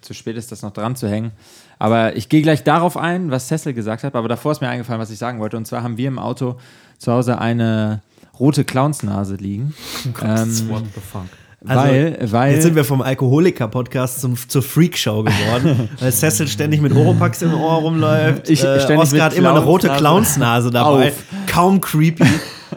zu 0.00 0.14
spät 0.14 0.36
ist, 0.36 0.52
das 0.52 0.62
noch 0.62 0.72
dran 0.72 0.96
zu 0.96 1.08
hängen. 1.08 1.32
Aber 1.78 2.16
ich 2.16 2.28
gehe 2.28 2.42
gleich 2.42 2.64
darauf 2.64 2.96
ein, 2.96 3.30
was 3.30 3.48
Cecil 3.48 3.72
gesagt 3.74 4.04
hat. 4.04 4.14
Aber 4.14 4.28
davor 4.28 4.52
ist 4.52 4.60
mir 4.60 4.68
eingefallen, 4.68 5.00
was 5.00 5.10
ich 5.10 5.18
sagen 5.18 5.40
wollte. 5.40 5.56
Und 5.56 5.66
zwar 5.66 5.82
haben 5.82 5.96
wir 5.96 6.08
im 6.08 6.18
Auto 6.18 6.56
zu 6.98 7.12
Hause 7.12 7.38
eine 7.38 8.00
rote 8.38 8.64
Clownsnase 8.64 9.34
liegen. 9.36 9.74
ähm, 10.22 10.68
What 10.68 10.84
the 10.94 11.00
fuck? 11.00 11.26
Also, 11.66 11.82
weil, 11.82 12.18
weil 12.30 12.52
Jetzt 12.54 12.62
sind 12.62 12.76
wir 12.76 12.84
vom 12.84 13.02
Alkoholiker-Podcast 13.02 14.20
zum, 14.20 14.36
zur 14.36 14.62
Freakshow 14.62 15.24
geworden, 15.24 15.88
weil 15.98 16.12
Cecil 16.12 16.46
ständig 16.46 16.80
mit 16.80 16.94
Oropax 16.94 17.42
im 17.42 17.52
Ohr 17.52 17.78
rumläuft. 17.78 18.48
Ich 18.48 18.62
äh, 18.62 18.76
mit 18.96 19.20
hat 19.20 19.34
immer 19.34 19.50
eine 19.50 19.58
rote 19.64 19.88
Clownsnase 19.88 20.70
Clownsnase 20.70 20.70
dabei. 20.70 21.08
auf. 21.08 21.24
Kaum 21.48 21.80
creepy. 21.80 22.24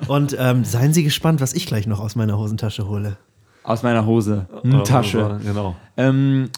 Und 0.08 0.36
ähm, 0.40 0.64
seien 0.66 0.94
Sie 0.94 1.04
gespannt, 1.04 1.42
was 1.42 1.54
ich 1.54 1.68
gleich 1.68 1.86
noch 1.86 2.00
aus 2.00 2.16
meiner 2.16 2.40
Hosentasche 2.40 2.88
hole. 2.88 3.18
Aus 3.64 3.84
meiner 3.84 4.06
Hose 4.06 4.48
eine 4.64 4.84
Tasche. 4.84 5.40
Genau. 5.44 5.76
Ähm, 5.98 6.50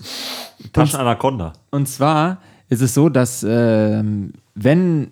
Taschenanaconda. 0.72 1.54
Und 1.72 1.88
zwar 1.88 2.38
ist 2.70 2.82
es 2.82 2.94
so, 2.94 3.10
dass 3.10 3.46
ähm, 3.48 4.34
wenn 4.56 5.12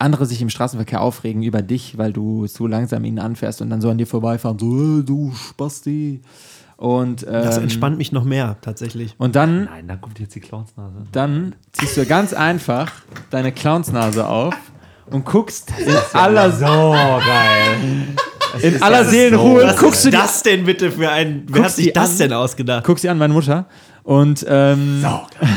andere 0.00 0.26
sich 0.26 0.40
im 0.42 0.50
Straßenverkehr 0.50 1.00
aufregen 1.00 1.42
über 1.42 1.60
dich, 1.62 1.98
weil 1.98 2.12
du 2.12 2.46
zu 2.46 2.66
langsam 2.66 3.04
ihnen 3.04 3.18
anfährst 3.18 3.60
und 3.62 3.70
dann 3.70 3.80
so 3.80 3.90
an 3.90 3.98
dir 3.98 4.06
vorbeifahren, 4.06 4.58
so, 4.58 5.00
äh, 5.00 5.02
du 5.04 5.32
Spasti. 5.32 6.20
Und, 6.76 7.24
ähm, 7.24 7.32
Das 7.32 7.58
entspannt 7.58 7.98
mich 7.98 8.12
noch 8.12 8.22
mehr, 8.22 8.56
tatsächlich. 8.60 9.16
und 9.18 9.34
dann, 9.34 9.64
Nein, 9.64 9.88
da 9.88 9.96
kommt 9.96 10.20
jetzt 10.20 10.36
die 10.36 10.40
Clownsnase. 10.40 10.94
dann 11.10 11.56
ziehst 11.72 11.96
du 11.96 12.06
ganz 12.06 12.32
einfach 12.32 12.92
deine 13.30 13.50
Clownsnase 13.50 14.24
auf 14.28 14.54
und 15.10 15.24
guckst 15.24 15.72
in 15.84 15.96
aller, 16.12 16.52
So 16.52 16.64
geil. 16.66 18.06
In 18.62 18.82
aller 18.82 19.04
Seelenruhe, 19.04 19.62
Was 19.64 19.76
guckst 19.76 20.04
du 20.04 20.08
ist 20.08 20.14
dir 20.14 20.18
das 20.20 20.42
denn 20.42 20.64
bitte 20.64 20.90
für 20.90 21.10
ein. 21.10 21.44
Wer 21.48 21.64
hat 21.64 21.72
sich 21.72 21.86
die 21.86 21.92
das 21.92 22.12
an. 22.12 22.18
denn 22.18 22.32
ausgedacht? 22.32 22.84
guckst 22.84 23.02
sie 23.02 23.08
an, 23.08 23.18
meine 23.18 23.32
Mutter, 23.34 23.66
und 24.04 24.44
ähm, 24.48 25.04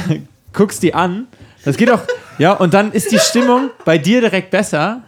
guckst 0.54 0.82
die 0.84 0.94
an. 0.94 1.28
Das 1.64 1.78
geht 1.78 1.92
auch, 1.92 2.02
ja, 2.40 2.54
und 2.54 2.74
dann 2.74 2.92
ist 2.92 3.12
die 3.12 3.20
Stimmung 3.20 3.70
bei 3.86 3.98
dir 3.98 4.20
direkt 4.22 4.50
besser. 4.52 5.04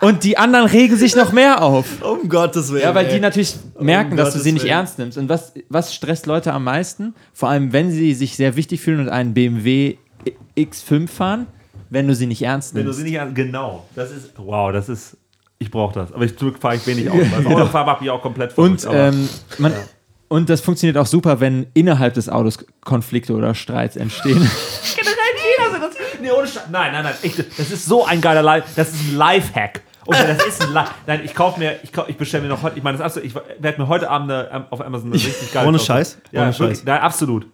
Und 0.00 0.24
die 0.24 0.36
anderen 0.36 0.66
regen 0.66 0.96
sich 0.96 1.14
noch 1.14 1.30
mehr 1.30 1.62
auf. 1.62 2.02
Um 2.02 2.28
Gottes 2.28 2.72
Willen. 2.72 2.82
Ja, 2.82 2.92
weil 2.92 3.06
die 3.06 3.20
natürlich 3.20 3.54
merken, 3.78 4.16
dass 4.16 4.30
du 4.30 4.32
Gottes 4.32 4.42
sie 4.44 4.50
nicht 4.52 4.62
Willen. 4.64 4.72
ernst 4.74 4.98
nimmst. 4.98 5.16
Und 5.16 5.28
was, 5.28 5.52
was 5.68 5.94
stresst 5.94 6.26
Leute 6.26 6.52
am 6.52 6.64
meisten? 6.64 7.14
Vor 7.32 7.50
allem, 7.50 7.72
wenn 7.72 7.92
sie 7.92 8.12
sich 8.14 8.34
sehr 8.34 8.56
wichtig 8.56 8.80
fühlen 8.80 8.98
und 8.98 9.08
einen 9.08 9.32
BMW 9.32 9.96
X5 10.58 11.06
fahren, 11.08 11.46
wenn 11.88 12.08
du 12.08 12.16
sie 12.16 12.26
nicht 12.26 12.42
ernst 12.42 12.74
Wenn 12.74 12.80
du 12.80 12.86
nimmst. 12.86 12.98
sie 12.98 13.04
nicht 13.04 13.20
an. 13.20 13.32
Genau. 13.34 13.86
Das 13.94 14.10
ist. 14.10 14.32
Wow, 14.38 14.72
das 14.72 14.88
ist. 14.88 15.16
Ich 15.62 15.70
brauche 15.70 15.94
das. 15.94 16.12
Aber 16.12 16.24
ich 16.24 16.34
fahre 16.60 16.74
ich 16.76 16.86
wenig 16.86 17.08
Auto. 17.10 17.18
Weil 17.30 17.44
das 17.44 17.52
Autofahren 17.54 17.86
macht 17.86 18.00
mich 18.00 18.10
auch 18.10 18.20
komplett 18.20 18.56
Und, 18.58 18.80
verrückt, 18.80 18.86
aber- 18.86 19.08
ähm, 19.16 19.28
man, 19.58 19.72
und 20.28 20.48
das 20.48 20.60
funktioniert 20.62 20.96
auch 20.96 21.06
super, 21.06 21.40
wenn 21.40 21.66
innerhalb 21.74 22.14
des 22.14 22.28
Autos 22.30 22.64
Konflikte 22.84 23.34
oder 23.34 23.54
Streits 23.54 23.96
entstehen. 23.96 24.38
generell 24.96 25.16
jeder 25.36 25.70
so. 25.74 25.86
Das, 25.86 25.96
nee, 26.20 26.30
ohne 26.30 26.46
Scheiß. 26.48 26.62
Nein, 26.70 26.92
nein, 26.92 27.04
nein. 27.04 27.14
Echt, 27.22 27.38
das 27.58 27.70
ist 27.70 27.84
so 27.84 28.04
ein 28.06 28.20
geiler 28.20 28.42
Life. 28.42 28.66
Das 28.74 28.88
ist 28.92 29.00
ein 29.12 29.16
Lifehack. 29.16 29.82
Und 30.06 30.16
das 30.18 30.44
ist 30.46 30.62
ein 30.62 30.72
Li 30.72 30.80
Nein, 31.06 31.20
ich 31.24 31.32
kaufe 31.34 31.60
mir, 31.60 31.78
ich, 31.82 31.92
kauf, 31.92 32.08
ich 32.08 32.16
bestelle 32.16 32.42
mir 32.42 32.48
noch 32.48 32.62
heute, 32.62 32.76
ich 32.76 32.82
meine, 32.82 32.98
das 32.98 33.12
ist 33.14 33.18
absolut, 33.18 33.26
ich 33.56 33.62
werde 33.62 33.80
mir 33.80 33.86
heute 33.88 34.10
Abend 34.10 34.32
eine, 34.32 34.66
auf 34.70 34.80
Amazon 34.80 35.12
eine 35.12 35.14
richtig 35.22 35.52
geile 35.52 35.68
Ohne. 35.68 35.78
Scheiß? 35.78 36.18
Ja, 36.32 36.42
Ohne 36.42 36.58
wirklich. 36.58 36.78
Scheiß. 36.78 36.84
Nein, 36.86 37.00
absolut. 37.02 37.46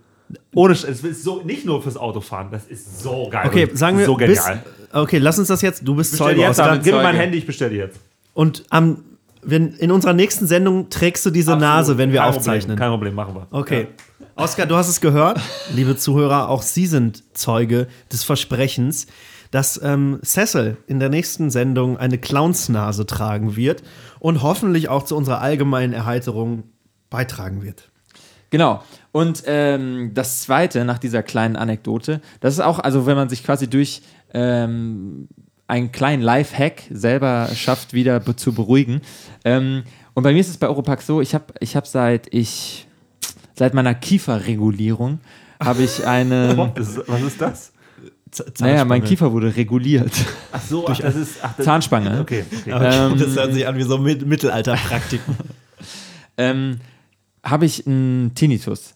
Ohne. 0.55 0.75
Es 0.75 0.85
ist 0.85 1.25
so, 1.25 1.43
nicht 1.43 1.65
nur 1.65 1.83
fürs 1.83 1.97
Autofahren, 1.97 2.51
das 2.51 2.67
ist 2.67 3.01
so 3.01 3.29
geil. 3.31 3.47
Okay, 3.47 3.69
sagen 3.73 3.99
wir. 3.99 4.07
So 4.07 4.17
bis, 4.17 4.45
genial. 4.45 4.63
okay, 4.93 5.19
lass 5.19 5.39
uns 5.39 5.49
das 5.49 5.63
jetzt. 5.63 5.87
Du 5.87 5.95
bist 5.95 6.17
Zeuge, 6.17 6.41
jetzt, 6.41 6.51
Oskar. 6.51 6.69
David. 6.69 6.85
gib 6.85 6.95
mir 6.95 7.03
mein. 7.03 7.17
Handy, 7.17 7.39
ich 7.39 7.47
bestelle 7.47 7.75
jetzt. 7.75 7.99
Und 8.35 8.65
am, 8.71 9.05
wenn, 9.43 9.73
in 9.75 9.91
unserer 9.91 10.13
nächsten 10.13 10.47
Sendung 10.47 10.91
trägst 10.91 11.25
du 11.27 11.31
diese 11.31 11.53
Absolut. 11.53 11.75
Nase, 11.75 11.99
wenn 11.99 12.13
wir 12.13 12.21
Kein 12.21 12.29
aufzeichnen. 12.29 12.77
Problem, 12.77 12.79
kein 12.79 12.91
Problem, 12.91 13.15
machen 13.15 13.35
wir. 13.35 13.47
Okay. 13.51 13.89
Oskar, 14.37 14.67
du 14.67 14.77
hast 14.77 14.89
es 14.89 15.01
gehört, 15.01 15.41
liebe 15.75 15.97
Zuhörer, 15.97 16.49
auch 16.49 16.63
Sie 16.63 16.87
sind 16.87 17.25
Zeuge 17.37 17.89
des 18.13 18.23
Versprechens, 18.23 19.09
dass 19.51 19.81
ähm, 19.83 20.21
Cecil 20.23 20.77
in 20.87 21.01
der 21.01 21.09
nächsten 21.09 21.51
Sendung 21.51 21.97
eine 21.97 22.19
Clownsnase 22.19 23.07
tragen 23.07 23.57
wird 23.57 23.83
und 24.21 24.43
hoffentlich 24.43 24.89
auch 24.89 25.05
zu 25.05 25.17
unserer 25.17 25.41
allgemeinen 25.41 25.93
Erheiterung 25.93 26.65
beitragen 27.11 27.63
wird. 27.63 27.91
Genau. 28.51 28.83
Und 29.13 29.43
ähm, 29.47 30.13
das 30.15 30.43
Zweite 30.43 30.85
nach 30.85 30.99
dieser 30.99 31.23
kleinen 31.23 31.57
Anekdote, 31.57 32.21
das 32.41 32.55
ist 32.55 32.61
auch, 32.61 32.79
also 32.79 33.07
wenn 33.07 33.17
man 33.17 33.29
sich 33.29 33.45
quasi 33.45 33.69
durch 33.69 34.03
ähm, 34.33 35.29
einen 35.67 35.93
kleinen 35.93 36.23
Live-Hack 36.23 36.85
selber 36.91 37.49
schafft, 37.55 37.93
wieder 37.93 38.21
be 38.21 38.37
zu 38.37 38.53
beruhigen. 38.53 39.03
Ähm, 39.45 39.85
und 40.15 40.23
bei 40.23 40.33
mir 40.33 40.41
ist 40.41 40.49
es 40.49 40.57
bei 40.57 40.69
Oropax 40.69 41.07
so, 41.07 41.21
ich 41.21 41.35
habe 41.35 41.47
ich 41.61 41.77
hab 41.77 41.87
seit 41.87 42.33
ich, 42.33 42.87
seit 43.55 43.75
meiner 43.75 43.95
Kieferregulierung, 43.95 45.21
habe 45.61 45.83
ich 45.83 46.07
eine, 46.07 46.57
was 47.07 47.23
ist 47.23 47.41
das? 47.41 47.73
Z 48.31 48.61
naja, 48.61 48.85
mein. 48.85 49.03
Kiefer 49.03 49.33
wurde 49.33 49.55
reguliert. 49.57 50.13
Ach 50.53 50.61
so, 50.61 50.87
ach, 50.87 50.99
das 50.99 51.17
ist. 51.17 51.39
Ach, 51.43 51.55
das, 51.57 51.65
Zahnspange. 51.65 52.21
Okay, 52.21 52.45
okay. 52.51 52.75
Okay, 52.75 53.07
Ähm, 53.07 53.19
das 53.19 53.37
hört 53.37 53.55
sich 53.55 53.67
an 53.67 53.77
wie 53.77 53.83
so 53.83 53.99
Mit 53.99 54.27
Mittelalterpraktiken. 54.27 55.35
ähm, 56.37 56.79
habe 57.51 57.67
ich 57.67 57.87
einen 57.87 58.35
Tinnitus. 58.35 58.95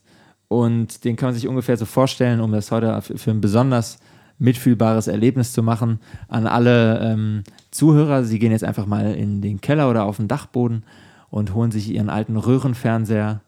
Und 0.49 1.05
den 1.05 1.17
kann 1.17 1.29
man 1.29 1.35
sich 1.35 1.49
ungefähr 1.49 1.77
so 1.77 1.87
vorstellen, 1.87 2.41
um 2.41 2.53
das 2.53 2.71
heute 2.71 3.01
für 3.01 3.31
ein 3.31 3.41
besonders 3.41 3.99
mitfühlbares 4.39 5.07
Erlebnis 5.07 5.53
zu 5.53 5.63
machen. 5.63 6.01
An 6.29 6.47
alle 6.47 7.01
ähm, 7.01 7.45
Zuhörer, 7.71 8.25
sie 8.25 8.39
gehen 8.39 8.53
jetzt 8.53 8.65
einfach 8.65 8.87
mal 8.87 9.15
in 9.15 9.41
den 9.41 9.61
Keller 9.61 9.89
oder 9.89 10.05
auf 10.05 10.19
den 10.19 10.29
Dachboden 10.29 10.85
und 11.31 11.55
holen 11.55 11.71
sich 11.71 11.89
ihren 11.89 12.11
alten 12.11 12.37
Röhrenfernseher 12.37 13.41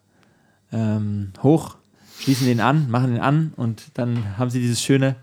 ähm, 0.72 1.32
hoch, 1.42 1.76
schließen 2.18 2.46
den 2.46 2.60
an, 2.60 2.90
machen 2.90 3.12
den 3.12 3.20
an 3.20 3.52
und 3.56 3.90
dann 3.94 4.38
haben 4.38 4.50
sie 4.50 4.60
dieses 4.60 4.82
schöne 4.82 5.16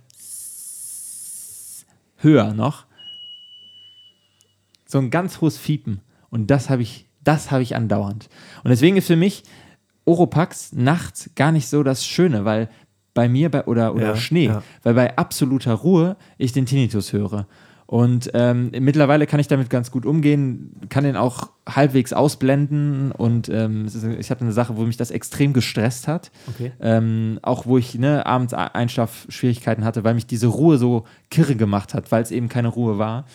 höher 2.17 2.53
noch. 2.53 2.85
So 4.85 4.99
ein 4.99 5.09
ganz 5.09 5.41
hohes 5.41 5.57
Fiepen. 5.57 6.01
Und 6.29 6.47
das 6.47 6.69
habe 6.69 6.81
ich, 6.81 7.07
das 7.23 7.49
habe 7.49 7.63
ich 7.63 7.75
andauernd. 7.75 8.29
Und 8.63 8.69
deswegen 8.69 8.97
ist 8.97 9.07
für 9.07 9.15
mich 9.15 9.43
Oropax 10.05 10.73
nachts 10.73 11.29
gar 11.35 11.51
nicht 11.51 11.67
so 11.67 11.83
das 11.83 12.05
Schöne, 12.05 12.45
weil 12.45 12.69
bei 13.13 13.27
mir 13.27 13.49
bei, 13.51 13.65
oder, 13.65 13.93
oder 13.93 14.07
Ja, 14.07 14.15
Schnee, 14.15 14.47
ja. 14.47 14.63
weil 14.83 14.93
bei 14.93 15.17
absoluter 15.17 15.73
Ruhe 15.73 16.15
ich 16.37 16.53
den 16.53 16.65
Tinnitus 16.65 17.13
höre. 17.13 17.47
Und 17.85 18.31
ähm, 18.33 18.71
mittlerweile 18.79 19.27
kann 19.27 19.41
ich 19.41 19.49
damit 19.49 19.69
ganz 19.69 19.91
gut 19.91 20.05
umgehen, 20.05 20.71
kann 20.87 21.03
den 21.03 21.17
auch 21.17 21.49
halbwegs 21.67 22.13
ausblenden 22.13 23.11
und 23.11 23.49
ähm, 23.49 23.87
ich 24.17 24.31
hatte 24.31 24.45
eine 24.45 24.53
Sache, 24.53 24.77
wo 24.77 24.83
mich 24.83 24.95
das 24.95 25.11
extrem 25.11 25.51
gestresst 25.51 26.07
hat. 26.07 26.31
Okay. 26.47 26.71
Ähm, 26.79 27.39
auch 27.41 27.65
wo 27.65 27.77
ich 27.77 27.95
ne, 27.95 28.25
abends 28.25 28.53
Einschlafschwierigkeiten 28.53 29.83
hatte, 29.83 30.05
weil 30.05 30.13
mich 30.13 30.25
diese 30.25 30.47
Ruhe 30.47 30.77
so 30.77 31.03
kirre 31.29 31.57
gemacht 31.57 31.93
hat, 31.93 32.13
weil 32.13 32.23
es 32.23 32.31
eben 32.31 32.47
keine 32.47 32.69
Ruhe 32.69 32.97
war. 32.97 33.25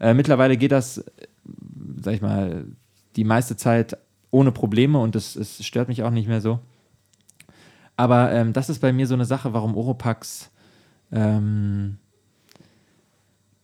Äh, 0.00 0.14
mittlerweile 0.14 0.56
geht 0.56 0.72
das, 0.72 0.96
äh, 0.96 1.02
sag 2.02 2.14
ich 2.14 2.22
mal, 2.22 2.64
die 3.16 3.24
meiste 3.24 3.56
Zeit 3.56 3.98
ohne 4.36 4.52
Probleme 4.52 4.98
und 4.98 5.16
es, 5.16 5.34
es 5.34 5.64
stört 5.64 5.88
mich 5.88 6.02
auch 6.02 6.10
nicht 6.10 6.28
mehr 6.28 6.42
so. 6.42 6.60
Aber 7.96 8.30
ähm, 8.32 8.52
das 8.52 8.68
ist 8.68 8.80
bei 8.80 8.92
mir 8.92 9.06
so 9.06 9.14
eine 9.14 9.24
Sache, 9.24 9.54
warum 9.54 9.74
Oropax 9.74 10.50
ähm, 11.10 11.96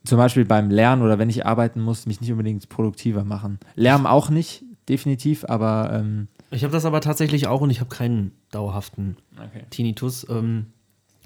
zum 0.03 0.17
Beispiel 0.17 0.45
beim 0.45 0.71
Lernen 0.71 1.03
oder 1.03 1.19
wenn 1.19 1.29
ich 1.29 1.45
arbeiten 1.45 1.79
muss, 1.79 2.07
mich 2.07 2.19
nicht 2.19 2.31
unbedingt 2.31 2.67
produktiver 2.69 3.23
machen. 3.23 3.59
Lärm 3.75 4.07
auch 4.07 4.31
nicht, 4.31 4.63
definitiv, 4.89 5.45
aber 5.47 5.91
ähm, 5.93 6.27
Ich 6.49 6.63
habe 6.63 6.73
das 6.73 6.85
aber 6.85 7.01
tatsächlich 7.01 7.45
auch 7.45 7.61
und 7.61 7.69
ich 7.69 7.79
habe 7.79 7.93
keinen 7.93 8.31
dauerhaften 8.49 9.17
Tinnitus. 9.69 10.27
Ähm, 10.27 10.73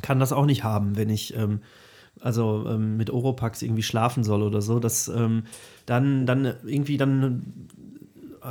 kann 0.01 0.19
das 0.19 0.33
auch 0.33 0.45
nicht 0.45 0.65
haben, 0.65 0.97
wenn 0.97 1.09
ich 1.09 1.35
ähm, 1.37 1.61
also 2.21 2.65
ähm, 2.67 2.97
mit 2.97 3.09
Oropax 3.09 3.61
irgendwie 3.61 3.83
schlafen 3.83 4.23
soll 4.23 4.41
oder 4.43 4.61
so. 4.61 4.79
Das 4.79 5.07
ähm, 5.07 5.43
dann, 5.85 6.25
dann 6.25 6.53
irgendwie 6.65 6.97
dann 6.97 7.69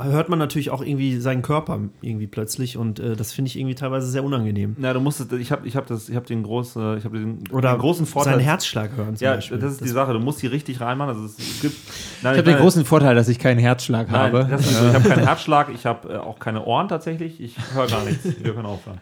hört 0.03 0.29
man 0.29 0.39
natürlich 0.39 0.69
auch 0.69 0.81
irgendwie 0.81 1.19
seinen 1.19 1.41
Körper 1.41 1.79
irgendwie 2.01 2.27
plötzlich 2.27 2.77
und 2.77 2.99
äh, 2.99 3.15
das 3.15 3.33
finde 3.33 3.49
ich 3.49 3.57
irgendwie 3.57 3.75
teilweise 3.75 4.07
sehr 4.07 4.23
unangenehm. 4.23 4.75
Na, 4.77 4.93
du 4.93 4.99
musst, 4.99 5.31
ich 5.31 5.51
habe 5.51 5.67
ich 5.67 5.75
hab 5.75 5.87
das, 5.87 6.09
ich 6.09 6.15
habe 6.15 6.25
den, 6.25 6.43
groß, 6.43 6.75
ich 6.97 7.05
hab 7.05 7.11
den, 7.11 7.43
Oder 7.51 7.73
den 7.73 7.79
großen 7.79 8.05
Vorteil. 8.05 8.33
seinen 8.33 8.43
Herzschlag 8.43 8.91
hören 8.95 9.15
zum 9.15 9.25
ja, 9.25 9.35
Beispiel. 9.35 9.57
das 9.59 9.73
ist 9.73 9.83
die 9.83 9.89
Sache. 9.89 10.13
Du 10.13 10.19
musst 10.19 10.41
die 10.41 10.47
richtig 10.47 10.81
reinmachen. 10.81 11.15
Also 11.15 11.25
es, 11.25 11.61
gibt, 11.61 11.75
nein, 12.21 12.33
ich 12.33 12.39
habe 12.39 12.51
den 12.51 12.59
großen 12.59 12.85
Vorteil, 12.85 13.15
dass 13.15 13.27
ich 13.27 13.39
keinen 13.39 13.59
Herzschlag 13.59 14.11
Nein, 14.11 14.33
habe. 14.33 14.47
das 14.49 14.69
ich 14.69 14.77
habe 14.77 15.09
keinen 15.09 15.25
Herzschlag, 15.25 15.69
ich 15.73 15.85
habe 15.85 16.13
äh, 16.13 16.17
auch 16.17 16.39
keine 16.39 16.65
Ohren 16.65 16.87
tatsächlich. 16.87 17.39
Ich 17.41 17.55
höre 17.73 17.87
gar 17.87 18.03
nichts. 18.03 18.25
Wir 18.41 18.53
können 18.53 18.65
aufhören. 18.65 18.99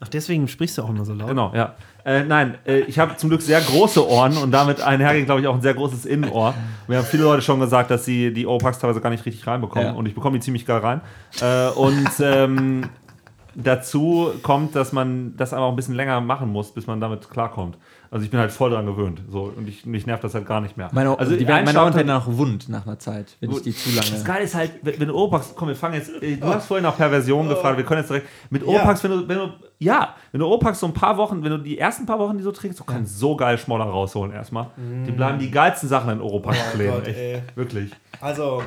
Ach, 0.00 0.08
deswegen 0.08 0.48
sprichst 0.48 0.78
du 0.78 0.82
auch 0.82 0.88
immer 0.88 1.04
so 1.04 1.12
laut. 1.12 1.28
Genau, 1.28 1.52
ja. 1.54 1.74
Äh, 2.04 2.24
nein, 2.24 2.56
äh, 2.66 2.80
ich 2.80 2.98
habe 2.98 3.16
zum 3.16 3.28
Glück 3.30 3.42
sehr 3.42 3.60
große 3.60 4.06
Ohren 4.08 4.36
und 4.38 4.50
damit 4.50 4.80
einhergehend, 4.80 5.26
glaube 5.26 5.40
ich, 5.40 5.46
auch 5.46 5.54
ein 5.54 5.60
sehr 5.62 5.74
großes 5.74 6.06
Innenohr. 6.06 6.54
Mir 6.88 6.98
haben 6.98 7.04
viele 7.06 7.24
Leute 7.24 7.42
schon 7.42 7.60
gesagt, 7.60 7.90
dass 7.90 8.04
sie 8.04 8.32
die 8.32 8.46
Oropax 8.46 8.78
teilweise 8.78 9.00
gar 9.00 9.10
nicht 9.10 9.24
richtig 9.26 9.46
reinbekommen 9.46 9.88
Ja. 9.88 9.94
und 9.94 10.06
ich 10.06 10.14
bekomme 10.14 10.38
die 10.38 10.44
ziemlich 10.44 10.64
geil 10.66 10.78
rein. 10.78 11.00
Äh, 11.40 11.68
und 11.70 12.08
ähm, 12.20 12.88
dazu 13.54 14.32
kommt, 14.42 14.74
dass 14.74 14.92
man 14.92 15.36
das 15.36 15.52
aber 15.52 15.66
auch 15.66 15.70
ein 15.70 15.76
bisschen 15.76 15.94
länger 15.94 16.20
machen 16.20 16.50
muss, 16.50 16.72
bis 16.72 16.86
man 16.86 17.00
damit 17.00 17.30
klarkommt. 17.30 17.78
Also 18.14 18.24
ich 18.26 18.30
bin 18.30 18.38
halt 18.38 18.52
voll 18.52 18.70
dran 18.70 18.86
gewöhnt. 18.86 19.22
So, 19.28 19.52
und 19.56 19.68
ich, 19.68 19.84
mich 19.86 20.06
nervt 20.06 20.22
das 20.22 20.34
halt 20.34 20.46
gar 20.46 20.60
nicht 20.60 20.76
mehr. 20.76 20.88
Meine, 20.92 21.18
also 21.18 21.34
die, 21.34 21.44
meine 21.44 21.56
Einschalten- 21.68 21.78
Ohren 21.80 21.94
werden 21.96 22.10
auch 22.12 22.26
wund 22.28 22.68
nach 22.68 22.86
einer 22.86 22.96
Zeit, 23.00 23.36
wenn 23.40 23.50
ich 23.50 23.62
die 23.62 23.74
zu 23.74 23.90
das 23.90 24.08
lange. 24.12 24.22
Geile 24.22 24.44
ist 24.44 24.54
halt, 24.54 24.70
wenn, 24.82 25.00
wenn 25.00 25.08
du 25.08 25.14
Oropax, 25.16 25.52
komm, 25.56 25.66
wir 25.66 25.74
fangen 25.74 25.94
jetzt, 25.96 26.22
äh, 26.22 26.36
du 26.36 26.46
hast 26.46 26.66
vorhin 26.66 26.84
nach 26.84 26.96
Perversion 26.96 27.48
gefragt, 27.48 27.76
wir 27.76 27.84
können 27.84 28.02
jetzt 28.02 28.10
direkt, 28.10 28.28
mit 28.50 28.62
Oropax, 28.64 29.02
wenn 29.02 29.10
du, 29.10 29.28
wenn 29.28 29.38
du, 29.38 29.48
ja, 29.80 30.14
wenn 30.30 30.38
du 30.38 30.46
Oropax 30.46 30.78
so 30.78 30.86
ein 30.86 30.94
paar 30.94 31.16
Wochen, 31.16 31.42
wenn 31.42 31.50
du 31.50 31.58
die 31.58 31.76
ersten 31.76 32.06
paar 32.06 32.20
Wochen 32.20 32.38
die 32.38 32.44
so 32.44 32.52
trägst, 32.52 32.78
du 32.78 32.84
kannst 32.84 33.18
so 33.18 33.34
geil 33.34 33.58
Schmoller 33.58 33.86
rausholen 33.86 34.32
erstmal. 34.32 34.68
Die 35.04 35.10
bleiben 35.10 35.40
die 35.40 35.50
geilsten 35.50 35.88
Sachen 35.88 36.10
in 36.10 36.20
Oropax 36.20 36.56
kleben, 36.72 36.92
Gott, 36.92 37.08
echt, 37.08 37.18
ey. 37.18 37.42
wirklich. 37.56 37.90
Also, 38.20 38.62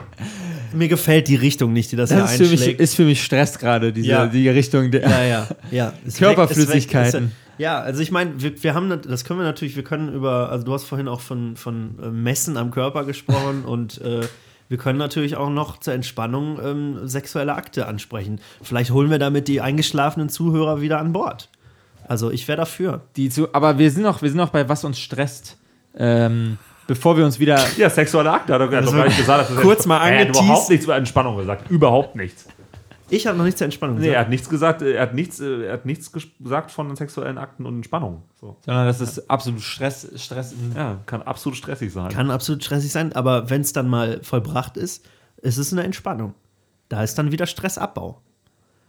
mir 0.74 0.90
gefällt 0.90 1.30
die 1.30 1.38
Richtung 1.38 1.72
nicht, 1.72 1.90
die 1.94 1.96
das, 1.96 2.10
Das 2.10 2.32
ist 2.34 2.38
hier 2.38 2.46
für, 2.48 2.52
mich, 2.52 2.60
einschlägt. 2.60 2.82
ist 2.82 2.96
für 2.96 3.06
mich 3.06 3.24
Stress 3.24 3.58
gerade, 3.58 3.94
diese 3.94 4.10
Ja. 4.10 4.26
die 4.26 4.50
Richtung. 4.50 4.92
Der, 4.92 5.10
Ja, 5.10 5.24
ja, 5.24 5.48
ja. 5.72 5.94
Körperflüssigkeiten. 6.18 7.32
Ja, 7.58 7.80
also 7.80 8.02
ich 8.02 8.12
meine, 8.12 8.42
wir, 8.42 8.62
wir 8.64 8.74
haben, 8.74 8.90
das 9.02 9.26
können 9.26 9.40
wir 9.40 9.46
natürlich, 9.46 9.76
wir 9.76 9.84
können 9.84 10.14
über, 10.14 10.50
also 10.50 10.66
du 10.66 10.74
hast 10.74 10.84
vorhin 10.84 11.08
auch 11.08 11.22
von, 11.22 11.56
von 11.56 11.98
äh, 12.02 12.08
Messen 12.10 12.58
am 12.58 12.72
Körper 12.72 13.04
gesprochen 13.04 13.64
und 13.66 14.00
äh, 14.02 14.22
wir 14.70 14.78
können 14.78 15.00
natürlich 15.00 15.38
auch 15.38 15.50
noch 15.50 15.80
zur 15.80 15.94
Entspannung 15.94 16.60
ähm, 16.64 17.08
sexuelle 17.08 17.56
Akte 17.56 17.88
ansprechen. 17.88 18.42
Vielleicht 18.62 18.92
holen 18.92 19.10
wir 19.10 19.20
damit 19.20 19.48
die 19.48 19.62
eingeschlafenen 19.62 20.30
Zuhörer 20.30 20.82
wieder 20.82 21.00
an 21.00 21.14
Bord. 21.14 21.50
Also 22.08 22.32
ich 22.32 22.48
wäre 22.48 22.58
dafür. 22.58 23.02
Die 23.16 23.30
zu, 23.30 23.54
aber 23.54 23.78
wir 23.80 23.92
sind 23.92 24.04
noch, 24.04 24.22
wir 24.22 24.30
sind 24.30 24.38
noch 24.38 24.50
bei 24.50 24.68
was 24.68 24.84
uns 24.84 25.00
stresst. 25.00 25.58
Ähm, 25.98 26.58
bevor 26.86 27.18
wir 27.18 27.26
uns 27.26 27.40
wieder. 27.40 27.64
Ja, 27.78 27.90
sexuelle 27.90 28.32
Akte 28.32 28.54
hat 28.54 28.62
er 28.62 28.78
hat 28.78 28.86
doch 28.86 28.92
gar 28.94 29.06
nicht 29.06 29.18
gesagt. 29.18 29.42
dass 29.42 29.56
das 29.56 29.62
kurz 29.62 29.86
mal 29.86 29.98
Er 29.98 30.04
hat 30.04 30.28
angeteased. 30.28 30.44
überhaupt 30.44 30.70
nichts 30.70 30.86
über 30.86 30.96
Entspannung 30.96 31.38
gesagt, 31.38 31.72
überhaupt 31.72 32.16
nichts. 32.16 32.48
Ich 33.10 33.26
habe 33.28 33.38
noch 33.38 33.46
nichts 33.46 33.58
zur 33.60 33.66
Entspannung 33.66 33.98
Nee, 33.98 34.08
er 34.08 34.10
gesagt. 34.10 34.20
hat 34.26 34.30
nichts 34.30 34.50
gesagt, 34.50 34.82
äh, 34.82 34.92
er 34.94 35.02
hat 35.04 35.14
nichts, 35.14 35.40
äh, 35.40 35.64
er 35.66 35.74
hat 35.74 35.86
nichts 35.86 36.14
ges- 36.14 36.28
gesagt 36.42 36.72
von 36.72 36.96
sexuellen 36.96 37.38
Akten 37.38 37.66
und 37.66 37.76
Entspannung. 37.76 38.24
So. 38.40 38.58
Sondern 38.66 38.86
das 38.88 39.00
ist 39.02 39.30
absolut 39.30 39.62
Stress. 39.62 40.08
Stress 40.18 40.54
Ja, 40.76 41.00
kann 41.06 41.22
absolut 41.22 41.58
stressig 41.58 41.94
sein. 41.94 42.10
Kann 42.10 42.30
absolut 42.32 42.64
stressig 42.64 42.92
sein, 42.92 43.14
aber 43.14 43.50
wenn 43.50 43.62
es 43.62 43.72
dann 43.74 43.88
mal 43.88 44.22
vollbracht 44.24 44.76
ist, 44.78 45.06
ist 45.38 45.58
es 45.58 45.72
eine 45.72 45.84
Entspannung. 45.84 46.34
Da 46.90 47.04
ist 47.04 47.18
dann 47.18 47.32
wieder 47.32 47.46
Stressabbau. 47.46 48.22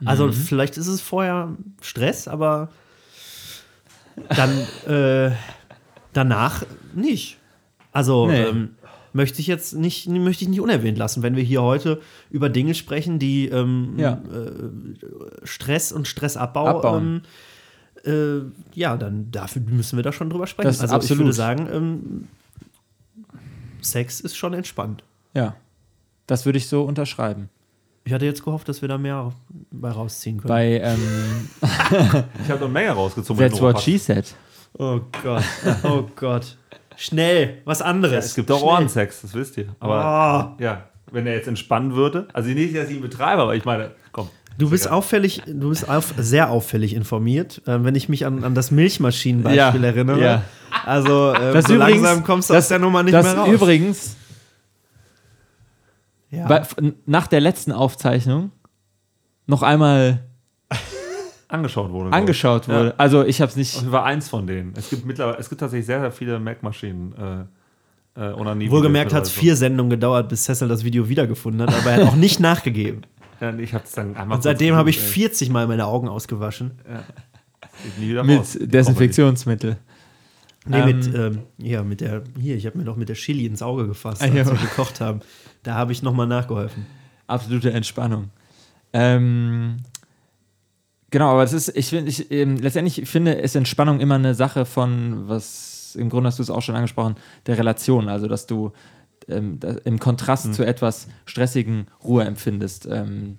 Also 0.05 0.27
Mhm. 0.29 0.33
vielleicht 0.33 0.77
ist 0.77 0.87
es 0.89 1.01
vorher 1.01 1.51
Stress, 1.81 2.27
aber 2.29 2.71
dann 4.37 4.51
äh, 4.87 5.33
danach 6.13 6.65
nicht. 6.95 7.39
Also 7.93 8.27
Nee. 8.29 8.43
ähm, 8.45 8.75
möchte 9.13 9.41
ich 9.41 9.47
jetzt 9.47 9.75
nicht, 9.75 10.09
möchte 10.09 10.45
ich 10.45 10.51
nicht 10.51 10.61
unerwähnt 10.61 10.99
lassen, 10.99 11.23
wenn 11.23 11.37
wir 11.37 11.43
hier 11.43 11.63
heute 11.63 12.01
über 12.31 12.49
Dinge 12.49 12.75
sprechen, 12.75 13.19
die 13.19 13.49
ähm, 13.49 13.95
Ja. 13.97 14.23
äh, 14.33 15.47
Stress 15.47 15.93
und 15.93 16.07
Stressabbau 16.09 16.67
Abbauen. 16.67 17.23
ähm, 18.05 18.51
äh, 18.75 18.79
ja, 18.79 18.97
dann 18.97 19.31
dafür 19.31 19.63
müssen 19.63 19.97
wir 19.97 20.03
da 20.03 20.13
schon 20.13 20.31
drüber 20.31 20.47
sprechen. 20.47 20.69
Also 20.69 20.85
ich 20.85 20.93
absolut. 20.93 21.25
würde 21.25 21.33
sagen, 21.33 21.69
ähm, 21.73 22.29
Sex 23.81 24.21
ist 24.21 24.37
schon 24.37 24.55
entspannt. 24.55 25.03
Ja. 25.35 25.55
Das 26.27 26.45
würde 26.47 26.59
ich 26.59 26.69
so 26.69 26.83
unterschreiben. 26.83 27.49
Ich 28.05 28.13
hatte 28.13 28.25
jetzt 28.25 28.43
gehofft, 28.45 28.69
dass 28.69 28.81
wir 28.83 28.89
da 28.89 28.99
mehr 28.99 29.33
bei 29.71 29.91
rausziehen 29.91 30.39
können. 30.39 30.49
Bei 30.49 30.81
ähm, 30.81 31.49
Ich 32.43 32.51
habe 32.51 32.65
eine 32.65 32.69
Menge 32.69 32.91
rausgezogen. 32.91 33.39
That's 33.47 33.61
What. 33.61 33.81
She 33.81 33.99
Said. 33.99 34.35
oh 34.79 35.01
Gott, 35.23 35.45
oh 35.85 36.05
Gott. 36.17 36.57
Schnell, 37.01 37.59
was 37.65 37.81
anderes. 37.81 38.25
Es 38.27 38.35
gibt 38.35 38.51
auch 38.51 38.59
Schnell. 38.59 38.71
Ohrensex, 38.73 39.23
das 39.23 39.33
wisst 39.35 39.57
ihr. 39.57 39.67
Aber 39.79 40.57
Oh. 40.59 40.63
ja, 40.63 40.83
wenn 41.13 41.27
er 41.29 41.35
jetzt 41.35 41.47
entspannen 41.47 41.95
würde, 41.95 42.27
also 42.33 42.49
nicht, 42.51 42.77
dass 42.77 42.89
ich 42.91 42.97
ihn 42.97 43.03
betreibe, 43.03 43.41
aber 43.43 43.55
ich 43.55 43.65
meine, 43.65 43.93
komm. 44.13 44.29
Du 44.59 44.69
bist 44.71 44.87
Ja. 44.87 44.91
auffällig, 44.91 45.41
du 45.47 45.69
bist 45.69 45.89
auf, 45.89 46.13
sehr 46.19 46.51
auffällig 46.51 46.93
informiert, 46.95 47.63
ähm, 47.69 47.85
wenn 47.85 47.95
ich 47.95 48.09
mich 48.09 48.27
an, 48.27 48.43
an 48.43 48.57
das 48.57 48.73
Milchmaschinenbeispiel 48.73 49.81
Ja, 49.81 49.87
erinnere. 49.87 50.21
ja. 50.21 50.43
Also 50.85 51.33
ähm, 51.35 51.53
Das 51.55 51.67
so 51.67 51.75
übrigens- 51.77 52.03
langsam 52.03 52.25
kommst 52.25 52.51
du 52.51 52.55
das- 52.55 52.65
aus 52.65 52.69
der 52.69 52.81
Nummer 52.81 53.05
nicht 53.05 53.15
das 53.15 53.25
mehr 53.25 53.37
raus. 53.39 53.49
übrigens 53.49 54.17
ja. 56.31 56.47
bei, 56.47 56.63
nach 57.07 57.27
der 57.29 57.41
letzten 57.41 57.71
Aufzeichnung 57.73 58.51
noch 59.47 59.63
einmal 59.63 60.25
Angeschaut 61.49 61.91
wurde. 61.91 62.13
angeschaut 62.13 62.67
Ja. 62.67 62.75
wurde. 62.75 62.95
Also 62.99 63.25
ich 63.25 63.41
habe 63.41 63.51
es 63.51 63.57
nicht. 63.57 63.75
Ich 63.77 63.91
war 63.91 64.05
eins 64.05 64.29
von 64.29 64.47
denen. 64.47 64.75
Es 64.77 64.91
gibt 64.91 65.07
mittlerweile, 65.07 65.39
es 65.39 65.49
gibt 65.49 65.61
tatsächlich 65.61 65.87
sehr, 65.87 66.01
sehr 66.01 66.13
viele 66.13 66.39
Mac-Maschinen. 66.39 67.15
Äh, 68.17 68.21
äh, 68.21 68.71
Wohlgemerkt 68.71 69.13
hat 69.15 69.25
es 69.25 69.31
vier 69.31 69.57
Sendungen 69.57 69.91
gedauert, 69.91 70.29
bis 70.29 70.45
Cecil 70.45 70.69
das 70.69 70.85
Video 70.85 71.09
wiedergefunden 71.09 71.63
hat, 71.63 71.75
aber 71.75 71.91
er 71.93 71.97
hat 72.03 72.09
auch 72.13 72.17
nicht 72.17 72.41
nachgegeben. 72.41 73.03
Ja, 73.41 73.57
ich 73.57 73.73
habe 73.73 73.85
es 73.85 73.93
dann 73.93 74.17
einmal 74.17 74.37
Und 74.37 74.43
seitdem 74.43 74.75
habe 74.75 74.91
ich 74.91 74.97
gesucht, 74.97 75.13
40 75.15 75.51
Mal 75.51 75.67
meine 75.69 75.87
Augen 75.87 76.09
ausgewaschen. 76.09 76.73
nie 78.01 78.09
wieder 78.11 78.27
raus. 78.29 78.57
Mit 78.59 78.75
Desinfektionsmittel. 78.75 79.77
Nee, 80.67 80.81
Ähm, 80.81 80.85
mit, 80.99 81.15
ähm, 81.15 81.39
ja, 81.59 81.83
mit 81.85 82.01
der, 82.01 82.23
hier, 82.39 82.57
ich 82.57 82.67
habe 82.67 82.77
mir 82.77 82.85
doch 82.85 82.97
mit 82.97 83.09
der 83.09 83.17
Chili 83.17 83.47
ins 83.47 83.63
Auge 83.63 83.87
gefasst, 83.87 84.21
Ah, 84.21 84.25
als 84.27 84.35
ja. 84.35 84.45
wir 84.47 84.55
gekocht 84.55 85.01
haben. 85.01 85.21
Da 85.63 85.75
habe 85.75 85.93
ich 85.93 86.03
nochmal 86.03 86.27
nachgeholfen. 86.27 86.85
Absolute 87.29 87.71
Entspannung. 87.73 88.31
Ähm, 88.93 89.77
genau, 91.11 91.31
aber 91.33 91.43
das 91.43 91.53
ist, 91.53 91.77
ich 91.77 91.89
finde, 91.89 92.11
ich, 92.11 92.31
ähm, 92.31 92.57
letztendlich 92.57 93.09
finde, 93.09 93.33
ist 93.33 93.57
Entspannung 93.57 94.01
immer 94.01 94.17
eine 94.17 94.35
Sache 94.35 94.65
von, 94.65 95.29
was 95.29 95.95
im 95.95 96.11
Grunde 96.11 96.29
hast 96.29 96.39
du 96.39 96.43
es 96.43 96.51
auch 96.51 96.63
schon 96.63 96.75
angesprochen, 96.75 97.17
der 97.47 97.59
Relation. 97.59 98.09
Also, 98.09 98.29
dass 98.29 98.47
du 98.47 98.73
ähm, 99.29 99.61
da, 99.61 99.77
im 99.85 99.99
Kontrast 99.99 100.55
zu 100.55 100.65
etwas 100.65 101.09
stressigen 101.27 101.87
Ruhe 102.03 102.25
empfindest 102.25 102.87
ähm, 102.91 103.37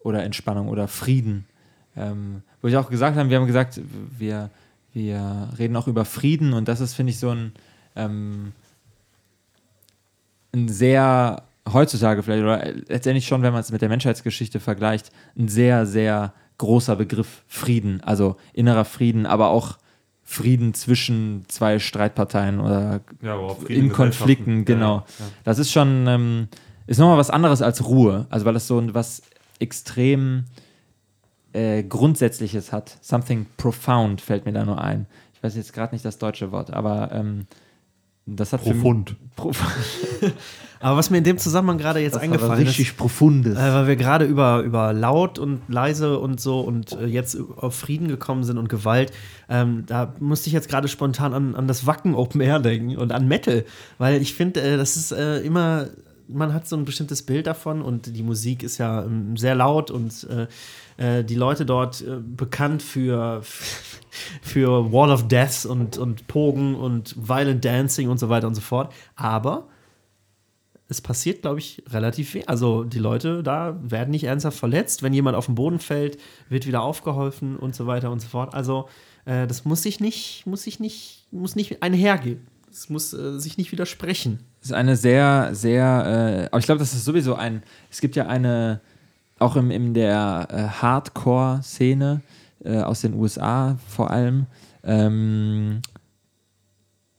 oder 0.00 0.22
Entspannung 0.22 0.68
oder 0.68 0.88
Frieden. 0.88 1.46
Ähm, 1.96 2.42
wo 2.60 2.68
ich 2.68 2.76
auch 2.76 2.90
gesagt 2.90 3.16
habe, 3.16 3.28
wir 3.28 3.38
haben 3.38 3.46
gesagt, 3.46 3.80
wir, 4.18 4.50
wir 4.92 5.48
reden 5.58 5.76
auch 5.76 5.88
über 5.88 6.04
Frieden 6.04 6.52
und 6.52 6.68
das 6.68 6.80
ist, 6.80 6.94
finde 6.94 7.10
ich, 7.10 7.18
so 7.18 7.30
ein, 7.30 7.52
ähm, 7.96 8.52
ein 10.54 10.68
sehr, 10.68 11.42
heutzutage 11.70 12.22
vielleicht, 12.22 12.42
oder 12.42 12.72
letztendlich 12.88 13.26
schon, 13.26 13.42
wenn 13.42 13.52
man 13.52 13.60
es 13.60 13.72
mit 13.72 13.82
der 13.82 13.88
Menschheitsgeschichte 13.88 14.60
vergleicht, 14.60 15.10
ein 15.36 15.48
sehr, 15.48 15.86
sehr 15.86 16.32
großer 16.62 16.94
Begriff 16.94 17.42
Frieden. 17.48 18.00
Also 18.02 18.36
innerer 18.52 18.84
Frieden, 18.84 19.26
aber 19.26 19.48
auch 19.50 19.78
Frieden 20.22 20.74
zwischen 20.74 21.44
zwei 21.48 21.80
Streitparteien 21.80 22.60
oder 22.60 23.00
Ja, 23.20 23.36
in 23.66 23.92
Konflikten, 23.92 24.64
genau. 24.64 24.98
Ja, 24.98 25.04
ja. 25.18 25.24
Das 25.42 25.58
ist 25.58 25.72
schon, 25.72 26.06
ähm, 26.06 26.48
ist 26.86 26.98
nochmal 26.98 27.18
was 27.18 27.30
anderes 27.30 27.62
als 27.62 27.84
Ruhe. 27.84 28.26
Also 28.30 28.46
weil 28.46 28.54
das 28.54 28.68
so 28.68 28.80
was 28.94 29.22
extrem 29.58 30.44
äh, 31.52 31.82
Grundsätzliches 31.82 32.72
hat. 32.72 32.96
Something 33.00 33.46
profound 33.56 34.20
fällt 34.20 34.46
mir 34.46 34.52
da 34.52 34.64
nur 34.64 34.80
ein. 34.80 35.06
Ich 35.34 35.42
weiß 35.42 35.56
jetzt 35.56 35.72
gerade 35.72 35.92
nicht 35.92 36.04
das 36.04 36.18
deutsche 36.18 36.52
Wort, 36.52 36.72
aber 36.72 37.10
ähm, 37.12 37.48
Das 38.26 38.52
hat 38.52 38.62
Profund. 38.62 39.16
Aber 40.80 40.96
was 40.96 41.10
mir 41.10 41.18
in 41.18 41.24
dem 41.24 41.38
Zusammenhang 41.38 41.78
gerade 41.78 42.00
jetzt 42.00 42.16
eingefallen 42.16 42.66
ist, 42.66 42.96
profundes. 42.96 43.56
äh, 43.56 43.72
weil 43.72 43.86
wir 43.86 43.96
gerade 43.96 44.24
über, 44.24 44.62
über 44.62 44.92
laut 44.92 45.38
und 45.38 45.60
leise 45.68 46.18
und 46.18 46.40
so 46.40 46.60
und 46.60 46.92
äh, 46.92 47.06
jetzt 47.06 47.38
auf 47.56 47.74
Frieden 47.74 48.08
gekommen 48.08 48.42
sind 48.42 48.58
und 48.58 48.68
Gewalt, 48.68 49.12
ähm, 49.48 49.84
da 49.86 50.12
musste 50.18 50.48
ich 50.48 50.52
jetzt 50.52 50.68
gerade 50.68 50.88
spontan 50.88 51.34
an, 51.34 51.54
an 51.54 51.68
das 51.68 51.86
Wacken 51.86 52.16
Open 52.16 52.40
Air 52.40 52.58
denken 52.58 52.96
und 52.96 53.12
an 53.12 53.28
Metal, 53.28 53.64
weil 53.98 54.20
ich 54.20 54.34
finde, 54.34 54.60
äh, 54.60 54.76
das 54.76 54.96
ist 54.96 55.12
äh, 55.12 55.38
immer, 55.40 55.86
man 56.28 56.52
hat 56.52 56.68
so 56.68 56.76
ein 56.76 56.84
bestimmtes 56.84 57.22
Bild 57.22 57.46
davon 57.46 57.82
und 57.82 58.16
die 58.16 58.22
Musik 58.22 58.62
ist 58.62 58.78
ja 58.78 59.04
ähm, 59.04 59.36
sehr 59.36 59.54
laut 59.54 59.90
und 59.90 60.26
äh, 60.30 60.46
äh, 60.96 61.24
die 61.24 61.34
Leute 61.34 61.66
dort 61.66 62.00
äh, 62.02 62.18
bekannt 62.20 62.82
für, 62.82 63.42
für 64.42 64.92
Wall 64.92 65.10
of 65.10 65.28
Death 65.28 65.66
und, 65.66 65.98
und 65.98 66.26
Pogen 66.28 66.74
und 66.74 67.16
Violent 67.16 67.64
Dancing 67.64 68.08
und 68.08 68.18
so 68.18 68.28
weiter 68.28 68.46
und 68.46 68.54
so 68.54 68.60
fort. 68.60 68.92
Aber 69.16 69.68
es 70.88 71.00
passiert, 71.00 71.42
glaube 71.42 71.58
ich, 71.58 71.82
relativ 71.90 72.34
wenig. 72.34 72.48
Also 72.48 72.84
die 72.84 72.98
Leute 72.98 73.42
da 73.42 73.78
werden 73.82 74.10
nicht 74.10 74.24
ernsthaft 74.24 74.58
verletzt. 74.58 75.02
Wenn 75.02 75.14
jemand 75.14 75.36
auf 75.36 75.46
den 75.46 75.54
Boden 75.54 75.78
fällt, 75.78 76.18
wird 76.48 76.66
wieder 76.66 76.82
aufgeholfen 76.82 77.56
und 77.56 77.74
so 77.74 77.86
weiter 77.86 78.10
und 78.10 78.20
so 78.20 78.28
fort. 78.28 78.54
Also 78.54 78.88
äh, 79.24 79.46
das 79.46 79.64
muss 79.64 79.82
sich 79.82 80.00
nicht, 80.00 80.46
muss 80.46 80.62
sich 80.62 80.80
nicht, 80.80 81.26
muss 81.30 81.56
nicht 81.56 81.82
einhergehen. 81.82 82.46
Es 82.72 82.88
muss 82.88 83.12
äh, 83.12 83.38
sich 83.38 83.58
nicht 83.58 83.70
widersprechen. 83.70 84.38
Das 84.60 84.70
ist 84.70 84.74
eine 84.74 84.96
sehr, 84.96 85.50
sehr, 85.52 86.44
äh, 86.44 86.46
aber 86.46 86.58
ich 86.58 86.64
glaube, 86.64 86.78
das 86.78 86.94
ist 86.94 87.04
sowieso 87.04 87.34
ein, 87.34 87.62
es 87.90 88.00
gibt 88.00 88.16
ja 88.16 88.26
eine, 88.26 88.80
auch 89.38 89.56
im, 89.56 89.70
in 89.70 89.92
der 89.92 90.48
äh, 90.50 90.80
Hardcore-Szene 90.80 92.22
äh, 92.64 92.78
aus 92.78 93.02
den 93.02 93.14
USA 93.14 93.76
vor 93.88 94.10
allem, 94.10 94.46
ähm, 94.84 95.82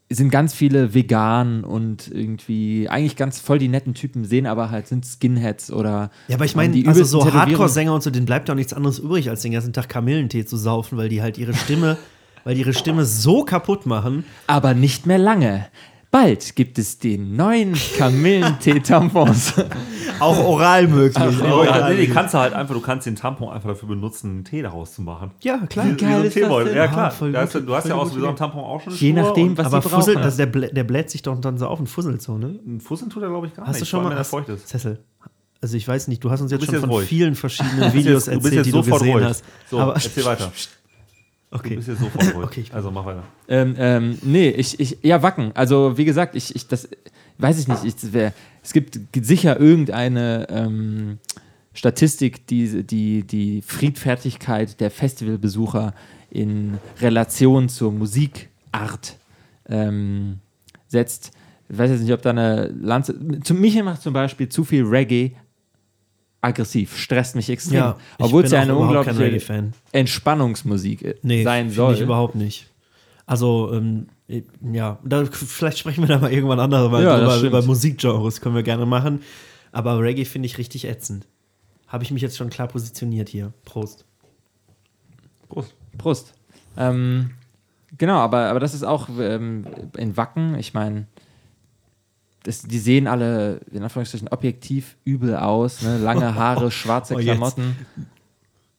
sind 0.09 0.31
ganz 0.31 0.55
viele 0.55 0.95
vegan 0.95 1.63
und 1.63 2.07
irgendwie 2.07 2.89
eigentlich 2.89 3.15
ganz 3.15 3.39
voll 3.39 3.59
die 3.59 3.67
netten 3.67 3.93
Typen, 3.93 4.25
sehen 4.25 4.47
aber 4.47 4.71
halt, 4.71 4.87
sind 4.87 5.05
Skinheads 5.05 5.71
oder 5.71 6.09
Ja, 6.27 6.35
aber 6.37 6.45
ich 6.45 6.55
meine, 6.55 6.73
die 6.73 6.87
also 6.87 7.03
so. 7.03 7.31
Hardcore-Sänger 7.31 7.93
und 7.93 8.01
so, 8.01 8.09
denen 8.09 8.25
bleibt 8.25 8.47
ja 8.47 8.53
auch 8.53 8.57
nichts 8.57 8.73
anderes 8.73 8.97
übrig, 8.97 9.29
als 9.29 9.43
den 9.43 9.51
ganzen 9.51 9.73
Tag 9.73 9.87
Kamillentee 9.87 10.45
zu 10.45 10.57
saufen, 10.57 10.97
weil 10.97 11.09
die 11.09 11.21
halt 11.21 11.37
ihre 11.37 11.53
Stimme, 11.53 11.97
weil 12.43 12.55
die 12.55 12.61
ihre 12.61 12.73
Stimme 12.73 13.05
so 13.05 13.43
kaputt 13.43 13.85
machen. 13.85 14.25
Aber 14.47 14.73
nicht 14.73 15.05
mehr 15.05 15.17
lange. 15.17 15.67
Bald 16.11 16.55
gibt 16.55 16.77
es 16.77 16.99
den 16.99 17.35
neuen 17.35 17.73
Kamillentee-Tampons. 17.97 19.53
Auch 20.19 20.37
oral 20.45 20.87
möglich. 20.87 21.17
Ja, 21.41 21.51
oral 21.53 21.95
nee, 21.95 22.05
die 22.05 22.11
kannst 22.11 22.35
du 22.35 22.37
halt 22.37 22.53
einfach, 22.53 22.75
du 22.75 22.81
kannst 22.81 23.07
den 23.07 23.15
Tampon 23.15 23.49
einfach 23.51 23.69
dafür 23.69 23.89
benutzen, 23.89 24.29
einen 24.29 24.43
Tee 24.45 24.61
daraus 24.61 24.93
zu 24.93 25.01
machen. 25.01 25.31
ja, 25.41 25.57
klar. 25.65 25.85
Wie 25.87 25.99
so 25.99 26.05
ein 26.05 26.25
ist? 26.25 26.35
Ja, 26.35 26.83
Ah, 26.83 26.87
klar. 26.87 27.11
voll 27.11 27.31
Da 27.31 27.41
hast 27.41 27.55
du, 27.55 27.61
du 27.61 27.73
hast 27.75 27.87
ja 27.87 27.95
auch 27.95 28.05
sowieso 28.07 28.27
einen. 28.27 28.35
Tampon 28.35 28.63
auch 28.63 28.79
schon. 28.81 28.93
eine 28.93 28.99
Je 29.01 29.11
Schnur 29.11 29.23
nachdem, 29.23 29.57
was 29.57 29.65
Aber 29.65 29.81
sie 29.81 29.89
Fussel, 29.89 30.13
brauchen. 30.13 30.23
das, 30.23 30.37
der, 30.37 30.45
der 30.47 30.83
bläht 30.83 31.09
sich 31.09 31.23
doch 31.23 31.39
dann 31.41 31.57
so 31.57 31.67
auf 31.67 31.79
und 31.79 31.87
fusselt 31.87 32.21
so, 32.21 32.37
ne? 32.37 32.59
Ein 32.65 32.79
Fusseln 32.79 33.09
tut 33.09 33.23
er, 33.23 33.29
glaube 33.29 33.47
ich, 33.47 33.55
gar 33.55 33.65
Hast 33.65 33.73
nicht. 33.75 33.81
du 33.81 33.85
schon 33.87 34.03
mal. 34.03 34.11
wenn 34.11 34.17
er 34.17 34.23
feucht 34.23 34.49
ist. 34.49 34.67
Cecil, 34.67 34.99
also 35.61 35.75
ich 35.77 35.87
weiß 35.87 36.07
nicht, 36.09 36.23
du 36.23 36.29
hast 36.29 36.41
uns 36.41 36.51
jetzt 36.51 36.63
schon 36.65 36.73
jetzt 36.75 36.81
von 36.81 36.89
ruhig. 36.91 37.07
vielen 37.09 37.33
verschiedenen 37.35 37.91
Videos 37.93 38.27
jetzt, 38.27 38.35
du 38.35 38.41
bist 38.41 38.53
erzählt, 38.53 38.53
jetzt 38.53 38.65
die 38.67 38.71
du 38.71 38.77
sofort 38.83 39.01
gesehen 39.01 39.13
ruhig. 39.15 39.25
hast. 39.25 39.43
So, 39.69 39.79
Aber, 39.79 39.93
erzähl 39.95 40.25
weiter. 40.25 40.51
Du 41.53 41.59
okay. 41.59 41.75
bist 41.75 41.87
jetzt 41.87 41.99
sofort 41.99 42.33
ruhig. 42.33 42.45
Okay, 42.45 42.65
also 42.71 42.89
mach 42.89 43.05
weiter. 43.05 43.23
Ähm, 43.47 43.75
ähm, 43.77 44.17
nee, 44.23 44.49
ich, 44.49 44.79
ich, 44.79 44.97
ja, 45.03 45.21
Wacken. 45.21 45.51
Also, 45.53 45.97
wie 45.99 46.05
gesagt, 46.05 46.35
ich, 46.35 46.55
ich, 46.55 46.67
das, 46.67 46.89
weiß 47.37 47.59
ich 47.59 47.67
nicht. 47.67 47.83
Ich, 47.85 48.11
wär, 48.11 48.33
es 48.63 48.73
gibt 48.73 48.99
sicher 49.21 49.59
irgendeine 49.59 50.47
ähm, 50.49 51.19
Statistik, 51.75 52.47
die, 52.47 52.83
die 52.83 53.21
die 53.21 53.61
Friedfertigkeit 53.61 54.79
der 54.79 54.89
Festivalbesucher 54.89 55.93
in 56.31 56.79
Relation 56.99 57.69
zur 57.69 57.91
Musikart 57.91 59.17
ähm, 59.69 60.39
setzt. 60.87 61.33
Ich 61.69 61.77
weiß 61.77 61.91
jetzt 61.91 62.01
nicht, 62.01 62.13
ob 62.13 62.23
da 62.23 62.31
eine 62.31 62.67
Lanze. 62.67 63.15
Zu 63.43 63.53
mich 63.53 63.81
macht 63.83 64.01
zum 64.01 64.13
Beispiel 64.13 64.49
zu 64.49 64.63
viel 64.63 64.85
Reggae 64.85 65.33
aggressiv, 66.43 66.97
stresst 66.97 67.35
mich 67.35 67.49
extrem. 67.49 67.77
Ja, 67.77 67.97
ich 68.17 68.25
Obwohl 68.25 68.43
es 68.43 68.51
bin 68.51 68.57
ja 68.57 68.61
eine 68.63 68.73
auch 68.73 68.77
überhaupt 68.89 69.05
kein 69.05 69.15
unglaubliche 69.15 69.35
Reggae-Fan. 69.35 69.73
Entspannungsmusik 69.91 71.01
äh, 71.03 71.15
Nee, 71.21 71.43
sein 71.43 71.65
finde 71.65 71.75
soll. 71.75 71.93
ich 71.95 72.01
überhaupt 72.01 72.35
nicht. 72.35 72.67
Also, 73.25 73.71
ähm, 73.73 74.07
ja, 74.71 74.97
da, 75.03 75.25
vielleicht 75.25 75.77
sprechen 75.79 76.01
wir 76.01 76.07
da 76.09 76.17
mal 76.19 76.31
irgendwann 76.31 76.59
anderes 76.59 76.91
mal 76.91 77.01
Ja, 77.03 77.17
drüber, 77.17 77.41
über 77.47 77.61
Musikgenres, 77.61 78.41
können 78.41 78.55
wir 78.55 78.63
gerne 78.63 78.85
machen. 78.85 79.21
Aber 79.71 79.99
Reggae 79.99 80.25
finde 80.25 80.45
ich 80.47 80.57
richtig 80.57 80.85
ätzend. 80.85 81.27
Habe 81.87 82.03
ich 82.03 82.11
mich 82.11 82.21
jetzt 82.21 82.37
schon 82.37 82.49
klar 82.49 82.67
positioniert 82.67 83.29
hier. 83.29 83.53
Prost. 83.65 84.05
Prost. 85.47 85.73
Prost. 85.97 86.33
Ähm, 86.77 87.31
genau, 87.97 88.17
aber, 88.17 88.49
aber 88.49 88.59
das 88.59 88.73
ist 88.73 88.83
auch 88.83 89.07
ähm, 89.19 89.65
in 89.97 90.17
Wacken, 90.17 90.55
ich 90.57 90.73
meine, 90.73 91.07
das- 92.43 92.61
die 92.63 92.79
sehen 92.79 93.07
alle, 93.07 93.61
in 93.71 93.83
Anführungsstrichen, 93.83 94.27
objektiv 94.29 94.95
übel 95.05 95.35
aus. 95.35 95.81
Ne? 95.81 95.97
Lange 95.97 96.35
Haare, 96.35 96.69
schwarze 96.79 97.15
Oh, 97.15 97.19
jetzt. 97.19 97.25
Klamotten. 97.37 97.75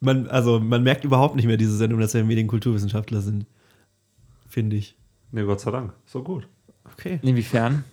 Man, 0.00 0.26
also, 0.28 0.60
man 0.60 0.82
merkt 0.82 1.04
überhaupt 1.04 1.34
nicht 1.36 1.46
mehr 1.46 1.56
diese 1.56 1.76
Sendung, 1.76 1.98
dass 2.00 2.12
wir 2.14 2.24
Medienkulturwissenschaftler 2.24 3.20
sind. 3.22 3.46
Finde 4.48 4.76
ich. 4.76 4.96
Nee, 5.32 5.42
Gott 5.44 5.60
sei 5.60 5.70
Dank. 5.70 5.92
So 6.06 6.22
gut. 6.22 6.46
Okay. 6.92 7.18
Inwiefern? 7.22 7.84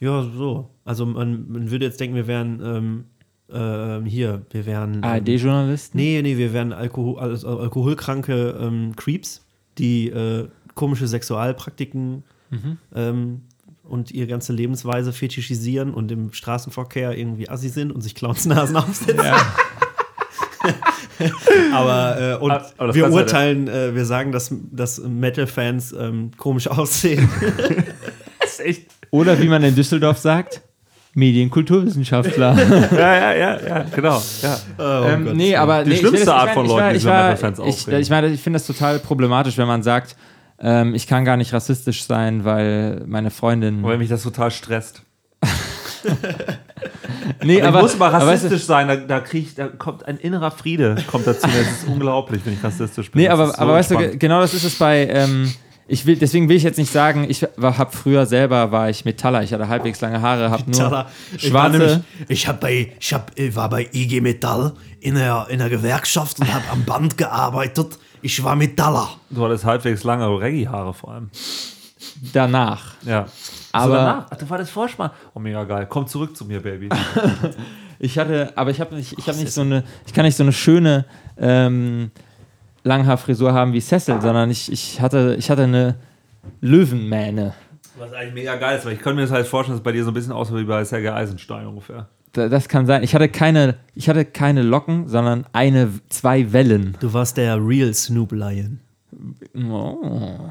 Ja, 0.00 0.22
so. 0.22 0.70
Also, 0.84 1.04
man, 1.04 1.50
man 1.50 1.70
würde 1.70 1.84
jetzt 1.84 2.00
denken, 2.00 2.14
wir 2.16 2.26
wären 2.26 2.60
ähm, 2.64 3.04
ähm, 3.52 4.04
hier, 4.06 4.42
wir 4.50 4.66
wären. 4.66 4.94
ähm, 4.94 5.04
ARD-Journalisten? 5.04 5.96
Nee, 5.98 6.20
nee, 6.22 6.38
wir 6.38 6.52
wären 6.52 6.72
Alkohol, 6.72 7.18
also 7.18 7.58
alkoholkranke 7.58 8.56
ähm, 8.60 8.94
Creeps, 8.96 9.44
die 9.78 10.08
äh, 10.10 10.48
komische 10.74 11.06
Sexualpraktiken 11.08 12.22
ähm, 12.94 13.42
und 13.92 14.10
ihre 14.10 14.26
ganze 14.26 14.52
Lebensweise 14.54 15.12
fetischisieren 15.12 15.92
und 15.94 16.10
im 16.10 16.32
Straßenverkehr 16.32 17.16
irgendwie 17.16 17.48
assi 17.48 17.68
sind 17.68 17.92
und 17.92 18.00
sich 18.00 18.14
Clownsnasen 18.14 18.74
aufsetzen. 18.78 19.20
aber 21.72 22.20
äh, 22.20 22.34
und 22.36 22.50
aber 22.50 22.86
das 22.88 22.96
wir 22.96 23.02
ja- 23.04 23.10
urteilen, 23.10 23.68
äh, 23.68 23.94
wir 23.94 24.04
sagen, 24.04 24.32
dass, 24.32 24.52
dass 24.70 24.98
Metal-Fans 25.00 25.92
ähm, 25.92 26.30
komisch 26.36 26.66
aussehen. 26.68 27.28
Das 28.40 28.52
ist 28.54 28.60
echt. 28.60 28.82
Oder 29.10 29.40
wie 29.40 29.48
man 29.48 29.62
in 29.62 29.74
Düsseldorf 29.74 30.18
sagt, 30.18 30.62
Medienkulturwissenschaftler. 31.14 32.56
Ja, 32.92 33.14
ja, 33.14 33.34
ja, 33.34 33.60
ja, 33.60 33.86
genau. 33.94 34.22
Ja. 34.40 35.06
ähm, 35.12 35.36
nee, 35.36 35.54
aber 35.54 35.84
Die 35.84 35.90
nee, 35.90 35.96
ich 35.96 36.02
will 36.02 36.08
schlimmste 36.10 36.26
das- 36.26 36.34
ich 36.34 36.40
Art 36.48 36.54
von 36.54 36.64
ich 36.64 36.70
Leuten, 36.72 36.90
die 36.90 36.96
ich 36.96 37.04
ich, 37.04 37.10
aufregen. 37.60 38.00
ich 38.00 38.10
meine, 38.10 38.28
ich 38.28 38.40
finde 38.40 38.58
das 38.58 38.66
total 38.66 38.98
problematisch, 39.00 39.58
wenn 39.58 39.66
man 39.68 39.82
sagt, 39.82 40.16
ähm, 40.62 40.94
ich 40.94 41.06
kann 41.06 41.24
gar 41.24 41.36
nicht 41.36 41.52
rassistisch 41.52 42.04
sein, 42.04 42.44
weil 42.44 43.02
meine 43.06 43.30
Freundin. 43.30 43.82
Weil 43.82 43.98
mich 43.98 44.08
das 44.08 44.22
total 44.22 44.50
stresst. 44.50 45.02
nee, 47.44 47.60
Aber, 47.62 47.78
ich 47.78 47.82
muss 47.82 47.98
mal 47.98 48.14
aber 48.14 48.26
weißt 48.26 48.44
du- 48.44 48.46
rassistisch 48.46 48.66
sein, 48.66 48.88
da, 48.88 48.96
da, 48.96 49.20
krieg 49.20 49.46
ich, 49.48 49.54
da 49.54 49.68
kommt 49.68 50.06
ein 50.06 50.16
innerer 50.18 50.50
Friede 50.50 50.96
kommt 51.10 51.26
dazu. 51.26 51.46
Das 51.46 51.82
ist 51.82 51.86
unglaublich, 51.86 52.42
wenn 52.44 52.54
ich 52.54 52.64
rassistisch 52.64 53.10
bin. 53.10 53.22
Nee, 53.22 53.28
aber, 53.28 53.48
so 53.48 53.54
aber 53.58 53.72
weißt 53.74 53.90
du, 53.92 54.18
genau 54.18 54.40
das 54.40 54.54
ist 54.54 54.64
es 54.64 54.78
bei. 54.78 55.06
Ähm, 55.08 55.52
ich 55.88 56.06
will, 56.06 56.16
deswegen 56.16 56.48
will 56.48 56.56
ich 56.56 56.62
jetzt 56.62 56.78
nicht 56.78 56.92
sagen, 56.92 57.26
ich 57.28 57.42
habe 57.60 57.90
früher 57.94 58.24
selber 58.24 58.70
war 58.70 58.88
ich 58.88 59.04
Metaller, 59.04 59.42
ich 59.42 59.52
hatte 59.52 59.68
halbwegs 59.68 60.00
lange 60.00 60.22
Haare, 60.22 60.50
habe 60.50 60.62
nur 60.70 60.80
Metaller. 60.80 61.10
Ich 61.36 61.52
war 61.52 61.68
schwarze. 61.68 61.78
nämlich- 61.78 61.98
Ich, 62.28 62.48
hab 62.48 62.60
bei, 62.60 62.92
ich, 62.98 63.12
hab, 63.12 63.32
war 63.54 63.68
bei 63.68 63.88
IG 63.92 64.20
Metall 64.20 64.72
in 65.00 65.16
der, 65.16 65.48
in 65.50 65.58
der 65.58 65.68
Gewerkschaft 65.68 66.38
und 66.40 66.52
habe 66.54 66.64
am 66.70 66.84
Band 66.84 67.18
gearbeitet. 67.18 67.98
Ich 68.22 68.42
war 68.42 68.54
Metaller. 68.56 69.08
Du 69.30 69.44
hattest 69.44 69.64
halbwegs 69.64 70.04
lange 70.04 70.26
Reggae-Haare 70.26 70.94
vor 70.94 71.12
allem. 71.12 71.30
danach. 72.32 72.94
Ja. 73.04 73.26
Aber- 73.72 73.86
so 73.86 73.92
danach. 73.94 74.26
Ach, 74.30 74.36
du 74.36 74.48
war 74.50 74.58
das 74.58 74.70
Vorspann. 74.70 75.10
Oh, 75.34 75.40
mega 75.40 75.64
geil. 75.64 75.86
Komm 75.88 76.06
zurück 76.06 76.36
zu 76.36 76.44
mir, 76.44 76.60
Baby. 76.60 76.88
Ich 78.04 78.18
hatte, 78.18 78.52
aber 78.56 78.70
ich 78.72 78.80
habe 78.80 78.96
nicht, 78.96 79.16
ich 79.16 79.28
habe 79.28 79.38
nicht 79.38 79.52
so 79.52 79.60
eine, 79.60 79.84
ich 80.04 80.12
kann 80.12 80.24
nicht 80.24 80.36
so 80.36 80.42
eine 80.42 80.52
schöne 80.52 81.04
ähm, 81.38 82.10
Langhaarfrisur 82.82 83.52
haben 83.52 83.72
wie 83.74 83.80
Cecil, 83.80 84.20
sondern 84.20 84.50
ich, 84.50 84.72
ich 84.72 85.00
hatte, 85.00 85.36
ich 85.38 85.48
hatte 85.52 85.62
eine 85.62 85.94
Löwenmähne. 86.60 87.54
Was 87.98 88.12
eigentlich 88.12 88.34
mega 88.34 88.56
geil 88.56 88.76
ist, 88.76 88.84
weil 88.86 88.94
ich 88.94 88.98
könnte 89.00 89.16
mir 89.16 89.22
das 89.22 89.30
halt 89.30 89.46
vorstellen, 89.46 89.74
dass 89.76 89.80
es 89.82 89.84
bei 89.84 89.92
dir 89.92 90.02
so 90.02 90.10
ein 90.10 90.14
bisschen 90.14 90.32
aussieht 90.32 90.56
wie 90.56 90.64
bei 90.64 90.82
Sergei 90.84 91.14
Eisenstein 91.14 91.64
ungefähr. 91.66 92.08
Da- 92.32 92.48
Das 92.48 92.68
kann 92.68 92.86
sein. 92.86 93.02
Ich 93.02 93.14
hatte 93.14 93.28
keine, 93.28 93.76
ich 93.94 94.08
hatte 94.08 94.24
keine 94.24 94.62
Locken, 94.62 95.08
sondern 95.08 95.46
eine, 95.52 95.90
zwei 96.08 96.52
Wellen. 96.52 96.96
Du 97.00 97.12
warst 97.12 97.36
der 97.36 97.56
Real 97.64 97.92
Snoop 97.92 98.32
Lion. 98.32 98.80
Oh. 99.54 100.50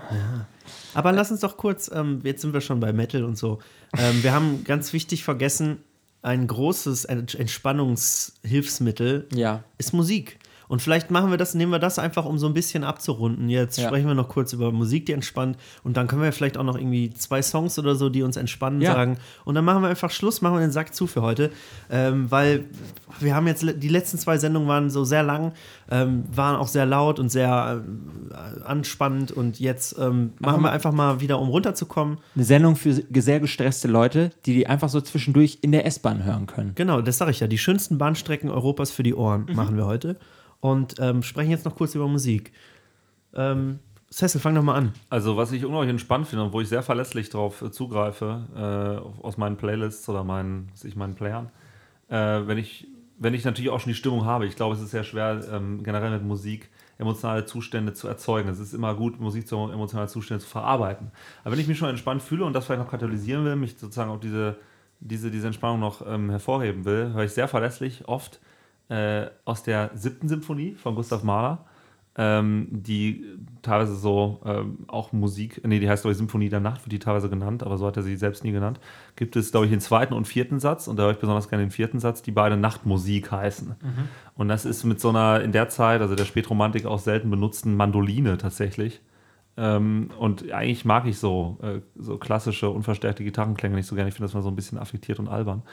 Aber 0.94 1.12
lass 1.12 1.32
uns 1.32 1.40
doch 1.40 1.58
kurz, 1.58 1.90
ähm, 1.94 2.20
jetzt 2.24 2.42
sind 2.42 2.54
wir 2.54 2.62
schon 2.62 2.80
bei 2.80 2.94
Metal 2.94 3.24
und 3.24 3.38
so. 3.38 3.60
Ähm, 3.98 4.22
wir 4.24 4.34
haben 4.34 4.64
ganz 4.64 4.94
wichtig 4.94 5.24
vergessen, 5.24 5.78
ein 6.22 6.46
großes 6.46 7.06
Ent- 7.06 7.34
Entspannungshilfsmittel 7.34 9.28
Ja. 9.34 9.64
ist 9.78 9.94
Musik. 9.94 10.38
Und 10.72 10.82
vielleicht 10.82 11.12
machen 11.12 11.32
wir 11.32 11.38
das, 11.38 11.54
nehmen 11.54 11.74
wir 11.74 11.80
das 11.80 12.00
einfach, 12.00 12.24
um 12.26 12.38
so 12.38 12.48
ein 12.48 12.54
bisschen 12.54 12.86
abzurunden. 12.86 13.50
Jetzt 13.50 13.78
Ja. 13.78 13.88
sprechen 13.88 14.08
wir 14.08 14.14
noch 14.16 14.30
kurz 14.30 14.54
über 14.54 14.72
Musik, 14.72 15.06
die 15.06 15.12
entspannt. 15.12 15.58
Und 15.84 15.98
dann 15.98 16.08
können 16.08 16.22
wir 16.22 16.32
vielleicht 16.32 16.58
auch 16.58 16.64
noch 16.64 16.78
irgendwie 16.78 17.10
zwei 17.10 17.42
Songs 17.42 17.78
oder 17.78 17.96
so, 17.96 18.08
die 18.08 18.24
uns 18.24 18.38
entspannen, 18.38 18.80
Ja. 18.82 18.94
sagen. 18.94 19.18
Und 19.44 19.56
dann 19.56 19.66
machen 19.66 19.82
wir 19.84 19.90
einfach 19.90 20.12
Schluss, 20.12 20.42
machen 20.42 20.54
wir 20.56 20.62
den 20.62 20.72
Sack 20.72 20.96
zu 20.96 21.08
für 21.08 21.22
heute. 21.22 21.52
Ähm, 21.90 22.32
weil 22.32 22.64
wir 23.20 23.36
haben 23.36 23.48
jetzt, 23.48 23.66
die 23.68 23.88
letzten 23.90 24.18
zwei 24.18 24.38
Sendungen 24.38 24.70
waren 24.70 24.90
so 24.90 25.04
sehr 25.04 25.24
lang, 25.24 25.52
ähm, 25.90 26.24
waren 26.34 26.56
auch 26.56 26.70
sehr 26.70 26.86
laut 26.86 27.20
und 27.20 27.28
sehr 27.28 27.84
äh, 28.32 28.64
anspannend. 28.64 29.34
Und 29.34 29.60
jetzt 29.60 29.98
ähm, 30.00 30.32
machen 30.40 30.62
wir 30.64 30.72
einfach 30.72 30.94
mal 30.94 31.20
wieder, 31.20 31.38
um 31.40 31.50
runterzukommen. 31.50 32.18
Eine 32.34 32.46
Sendung 32.46 32.78
für 32.78 32.94
sehr 32.94 33.42
gestresste 33.42 33.90
Leute, 33.90 34.32
die 34.46 34.54
die 34.54 34.68
einfach 34.68 34.88
so 34.88 35.02
zwischendurch 35.02 35.60
in 35.62 35.74
der 35.74 35.86
S-Bahn 35.86 36.24
hören 36.24 36.48
können. 36.48 36.72
Genau, 36.76 37.02
das 37.02 37.18
sage 37.18 37.32
ich 37.32 37.42
ja. 37.42 37.48
Die 37.48 37.58
schönsten 37.58 37.98
Bahnstrecken 37.98 38.50
Europas 38.50 38.92
für 38.92 39.04
die 39.04 39.16
Ohren 39.16 39.48
Mhm. 39.50 39.56
machen 39.58 39.76
wir 39.76 39.86
heute. 39.86 40.16
Und 40.62 40.96
ähm, 41.00 41.24
sprechen 41.24 41.52
jetzt 41.52 41.66
noch 41.66 41.76
kurz 41.76 41.96
über 41.96 42.08
Musik. 42.08 42.54
Ähm, 43.34 43.80
Cecil, 44.12 44.42
fang 44.42 44.56
doch 44.56 44.64
mal 44.64 44.76
an. 44.76 44.94
Also, 45.10 45.38
was 45.38 45.52
ich 45.52 45.64
unglaublich 45.64 45.90
entspannt 45.90 46.28
finde 46.28 46.46
und 46.46 46.54
wo 46.54 46.62
ich 46.62 46.70
sehr 46.70 46.84
verlässlich 46.84 47.30
drauf 47.30 47.62
äh, 47.62 47.72
zugreife, 47.72 48.46
äh, 48.56 49.22
aus 49.26 49.38
meinen 49.38 49.58
Playlists 49.58 50.08
oder 50.10 50.24
meinen, 50.24 50.70
ich 50.84 50.96
meinen 50.96 51.16
Playern, 51.16 51.50
äh, 52.10 52.16
wenn 52.16 52.58
ich, 52.58 52.88
wenn 53.18 53.34
ich 53.34 53.46
natürlich 53.46 53.72
auch 53.72 53.80
schon 53.80 53.92
die 53.92 53.98
Stimmung 53.98 54.26
habe. 54.26 54.46
Ich 54.46 54.56
glaube, 54.56 54.76
es 54.76 54.82
ist 54.82 54.92
sehr 54.92 55.04
schwer, 55.04 55.42
ähm, 55.52 55.82
generell 55.84 56.12
mit 56.12 56.24
Musik 56.24 56.70
emotionale 56.98 57.46
Zustände 57.46 57.94
zu 57.94 58.08
erzeugen. 58.08 58.50
Es 58.50 58.60
ist 58.60 58.74
immer 58.74 58.94
gut, 58.96 59.20
Musik 59.20 59.48
zu 59.48 59.56
emotionale 59.56 60.08
Zustände 60.08 60.44
zu 60.44 60.50
verarbeiten. 60.50 61.12
Aber 61.44 61.54
wenn 61.54 61.60
ich 61.60 61.68
mich 61.68 61.78
schon 61.78 61.90
entspannt 61.90 62.22
fühle 62.22 62.46
und 62.46 62.54
das 62.54 62.66
vielleicht 62.66 62.82
noch 62.82 62.92
katalysieren 62.92 63.44
will, 63.46 63.56
mich 63.56 63.78
sozusagen 63.78 64.12
auf 64.12 64.20
diese, 64.20 64.58
diese, 65.00 65.32
diese 65.32 65.48
Entspannung 65.48 65.80
noch 65.80 66.06
ähm, 66.06 66.30
hervorheben 66.30 66.86
will, 66.86 67.14
höre 67.14 67.24
ich 67.24 67.32
sehr 67.32 67.48
verlässlich 67.48 68.08
oft 68.08 68.40
äh, 68.92 69.30
aus 69.46 69.64
der 69.64 69.92
siebten 69.96 70.28
Symphonie 70.28 70.76
von 70.76 70.96
Gustav 70.96 71.24
Mahler 71.24 71.66
ähm, 72.18 72.68
die 72.72 73.24
teilweise 73.62 73.96
so 73.96 74.42
ähm, 74.46 74.80
auch 74.88 75.14
Musik, 75.14 75.62
nee, 75.66 75.80
die 75.80 75.90
heißt 75.90 76.04
glaube 76.04 76.12
ich 76.12 76.18
Symphonie 76.18 76.50
der 76.50 76.60
Nacht, 76.60 76.84
wird 76.84 76.92
die 76.92 77.00
teilweise 77.00 77.30
genannt, 77.30 77.64
aber 77.64 77.78
so 77.78 77.88
hat 77.88 77.96
er 77.96 78.04
sie 78.04 78.18
selbst 78.18 78.44
nie 78.44 78.52
genannt, 78.52 78.82
gibt 79.16 79.36
es 79.38 79.52
glaube 79.52 79.66
ich 79.66 79.72
den 79.72 79.80
zweiten 79.80 80.14
und 80.14 80.28
vierten 80.28 80.60
Satz 80.60 80.88
und 80.88 80.98
da 81.00 81.04
höre 81.04 81.12
ich 81.12 81.20
besonders 81.20 81.48
gerne 81.48 81.64
den 81.64 81.72
vierten 81.72 82.00
Satz, 82.00 82.22
die 82.22 82.32
beide 82.32 82.58
Nachtmusik 82.58 83.32
heißen. 83.32 83.76
Und 84.36 84.50
das 84.50 84.66
ist 84.66 84.84
mit 84.84 85.00
so 85.00 85.10
einer 85.10 85.42
in 85.42 85.54
der 85.54 85.70
Zeit, 85.70 86.02
also 86.02 86.16
der 86.16 86.26
Spätromantik 86.26 86.86
auch 86.86 87.00
selten 87.00 87.30
benutzten 87.30 87.76
Mandoline 87.76 88.38
tatsächlich. 88.38 89.02
Ähm, 89.58 90.10
und 90.18 90.52
eigentlich 90.52 90.86
mag 90.86 91.06
ich 91.06 91.20
so, 91.20 91.58
äh, 91.62 91.82
so 91.96 92.18
klassische, 92.18 92.70
unverstärkte 92.70 93.24
Gitarrenklänge 93.24 93.76
nicht 93.76 93.88
so 93.88 93.96
gerne. 93.96 94.10
Ich 94.10 94.16
finde 94.16 94.28
das 94.28 94.34
mal 94.34 94.42
so 94.42 94.50
ein 94.50 94.56
bisschen 94.56 94.78
affektiert 94.78 95.20
und 95.20 95.28
albern. 95.28 95.64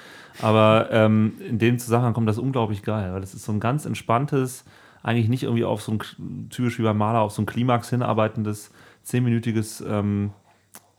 Aber 0.42 0.88
ähm, 0.90 1.34
in 1.48 1.58
dem 1.58 1.78
Zusammenhang 1.78 2.12
kommt 2.12 2.28
das 2.28 2.38
unglaublich 2.38 2.82
geil, 2.82 3.12
weil 3.12 3.20
das 3.20 3.34
ist 3.34 3.44
so 3.44 3.52
ein 3.52 3.60
ganz 3.60 3.86
entspanntes, 3.86 4.64
eigentlich 5.02 5.28
nicht 5.28 5.44
irgendwie 5.44 5.64
auf 5.64 5.80
so 5.82 5.92
ein, 5.92 6.48
typisch 6.50 6.78
wie 6.78 6.82
beim 6.82 6.98
Maler, 6.98 7.20
auf 7.20 7.32
so 7.32 7.42
ein 7.42 7.46
Klimax 7.46 7.90
hinarbeitendes, 7.90 8.72
zehnminütiges 9.02 9.80
ähm, 9.80 10.32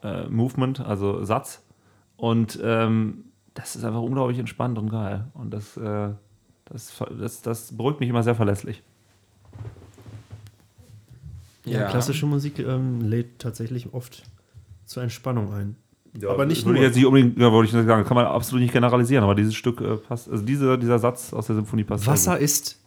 äh, 0.02 0.28
Movement, 0.28 0.80
also 0.80 1.24
Satz. 1.26 1.66
Und 2.16 2.60
ähm, 2.64 3.26
das 3.54 3.76
ist 3.76 3.84
einfach 3.84 4.02
unglaublich 4.02 4.40
entspannt 4.40 4.78
und 4.78 4.90
geil. 4.90 5.26
Und 5.34 5.54
das, 5.54 5.76
äh, 5.76 6.10
das, 6.66 7.04
das, 7.20 7.42
das 7.42 7.78
beruhigt 7.78 8.00
mich 8.00 8.10
immer 8.10 8.24
sehr 8.24 8.36
verlässlich. 8.36 8.84
Ja, 11.70 11.82
Ja. 11.82 11.90
klassische 11.90 12.26
Musik 12.26 12.60
ähm, 12.60 13.02
lädt 13.02 13.40
tatsächlich 13.40 13.94
oft 13.94 14.24
zur 14.86 15.04
Entspannung 15.04 15.54
ein. 15.54 15.76
aber 16.28 16.46
nicht 16.46 16.66
würde 16.66 16.80
nur. 16.80 16.88
Jetzt 16.88 16.96
nicht 16.96 17.06
unbedingt, 17.06 17.38
ja, 17.38 17.52
wollte 17.52 17.70
ich 17.70 17.74
nicht 17.76 17.86
sagen, 17.86 18.04
kann 18.06 18.16
man 18.16 18.26
absolut 18.26 18.62
nicht 18.62 18.74
generalisieren, 18.74 19.24
aber 19.24 19.36
dieses 19.36 19.54
Stück 19.56 19.80
äh, 19.82 19.98
passt, 19.98 20.30
also 20.30 20.44
diese, 20.44 20.78
dieser 20.78 21.00
Satz 21.00 21.32
aus 21.34 21.48
der 21.48 21.56
Symphonie 21.56 21.84
passt. 21.84 22.08
Wasser 22.08 22.34
gut. 22.34 22.42
ist 22.42 22.80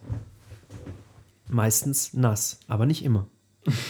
meistens 1.49 2.13
nass, 2.13 2.59
aber 2.67 2.85
nicht 2.85 3.03
immer. 3.03 3.27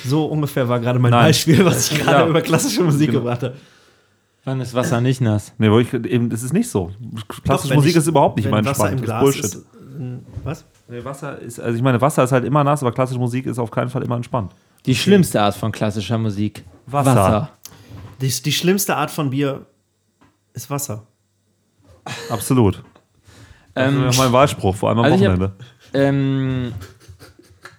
So 0.06 0.26
ungefähr 0.26 0.70
war 0.70 0.80
gerade 0.80 1.00
mein 1.00 1.12
Nein. 1.12 1.28
Beispiel, 1.28 1.66
was 1.66 1.92
ich 1.92 2.00
gerade 2.04 2.24
Ja. 2.26 2.28
über 2.28 2.42
klassische 2.42 2.84
Musik 2.84 3.08
Genau. 3.08 3.22
gebracht 3.22 3.44
habe. 3.44 3.56
Wann 4.46 4.60
ist 4.60 4.74
Wasser 4.74 5.00
nicht 5.00 5.22
nass? 5.22 5.54
Nee, 5.58 5.72
wo 5.72 5.80
ich, 5.80 5.94
eben, 5.94 6.30
das 6.30 6.44
ist 6.44 6.52
nicht 6.54 6.70
so. 6.70 6.92
Klassische 7.46 7.72
wenn 7.72 7.78
Musik 7.78 7.92
ich- 7.92 7.98
ist 7.98 8.08
überhaupt 8.08 8.36
nicht 8.38 8.50
mein 8.52 8.66
Wasser 8.66 8.90
Entspannt. 8.92 9.00
im 9.00 9.06
Glas 9.06 9.22
Bullshit. 9.24 9.44
ist. 9.46 9.56
äh, 9.56 10.18
Was? 10.44 10.66
Nee, 10.90 11.04
Wasser 11.06 11.40
ist, 11.40 11.60
also 11.62 11.76
ich 11.78 11.82
meine, 11.82 12.02
Wasser 12.02 12.24
ist 12.26 12.34
halt 12.34 12.44
immer 12.44 12.64
nass, 12.64 12.84
aber 12.84 12.92
klassische 12.92 13.20
Musik 13.20 13.46
ist 13.46 13.58
auf 13.58 13.72
keinen 13.72 13.90
Fall 13.90 14.04
immer 14.04 14.18
entspannt. 14.18 14.52
Die 14.86 14.96
schlimmste 14.96 15.42
Art 15.42 15.56
von 15.56 15.72
klassischer 15.72 16.18
Musik. 16.18 16.64
Wasser. 16.86 17.50
Die, 18.22 18.30
die 18.30 18.52
schlimmste 18.52 18.96
Art 18.96 19.12
von 19.12 19.30
Bier 19.30 19.66
ist 20.54 20.70
Wasser. 20.70 21.06
Absolut. 22.30 22.84
Das 23.76 23.92
Ähm, 23.92 24.08
ist 24.08 24.18
mein 24.20 24.32
Wahlspruch, 24.32 24.76
vor 24.76 24.90
allem 24.90 25.00
am 25.00 25.06
also 25.06 25.16
ich 25.16 25.24
hab- 25.28 25.32
Wochenende. 25.40 25.56
Ähm, 25.96 26.74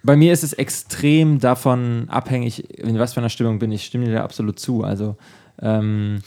bei 0.03 0.17
mir 0.17 0.33
ist 0.33 0.43
es 0.43 0.53
extrem 0.53 1.39
davon 1.39 2.09
abhängig, 2.09 2.69
in 2.81 2.99
was 2.99 3.15
für 3.15 3.21
einer 3.21 3.29
Stimmung 3.29 3.61
bin. 3.61 3.71
Ich 3.71 3.85
stimme 3.85 4.07
dir 4.07 4.15
da 4.15 4.25
absolut 4.25 4.59
zu. 4.59 4.83
Also, 4.83 5.17
ähm, 5.63 6.21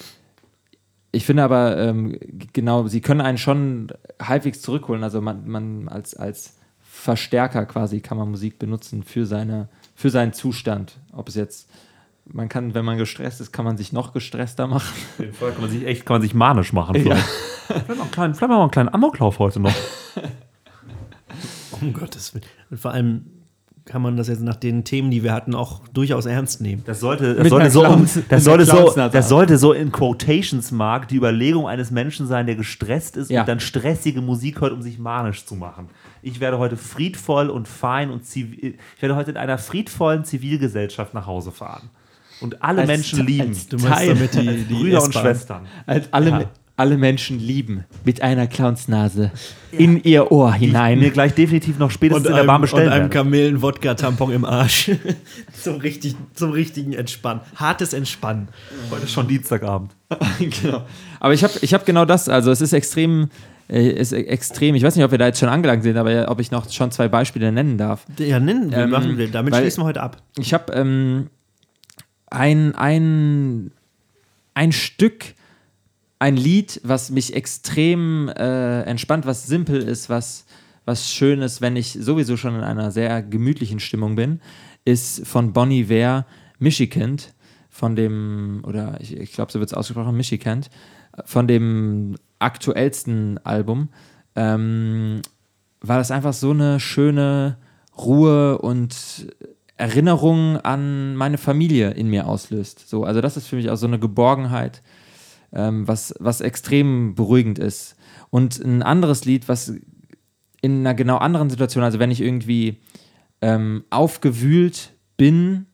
ich 1.11 1.25
finde 1.25 1.43
aber, 1.43 1.77
ähm, 1.77 2.17
genau, 2.53 2.87
sie 2.87 3.01
können 3.01 3.19
einen 3.19 3.37
schon 3.37 3.89
halbwegs 4.21 4.61
zurückholen. 4.61 5.03
Also, 5.03 5.19
man, 5.19 5.45
man 5.49 5.89
als, 5.89 6.15
als 6.15 6.55
Verstärker 6.81 7.65
quasi 7.65 7.99
kann 7.99 8.17
man 8.17 8.31
Musik 8.31 8.59
benutzen 8.59 9.03
für, 9.03 9.25
seine, 9.25 9.67
für 9.97 10.11
seinen 10.11 10.31
Zustand. 10.31 10.99
Ob 11.11 11.27
es 11.27 11.33
jetzt, 11.33 11.67
man 12.25 12.49
kann, 12.49 12.75
wenn 12.75 12.85
man 12.85 12.99
gestresst 12.99 13.41
ist, 13.41 13.51
kann 13.51 13.65
man 13.65 13.77
sich 13.77 13.91
noch 13.91 14.13
gestresster 14.13 14.67
machen. 14.67 14.93
Auf 14.93 15.19
jeden 15.19 15.33
Fall 15.33 15.51
kann 15.51 15.61
man 15.61 15.71
sich 15.71 15.85
echt, 15.85 16.05
kann 16.05 16.15
man 16.15 16.21
sich 16.21 16.35
manisch 16.35 16.71
machen. 16.71 16.95
Vielleicht. 16.95 17.25
vielleicht, 17.67 17.87
mal 17.89 18.01
einen 18.01 18.11
kleinen, 18.11 18.35
vielleicht 18.35 18.49
mal 18.49 18.61
einen 18.61 18.71
kleinen 18.71 18.89
Amoklauf 18.89 19.39
heute 19.39 19.59
noch. 19.59 19.73
Um 21.79 21.93
Gottes 21.93 22.33
Willen. 22.33 22.45
Und 22.71 22.79
vor 22.79 22.89
allem 22.89 23.25
kann 23.87 24.01
man 24.03 24.15
das 24.17 24.27
jetzt 24.27 24.41
nach 24.41 24.55
den 24.57 24.83
Themen, 24.83 25.09
die 25.09 25.23
wir 25.23 25.33
hatten, 25.33 25.55
auch 25.55 25.81
durchaus 25.93 26.25
ernst 26.27 26.61
nehmen. 26.61 26.83
Das 26.85 26.99
sollte, 26.99 27.33
das 27.35 27.49
sollte, 27.49 27.69
so, 27.71 27.81
Clowns- 27.81 28.19
das, 28.29 28.43
sollte 28.43 28.65
so, 28.65 28.93
das 28.95 29.29
sollte 29.29 29.57
so 29.57 29.73
in 29.73 29.91
Quotations 29.91 30.71
Mark 30.71 31.07
die 31.07 31.15
Überlegung 31.15 31.67
eines 31.67 31.89
Menschen 31.89 32.27
sein, 32.27 32.45
der 32.45 32.55
gestresst 32.55 33.17
ist 33.17 33.31
Ja. 33.31 33.41
und 33.41 33.47
dann 33.49 33.59
stressige 33.59 34.21
Musik 34.21 34.61
hört, 34.61 34.73
um 34.73 34.81
sich 34.81 34.99
manisch 34.99 35.45
zu 35.45 35.55
machen. 35.55 35.87
Ich 36.21 36.39
werde 36.39 36.59
heute 36.59 36.77
friedvoll 36.77 37.49
und 37.49 37.67
fein 37.67 38.11
und 38.11 38.25
zivil, 38.25 38.75
ich 38.95 39.01
werde 39.01 39.15
heute 39.15 39.31
in 39.31 39.37
einer 39.37 39.57
friedvollen 39.57 40.25
Zivilgesellschaft 40.25 41.13
nach 41.13 41.25
Hause 41.25 41.51
fahren. 41.51 41.89
Und 42.41 42.61
alle 42.61 42.81
Als- 42.81 42.87
Menschen 42.87 43.25
lieben. 43.25 43.47
als 43.49 43.67
Du 43.67 43.77
meinst 43.77 43.89
Teil- 43.97 44.07
damit 44.13 44.33
die, 44.35 44.63
die 44.69 44.73
Brüder 44.73 45.01
und. 45.03 45.13
Schwestern. 45.13 45.65
Als 45.85 46.11
alle, 46.11 46.29
Ja. 46.29 46.45
Alle 46.77 46.95
Menschen 46.97 47.39
lieben 47.39 47.85
mit 48.05 48.21
einer 48.21 48.45
Clownsnase 48.45 49.31
in 49.71 50.01
ihr 50.03 50.31
Ohr 50.31 50.53
hinein. 50.53 50.99
Mir 50.99 51.09
gleich 51.09 51.33
definitiv 51.33 51.79
noch 51.79 51.89
spätestens 51.89 52.27
Und 52.27 52.29
in 52.29 52.33
der 52.33 52.41
einem, 52.41 52.47
Bahn 52.47 52.55
und 52.57 52.61
bestellen 52.61 52.89
einem. 52.89 53.09
Kamelen-Wodka-Tampon 53.09 54.31
im 54.31 54.45
Arsch. 54.45 54.91
zum, 55.61 55.77
richtig, 55.77 56.15
zum 56.35 56.51
richtigen 56.51 56.93
Entspannen. 56.93 57.41
Hartes 57.55 57.93
Entspannen. 57.93 58.49
Heute 58.91 59.05
ist 59.05 59.11
schon 59.11 59.27
Dienstagabend. 59.27 59.95
genau. 60.39 60.85
Aber 61.19 61.33
ich 61.33 61.43
habe 61.43 61.53
ich 61.61 61.73
hab 61.73 61.83
genau 61.83 62.05
das. 62.05 62.29
Also 62.29 62.51
es 62.51 62.61
ist 62.61 62.73
extrem, 62.73 63.29
äh, 63.69 63.89
ist 63.89 64.11
extrem. 64.11 64.75
Ich 64.75 64.83
weiß 64.83 64.95
nicht, 64.95 65.03
ob 65.03 65.09
wir 65.09 65.17
da 65.17 65.25
jetzt 65.25 65.39
schon 65.39 65.49
angelangt 65.49 65.81
sind, 65.81 65.97
aber 65.97 66.11
ja, 66.11 66.29
ob 66.29 66.39
ich 66.39 66.51
noch 66.51 66.71
schon 66.71 66.91
zwei 66.91 67.07
Beispiele 67.07 67.51
nennen 67.51 67.79
darf. 67.79 68.05
Ja, 68.19 68.39
nennen 68.39 68.69
wir, 68.69 68.77
Ähm, 68.77 68.91
machen 68.91 69.17
wir. 69.17 69.29
Damit 69.29 69.55
schließen 69.55 69.81
wir 69.81 69.87
heute 69.87 70.03
ab. 70.03 70.17
Ich 70.37 70.53
habe 70.53 70.71
ähm, 70.73 71.31
ein, 72.27 72.75
ein, 72.75 73.71
ein 74.53 74.71
Stück, 74.71 75.33
ein 76.19 76.35
Lied, 76.35 76.81
was 76.83 77.09
mich 77.09 77.35
extrem 77.35 78.29
äh, 78.29 78.81
entspannt, 78.83 79.25
was 79.25 79.45
simpel 79.45 79.81
ist, 79.81 80.09
was, 80.09 80.45
was 80.85 81.11
schön 81.11 81.41
ist, 81.41 81.61
wenn 81.61 81.75
ich 81.75 81.93
sowieso 81.93 82.37
schon 82.37 82.55
in 82.55 82.63
einer 82.63 82.91
sehr 82.91 83.21
gemütlichen 83.21 83.79
Stimmung 83.79 84.15
bin, 84.15 84.41
ist 84.85 85.27
von 85.27 85.53
Bonnie 85.53 85.89
Ware 85.89 86.25
Michigan, 86.59 87.17
von 87.69 87.95
dem, 87.95 88.61
oder 88.65 88.97
ich, 88.99 89.15
ich 89.15 89.33
glaube, 89.33 89.51
so 89.51 89.59
wird 89.59 89.69
es 89.69 89.77
ausgesprochen, 89.77 90.17
Michigan, 90.17 90.65
von 91.25 91.47
dem 91.47 92.15
aktuellsten 92.39 93.39
Album. 93.45 93.89
Ähm, 94.35 95.21
war 95.81 95.97
das 95.97 96.09
einfach 96.09 96.33
so 96.33 96.51
eine 96.51 96.79
schöne 96.79 97.57
Ruhe 97.97 98.57
und 98.57 99.27
Erinnerung 99.75 100.57
an 100.57 101.15
meine 101.15 101.37
Familie 101.37 101.91
in 101.91 102.09
mir 102.09 102.27
auslöst. 102.27 102.89
So, 102.89 103.03
also 103.03 103.21
das 103.21 103.37
ist 103.37 103.47
für 103.47 103.57
mich 103.57 103.69
auch 103.69 103.75
so 103.75 103.85
eine 103.85 103.99
Geborgenheit, 103.99 104.81
ähm, 105.53 105.87
was, 105.87 106.13
was 106.19 106.41
extrem 106.41 107.15
beruhigend 107.15 107.59
ist. 107.59 107.95
Und 108.29 108.59
ein 108.59 108.83
anderes 108.83 109.25
Lied, 109.25 109.47
was 109.47 109.73
in 110.61 110.79
einer 110.79 110.93
genau 110.93 111.17
anderen 111.17 111.49
Situation, 111.49 111.83
also 111.83 111.99
wenn 111.99 112.11
ich 112.11 112.21
irgendwie 112.21 112.77
ähm, 113.41 113.83
aufgewühlt 113.89 114.93
bin 115.15 115.67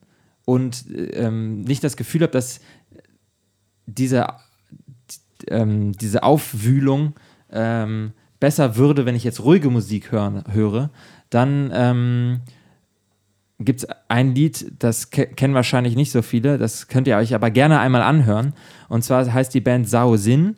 und 0.44 0.84
ähm, 1.14 1.62
nicht 1.62 1.82
das 1.82 1.96
Gefühl 1.96 2.22
habe, 2.22 2.32
dass 2.32 2.60
diese, 3.86 4.26
ähm, 5.48 5.92
diese 5.92 6.22
Aufwühlung 6.22 7.14
ähm, 7.50 8.12
besser 8.40 8.76
würde, 8.76 9.06
wenn 9.06 9.16
ich 9.16 9.24
jetzt 9.24 9.40
ruhige 9.40 9.70
Musik 9.70 10.12
hören, 10.12 10.44
höre, 10.50 10.90
dann 11.30 11.70
ähm, 11.72 12.40
gibt 13.58 13.82
es 13.82 13.88
ein 14.08 14.34
Lied, 14.34 14.72
das 14.78 15.10
ke 15.10 15.26
kennen 15.26 15.54
wahrscheinlich 15.54 15.96
nicht 15.96 16.10
so 16.10 16.22
viele, 16.22 16.58
das 16.58 16.88
könnt 16.88 17.06
ihr 17.06 17.16
euch 17.16 17.34
aber 17.34 17.50
gerne 17.50 17.78
einmal 17.78 18.02
anhören. 18.02 18.54
Und 18.88 19.02
zwar 19.04 19.32
heißt 19.32 19.54
die 19.54 19.60
Band 19.60 19.88
Sao 19.88 20.16
Sin. 20.16 20.56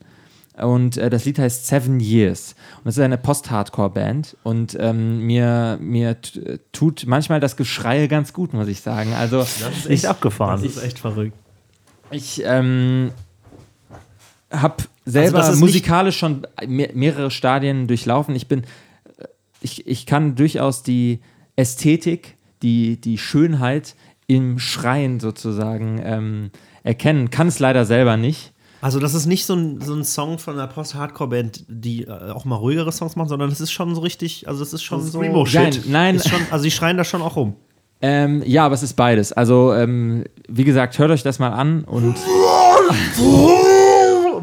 Und 0.56 0.96
äh, 0.96 1.10
das 1.10 1.26
Lied 1.26 1.38
heißt 1.38 1.66
Seven 1.66 2.00
Years. 2.00 2.54
Und 2.78 2.86
das 2.86 2.96
ist 2.96 3.02
eine 3.02 3.18
Post-Hardcore-Band. 3.18 4.38
Und 4.42 4.76
ähm, 4.80 5.26
mir, 5.26 5.76
mir 5.80 6.16
tut 6.72 7.04
manchmal 7.06 7.40
das 7.40 7.56
Geschrei 7.56 8.06
ganz 8.06 8.32
gut, 8.32 8.54
muss 8.54 8.66
ich 8.66 8.80
sagen. 8.80 9.12
Also 9.12 9.40
Das 9.40 9.60
ist 9.60 9.90
echt 9.90 10.06
abgefahren. 10.06 10.62
Das 10.62 10.76
ist 10.76 10.82
echt 10.82 10.98
verrückt. 10.98 11.36
ich 12.10 12.42
ähm, 12.44 13.10
habe 14.50 14.84
selber 15.04 15.38
Also 15.38 15.48
das 15.48 15.56
ist 15.56 15.60
musikalisch 15.60 16.18
schon 16.18 16.46
me 16.66 16.88
mehrere 16.94 17.30
Stadien 17.30 17.86
durchlaufen. 17.86 18.34
Ich 18.34 18.48
bin, 18.48 18.62
äh, 19.18 19.24
ich, 19.60 19.86
ich 19.86 20.06
kann 20.06 20.36
durchaus 20.36 20.82
die 20.82 21.20
Ästhetik, 21.56 22.35
die, 22.62 23.00
die 23.00 23.18
Schönheit 23.18 23.94
im 24.26 24.58
Schreien 24.58 25.20
sozusagen 25.20 26.00
ähm, 26.02 26.50
erkennen. 26.82 27.30
Kann 27.30 27.48
es 27.48 27.58
leider 27.58 27.84
selber 27.84 28.16
nicht. 28.16 28.52
Also, 28.80 29.00
das 29.00 29.14
ist 29.14 29.26
nicht 29.26 29.46
so 29.46 29.54
ein, 29.54 29.80
so 29.80 29.94
ein 29.94 30.04
Song 30.04 30.38
von 30.38 30.54
einer 30.54 30.66
Post-Hardcore-Band, 30.66 31.64
die 31.68 32.04
äh, 32.04 32.30
auch 32.30 32.44
mal 32.44 32.56
ruhigere 32.56 32.92
Songs 32.92 33.16
machen, 33.16 33.28
sondern 33.28 33.50
das 33.50 33.60
ist 33.60 33.72
schon 33.72 33.94
so 33.94 34.00
richtig, 34.00 34.46
also 34.48 34.60
das 34.60 34.72
ist 34.72 34.82
schon 34.82 35.02
so. 35.02 35.18
Screamo-Shit. 35.18 35.60
Nein, 35.60 35.82
nein. 35.88 36.16
Ist 36.16 36.28
schon, 36.28 36.40
also, 36.50 36.64
die 36.64 36.70
schreien 36.70 36.96
da 36.96 37.04
schon 37.04 37.22
auch 37.22 37.36
rum. 37.36 37.56
Ähm, 38.02 38.42
ja, 38.44 38.66
aber 38.66 38.74
es 38.74 38.82
ist 38.82 38.94
beides. 38.94 39.32
Also, 39.32 39.72
ähm, 39.72 40.24
wie 40.48 40.64
gesagt, 40.64 40.98
hört 40.98 41.10
euch 41.10 41.22
das 41.22 41.38
mal 41.38 41.50
an 41.50 41.84
und 41.84 42.16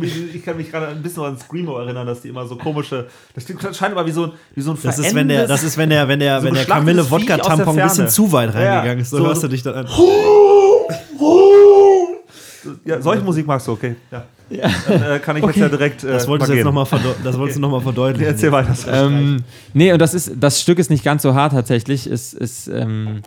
Ich 0.04 0.44
kann 0.44 0.58
mich 0.58 0.70
gerade 0.70 0.88
ein 0.88 1.02
bisschen 1.02 1.24
an 1.24 1.38
Screamo 1.38 1.78
erinnern, 1.80 2.06
dass 2.06 2.22
die 2.22 2.30
immer 2.30 2.46
so 2.46 2.56
komische. 2.56 3.08
Das 3.36 3.46
scheint 3.78 3.94
immer 3.94 4.06
wie 4.06 4.12
so 4.12 4.26
ein, 4.26 4.32
wie 4.56 4.62
so 4.62 4.72
ein 4.72 4.78
Das 4.84 5.00
ist, 5.00 5.16
wenn 5.16 5.28
der, 5.30 5.48
das 5.48 5.64
ist, 5.64 5.78
wenn 5.78 5.90
der, 5.90 6.08
wenn 6.08 6.20
der, 6.20 6.40
so 6.42 6.48
wenn 6.48 6.54
der 6.54 6.64
geschlachtetes 6.64 6.98
Kamille 6.98 7.04
Viech 7.04 7.30
Wodka-Tampon 7.30 7.68
aus 7.70 7.76
der 7.76 7.84
ein 7.84 7.90
bisschen 7.90 8.10
zu 8.10 8.32
weit 8.32 8.54
Ja, 8.54 8.60
reingegangen 8.76 9.02
ist. 9.02 9.10
So, 9.10 9.18
so- 9.18 9.26
hörst 9.28 9.44
du 9.44 9.48
dich 9.48 9.64
dann 9.64 9.76
an. 9.76 9.88
Ja, 12.86 13.02
solche 13.02 13.24
Musik 13.24 13.46
magst 13.46 13.68
du, 13.68 13.74
okay. 13.74 13.96
Ja. 14.12 14.24
Dann, 14.88 15.02
äh, 15.04 15.20
kann 15.20 15.38
ich 15.38 15.44
jetzt 15.46 15.56
ja 15.58 15.70
direkt. 15.70 16.04
Äh, 16.04 16.08
Das 16.14 16.28
wolltest 16.28 16.52
du 16.52 16.56
jetzt 16.56 16.66
nochmal 16.66 16.86
du 16.92 17.60
noch 17.60 17.70
mal 17.72 17.82
verdeutlichen. 17.82 18.28
Erzähl 18.32 18.52
weiter. 18.52 18.74
Ähm, 18.88 19.44
nee, 19.74 19.92
und 19.92 20.00
das 20.00 20.14
ist, 20.14 20.32
das 20.40 20.62
Stück 20.62 20.80
ist 20.80 20.90
nicht 20.90 21.04
ganz 21.04 21.24
so 21.24 21.34
hart 21.34 21.54
tatsächlich. 21.54 22.08
Es 22.08 22.34
ist, 22.34 22.68
ähm, 22.68 23.22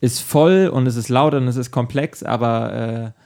ist 0.00 0.20
voll 0.20 0.68
und 0.72 0.86
es 0.86 0.96
ist 0.96 1.08
laut 1.08 1.34
und 1.34 1.46
es 1.46 1.56
ist 1.56 1.70
komplex, 1.70 2.22
aber 2.22 2.72
äh, 3.14 3.20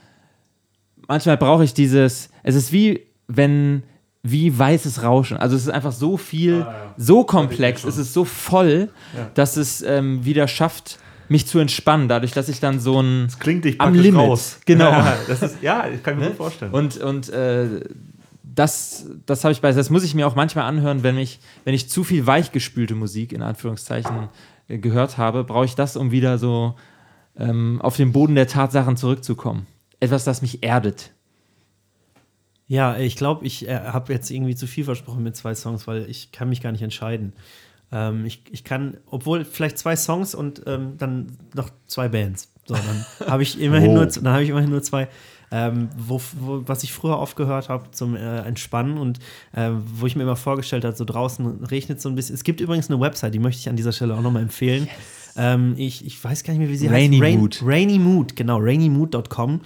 manchmal 1.07 1.37
brauche 1.37 1.63
ich 1.63 1.73
dieses. 1.73 2.29
Es 2.47 2.55
ist 2.55 2.71
wie 2.71 3.01
wenn 3.27 3.83
wie 4.23 4.57
weißes 4.57 5.03
Rauschen. 5.03 5.37
Also 5.37 5.55
es 5.55 5.63
ist 5.63 5.69
einfach 5.69 5.91
so 5.91 6.17
viel, 6.17 6.65
so 6.97 7.23
komplex, 7.23 7.83
es 7.83 7.97
ist 7.97 8.13
so 8.13 8.25
voll, 8.25 8.89
dass 9.35 9.57
es 9.57 9.81
ähm, 9.81 10.25
wieder 10.25 10.47
schafft, 10.47 10.99
mich 11.29 11.45
zu 11.45 11.59
entspannen, 11.59 12.07
dadurch, 12.07 12.31
dass 12.31 12.49
ich 12.49 12.59
dann 12.59 12.79
so 12.79 13.01
ein 13.01 13.27
Klingt 13.39 13.65
dich 13.65 13.79
am 13.81 13.93
Limit. 13.93 14.21
raus. 14.21 14.59
Genau. 14.65 14.89
Ja, 14.91 15.17
das 15.27 15.41
ist, 15.41 15.57
ja, 15.61 15.87
ich 15.93 16.01
kann 16.01 16.17
mir 16.17 16.27
gut 16.27 16.37
vorstellen. 16.37 16.71
Und, 16.71 16.97
und 16.97 17.29
äh, 17.29 17.81
das, 18.43 19.05
das 19.25 19.43
habe 19.43 19.51
ich 19.51 19.61
bei, 19.61 19.71
das 19.71 19.89
muss 19.89 20.03
ich 20.03 20.15
mir 20.15 20.25
auch 20.27 20.35
manchmal 20.35 20.65
anhören, 20.65 21.03
wenn 21.03 21.17
ich, 21.17 21.39
wenn 21.63 21.73
ich 21.73 21.89
zu 21.89 22.03
viel 22.03 22.25
weichgespülte 22.25 22.95
Musik 22.95 23.33
in 23.33 23.41
Anführungszeichen 23.41 24.29
äh, 24.67 24.77
gehört 24.77 25.17
habe, 25.17 25.43
brauche 25.43 25.65
ich 25.65 25.75
das, 25.75 25.95
um 25.97 26.11
wieder 26.11 26.37
so 26.37 26.75
ähm, 27.37 27.81
auf 27.81 27.97
den 27.97 28.13
Boden 28.13 28.35
der 28.35 28.47
Tatsachen 28.47 28.97
zurückzukommen. 28.97 29.67
Etwas, 29.99 30.23
das 30.23 30.41
mich 30.41 30.63
erdet. 30.63 31.11
Ja, 32.67 32.97
ich 32.97 33.15
glaube, 33.15 33.45
ich 33.45 33.67
äh, 33.67 33.79
habe 33.79 34.11
jetzt 34.13 34.29
irgendwie 34.29 34.55
zu 34.55 34.67
viel 34.67 34.83
versprochen 34.83 35.23
mit 35.23 35.35
zwei 35.35 35.55
Songs, 35.55 35.87
weil 35.87 36.09
ich 36.09 36.31
kann 36.31 36.49
mich 36.49 36.61
gar 36.61 36.71
nicht 36.71 36.81
entscheiden. 36.81 37.33
Ähm, 37.91 38.25
ich, 38.25 38.41
ich 38.51 38.63
kann, 38.65 38.97
obwohl 39.09 39.45
vielleicht 39.45 39.77
zwei 39.77 39.95
Songs 39.95 40.35
und 40.35 40.63
ähm, 40.67 40.95
dann 40.97 41.27
noch 41.55 41.69
zwei 41.85 42.09
Bands. 42.09 42.51
So, 42.65 42.75
dann 42.75 43.05
habe 43.31 43.43
ich 43.43 43.59
immerhin 43.61 43.91
Oh. 43.91 43.95
nur, 43.95 44.05
dann 44.07 44.27
habe 44.33 44.43
ich 44.43 44.49
immerhin 44.49 44.69
nur 44.69 44.83
zwei. 44.83 45.07
Ähm, 45.49 45.87
wo, 45.97 46.19
wo, 46.37 46.63
was 46.67 46.83
ich 46.83 46.91
früher 46.91 47.17
oft 47.17 47.37
gehört 47.37 47.69
habe 47.69 47.89
zum 47.91 48.17
äh, 48.17 48.39
Entspannen 48.39 48.97
und 48.97 49.19
äh, 49.53 49.69
wo 49.95 50.05
ich 50.05 50.17
mir 50.17 50.23
immer 50.23 50.35
vorgestellt 50.35 50.83
habe, 50.83 50.93
so 50.93 51.05
draußen 51.05 51.63
regnet 51.63 52.01
so 52.01 52.09
ein 52.09 52.15
bisschen. 52.15 52.35
Es 52.35 52.43
gibt 52.43 52.59
übrigens 52.59 52.89
eine 52.89 52.99
Website, 52.99 53.33
die 53.33 53.39
möchte 53.39 53.61
ich 53.61 53.69
an 53.69 53.77
dieser 53.77 53.93
Stelle 53.93 54.13
auch 54.15 54.21
nochmal 54.21 54.41
empfehlen. 54.41 54.89
Ähm, 55.37 55.75
ich, 55.77 56.05
ich 56.05 56.21
weiß 56.21 56.43
gar 56.43 56.51
nicht 56.51 56.59
mehr, 56.59 56.67
wie 56.69 56.75
sie 56.75 56.87
Rainy 56.87 57.19
heißt. 57.19 57.37
Mood. 57.37 57.59
Rainy 57.63 57.97
Mood, 57.97 58.35
genau, 58.35 58.57
rainymood.com. 58.59 59.61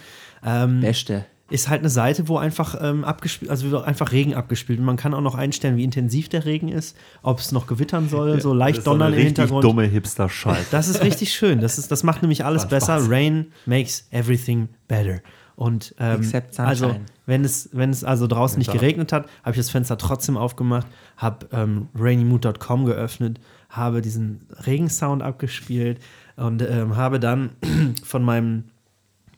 Ähm, 0.45 0.81
Beste. 0.81 1.25
Ist 1.51 1.69
halt 1.69 1.81
eine 1.81 1.89
Seite, 1.89 2.27
wo 2.27 2.37
einfach 2.37 2.75
ähm, 2.81 3.03
abgespielt, 3.03 3.51
also 3.51 3.69
wird 3.69 3.85
einfach 3.85 4.11
Regen 4.11 4.33
abgespielt. 4.33 4.79
Und 4.79 4.85
man 4.85 4.97
kann 4.97 5.13
auch 5.13 5.21
noch 5.21 5.35
einstellen, 5.35 5.77
wie 5.77 5.83
intensiv 5.83 6.29
der 6.29 6.45
Regen 6.45 6.69
ist, 6.69 6.97
ob 7.21 7.39
es 7.39 7.51
noch 7.51 7.67
gewittern 7.67 8.09
soll, 8.09 8.41
so 8.41 8.49
Das 8.49 8.59
leicht 8.59 8.79
ist 8.79 8.87
eine 8.87 8.93
donnern 8.97 9.13
im 9.13 9.19
richtig 9.19 9.37
Hintergrund. 9.37 9.63
dumme 9.63 9.83
Hipster-Scheiße. 9.85 10.65
Das 10.71 10.87
ist 10.87 11.03
richtig 11.03 11.33
schön. 11.33 11.59
Das, 11.59 11.77
ist, 11.77 11.91
das 11.91 12.03
macht 12.03 12.21
nämlich 12.21 12.45
alles 12.45 12.67
besser. 12.67 12.97
Spaß. 12.99 13.09
Rain 13.09 13.47
makes 13.65 14.07
everything 14.11 14.69
better. 14.87 15.19
Und 15.55 15.93
ähm, 15.99 16.27
also, 16.57 16.95
wenn 17.27 17.43
es, 17.45 17.69
wenn 17.71 17.91
es 17.91 18.03
also 18.03 18.25
draußen 18.25 18.57
nicht 18.57 18.71
geregnet 18.71 19.13
hat, 19.13 19.27
habe 19.43 19.51
ich 19.51 19.57
das 19.57 19.69
Fenster 19.69 19.95
trotzdem 19.95 20.35
aufgemacht, 20.35 20.87
habe 21.17 21.47
ähm, 21.51 21.87
rainymood.com 21.93 22.85
geöffnet, 22.85 23.39
habe 23.69 24.01
diesen 24.01 24.47
Regensound 24.65 25.21
abgespielt 25.21 25.99
und 26.35 26.63
ähm, 26.63 26.95
habe 26.95 27.19
dann 27.19 27.51
von 28.03 28.23
meinem, 28.23 28.63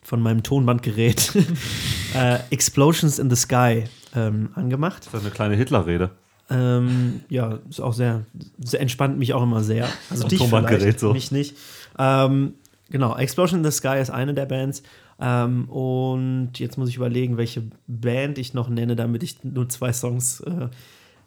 von 0.04 0.22
meinem 0.22 0.44
Tonbandgerät 0.44 1.34
äh, 2.16 2.40
Explosions 2.50 3.20
in 3.20 3.30
the 3.30 3.36
Sky 3.36 3.86
ähm, 4.16 4.50
angemacht. 4.56 5.06
Das 5.06 5.14
ist 5.14 5.22
eine 5.22 5.32
kleine 5.32 5.56
Hitler-Rede. 5.56 6.12
Ähm, 6.50 7.22
ja, 7.30 7.60
ist 7.70 7.80
auch 7.80 7.94
sehr, 7.94 8.26
sehr, 8.60 8.82
entspannt 8.82 9.18
mich 9.18 9.34
auch 9.34 9.44
immer 9.44 9.64
sehr. 9.64 9.88
Also 10.10 10.28
dich 10.28 10.40
Tonbandgerät 10.40 10.82
vielleicht, 10.82 11.00
so. 11.00 11.14
mich 11.14 11.32
nicht. 11.32 11.56
Ähm, 11.98 12.56
genau, 12.90 13.16
Explosion 13.16 13.60
in 13.60 13.72
the 13.72 13.76
Sky 13.76 14.00
ist 14.00 14.10
eine 14.10 14.34
der 14.34 14.46
Bands. 14.46 14.84
Ähm, 15.20 15.70
und 15.70 16.60
jetzt 16.60 16.78
muss 16.78 16.90
ich 16.90 16.98
überlegen, 16.98 17.38
welche 17.38 17.64
Band 17.88 18.38
ich 18.38 18.54
noch 18.54 18.70
nenne, 18.70 18.96
damit 18.96 19.24
ich 19.24 19.44
nur 19.44 19.70
zwei 19.70 19.94
Songs. 19.94 20.42
Äh, 20.42 20.70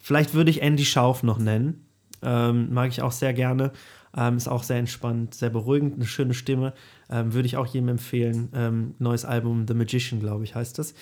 vielleicht 0.01 0.35
würde 0.35 0.51
ich 0.51 0.63
Andy 0.63 0.85
Schauf 0.85 1.23
noch 1.23 1.39
nennen. 1.39 1.87
Ähm, 2.23 2.73
mag 2.73 2.91
ich 2.91 3.03
auch 3.03 3.13
sehr 3.13 3.33
gerne. 3.33 3.73
Ähm, 4.17 4.37
ist 4.37 4.49
auch 4.49 4.63
sehr 4.63 4.79
entspannt, 4.79 5.35
sehr 5.35 5.51
beruhigend, 5.51 5.95
eine 5.95 6.07
schöne 6.07 6.35
Stimme. 6.35 6.73
Ähm, 7.11 7.35
würde 7.35 7.47
ich 7.47 7.57
auch 7.57 7.67
jedem 7.67 7.89
empfehlen. 7.89 8.49
Ähm, 8.55 8.95
neues 8.99 9.25
Album 9.25 9.67
The 9.69 9.75
Magician, 9.75 10.21
glaube 10.21 10.45
ich, 10.45 10.55
heißt 10.55 10.79
das. 10.79 10.95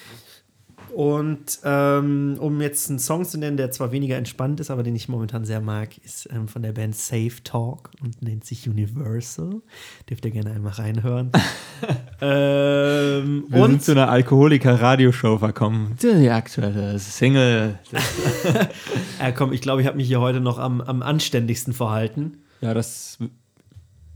Und 0.95 1.59
ähm, 1.65 2.37
um 2.39 2.61
jetzt 2.61 2.89
einen 2.89 3.01
Song 3.01 3.25
zu 3.25 3.37
nennen, 3.37 3.57
der 3.57 3.73
zwar 3.73 3.91
weniger 3.91 4.17
entspannt 4.17 4.61
ist, 4.61 4.71
aber 4.71 4.85
den 4.85 4.95
ich 4.95 5.09
momentan 5.09 5.45
sehr 5.45 5.61
mag, 5.61 5.99
ist 5.99 6.29
ähm, 6.33 6.47
von 6.47 6.63
der 6.63 6.73
Band 6.73 6.95
Safe 6.95 7.43
Talk 7.43 7.91
und 8.01 8.23
nennt 8.23 8.45
sich 8.45 8.69
Universal. 8.69 9.61
Dürft 10.09 10.25
ihr 10.25 10.31
gerne 10.31 10.53
einmal 10.53 10.75
reinhören. 10.75 11.33
ähm, 12.21 13.45
Wir 13.49 13.63
sind 13.63 13.73
und 13.75 13.83
zu 13.83 13.93
einer 13.93 14.09
Alkoholiker-Radioshow 14.09 15.39
verkommen. 15.39 15.97
Die 16.01 16.31
aktuelle 16.31 16.99
Single. 17.01 17.79
äh, 19.21 19.33
komm, 19.33 19.53
ich 19.53 19.63
glaube, 19.63 19.81
ich 19.81 19.89
habe 19.89 19.97
mich 19.97 20.07
hier 20.07 20.21
heute 20.21 20.41
noch 20.41 20.59
am, 20.59 20.81
am 20.81 21.03
anständigsten 21.03 21.73
verhalten. 21.73 22.44
Ja, 22.65 22.73
das. 22.73 23.19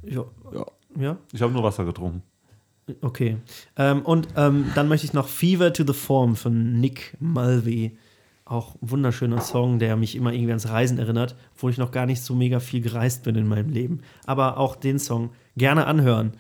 Ja. 0.03 0.25
Ja. 0.55 0.67
ja? 0.99 1.19
Ich 1.33 1.43
habe 1.43 1.53
nur 1.53 1.63
Wasser 1.63 1.85
getrunken. 1.85 2.23
Okay. 3.03 3.37
Ähm, 3.77 4.01
und 4.01 4.29
ähm, 4.37 4.73
dann 4.75 4.89
möchte 4.89 5.05
ich 5.05 5.13
noch 5.13 5.29
Fever 5.29 5.71
to 5.75 5.85
the 5.87 5.93
Form 5.93 6.35
von 6.35 6.81
Nick 6.81 7.15
Mulvey. 7.21 7.99
Auch 8.47 8.77
ein 8.77 8.91
wunderschöner 8.91 9.43
Song, 9.43 9.79
der 9.79 9.97
mich 9.97 10.17
immer 10.17 10.33
irgendwie 10.33 10.53
ans 10.53 10.71
Reisen 10.71 10.99
erinnert, 10.99 11.37
obwohl 11.55 11.71
ich 11.71 11.77
noch 11.77 11.91
gar 11.91 12.07
nicht 12.07 12.23
so 12.23 12.35
mega 12.35 12.59
viel 12.61 12.81
gereist 12.81 13.25
bin 13.25 13.35
in 13.35 13.47
meinem 13.47 13.69
Leben. 13.69 14.01
Aber 14.25 14.57
auch 14.57 14.77
den 14.77 14.99
Song 14.99 15.29
gerne 15.59 15.87
anhören. 15.87 16.33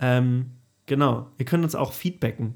Ähm, 0.00 0.46
genau. 0.86 1.28
Ihr 1.38 1.44
könnt 1.44 1.62
uns 1.62 1.76
auch 1.76 1.92
feedbacken 1.92 2.54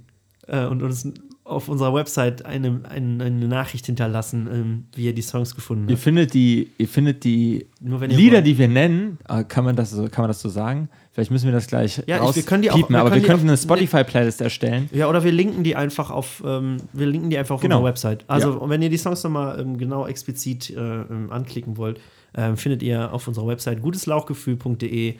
äh, 0.49 0.67
und 0.67 0.83
uns 0.83 1.07
auf 1.51 1.69
unserer 1.69 1.93
Website 1.95 2.45
eine, 2.47 2.81
eine, 2.89 3.25
eine 3.25 3.49
Nachricht 3.49 3.87
hinterlassen, 3.87 4.49
ähm, 4.53 4.85
wie 4.95 5.07
ihr 5.07 5.15
die 5.15 5.23
Songs 5.23 5.55
gefunden 5.55 5.89
Ihr 5.89 5.95
habt. 5.97 6.03
findet 6.05 6.33
die, 6.35 6.71
ihr 6.79 6.89
findet 6.89 7.25
die 7.25 7.67
Nur 7.81 8.01
wenn 8.01 8.11
ihr 8.11 8.17
Lieder, 8.17 8.37
wollt. 8.37 8.47
die 8.47 8.59
wir 8.59 8.69
nennen, 8.69 9.19
äh, 9.29 9.45
kann 9.45 9.65
man 9.65 9.77
das 9.77 9.91
so, 9.91 10.05
kann 10.05 10.23
man 10.23 10.29
das 10.29 10.41
so 10.41 10.49
sagen? 10.49 10.89
Vielleicht 11.13 11.31
müssen 11.33 11.47
wir 11.47 11.53
das 11.53 11.67
gleich 11.67 12.01
Ja, 12.07 12.27
ich- 12.29 12.37
wir 12.37 12.43
können 12.45 12.63
die 12.63 12.71
auch- 12.71 12.77
wir 12.89 12.99
aber 12.99 13.11
können 13.11 13.23
wir 13.23 13.29
könnten 13.29 13.49
eine 13.49 13.57
Spotify-Playlist 13.57 14.41
erstellen. 14.41 14.89
Ja, 14.93 15.09
oder 15.09 15.25
wir 15.25 15.33
linken 15.33 15.65
die 15.65 15.75
einfach 15.77 16.11
auf, 16.11 16.43
ähm, 16.47 16.77
wir 16.93 17.07
linken 17.07 17.31
die 17.31 17.37
einfach 17.39 17.57
auf 17.57 17.61
Genau. 17.61 17.79
unserer 17.79 17.91
Website. 17.91 18.25
Also, 18.29 18.51
Ja. 18.53 18.57
und 18.57 18.71
wenn 18.71 18.81
ihr 18.81 18.89
die 18.91 18.97
Songs 18.97 19.23
nochmal 19.25 19.59
ähm, 19.61 19.77
genau 19.77 20.07
explizit 20.07 20.71
äh, 20.71 20.81
ähm, 20.81 21.31
anklicken 21.33 21.77
wollt, 21.77 22.01
ähm, 22.37 22.57
findet 22.57 22.83
ihr 22.85 23.13
auf 23.13 23.27
unserer 23.27 23.49
Website 23.49 23.83
guteslauchgefühl.de 23.83 25.17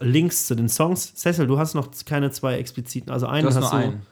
Links 0.00 0.46
zu 0.46 0.56
den 0.56 0.68
Songs. 0.68 1.14
Cecil, 1.14 1.46
du 1.46 1.58
hast 1.58 1.74
noch 1.74 1.88
keine 2.04 2.30
zwei 2.32 2.56
expliziten, 2.56 3.12
also 3.12 3.26
einen 3.26 3.42
Du 3.46 3.48
hast 3.54 3.62
hast 3.62 3.72
du. 3.72 3.76
einen. 3.76 4.02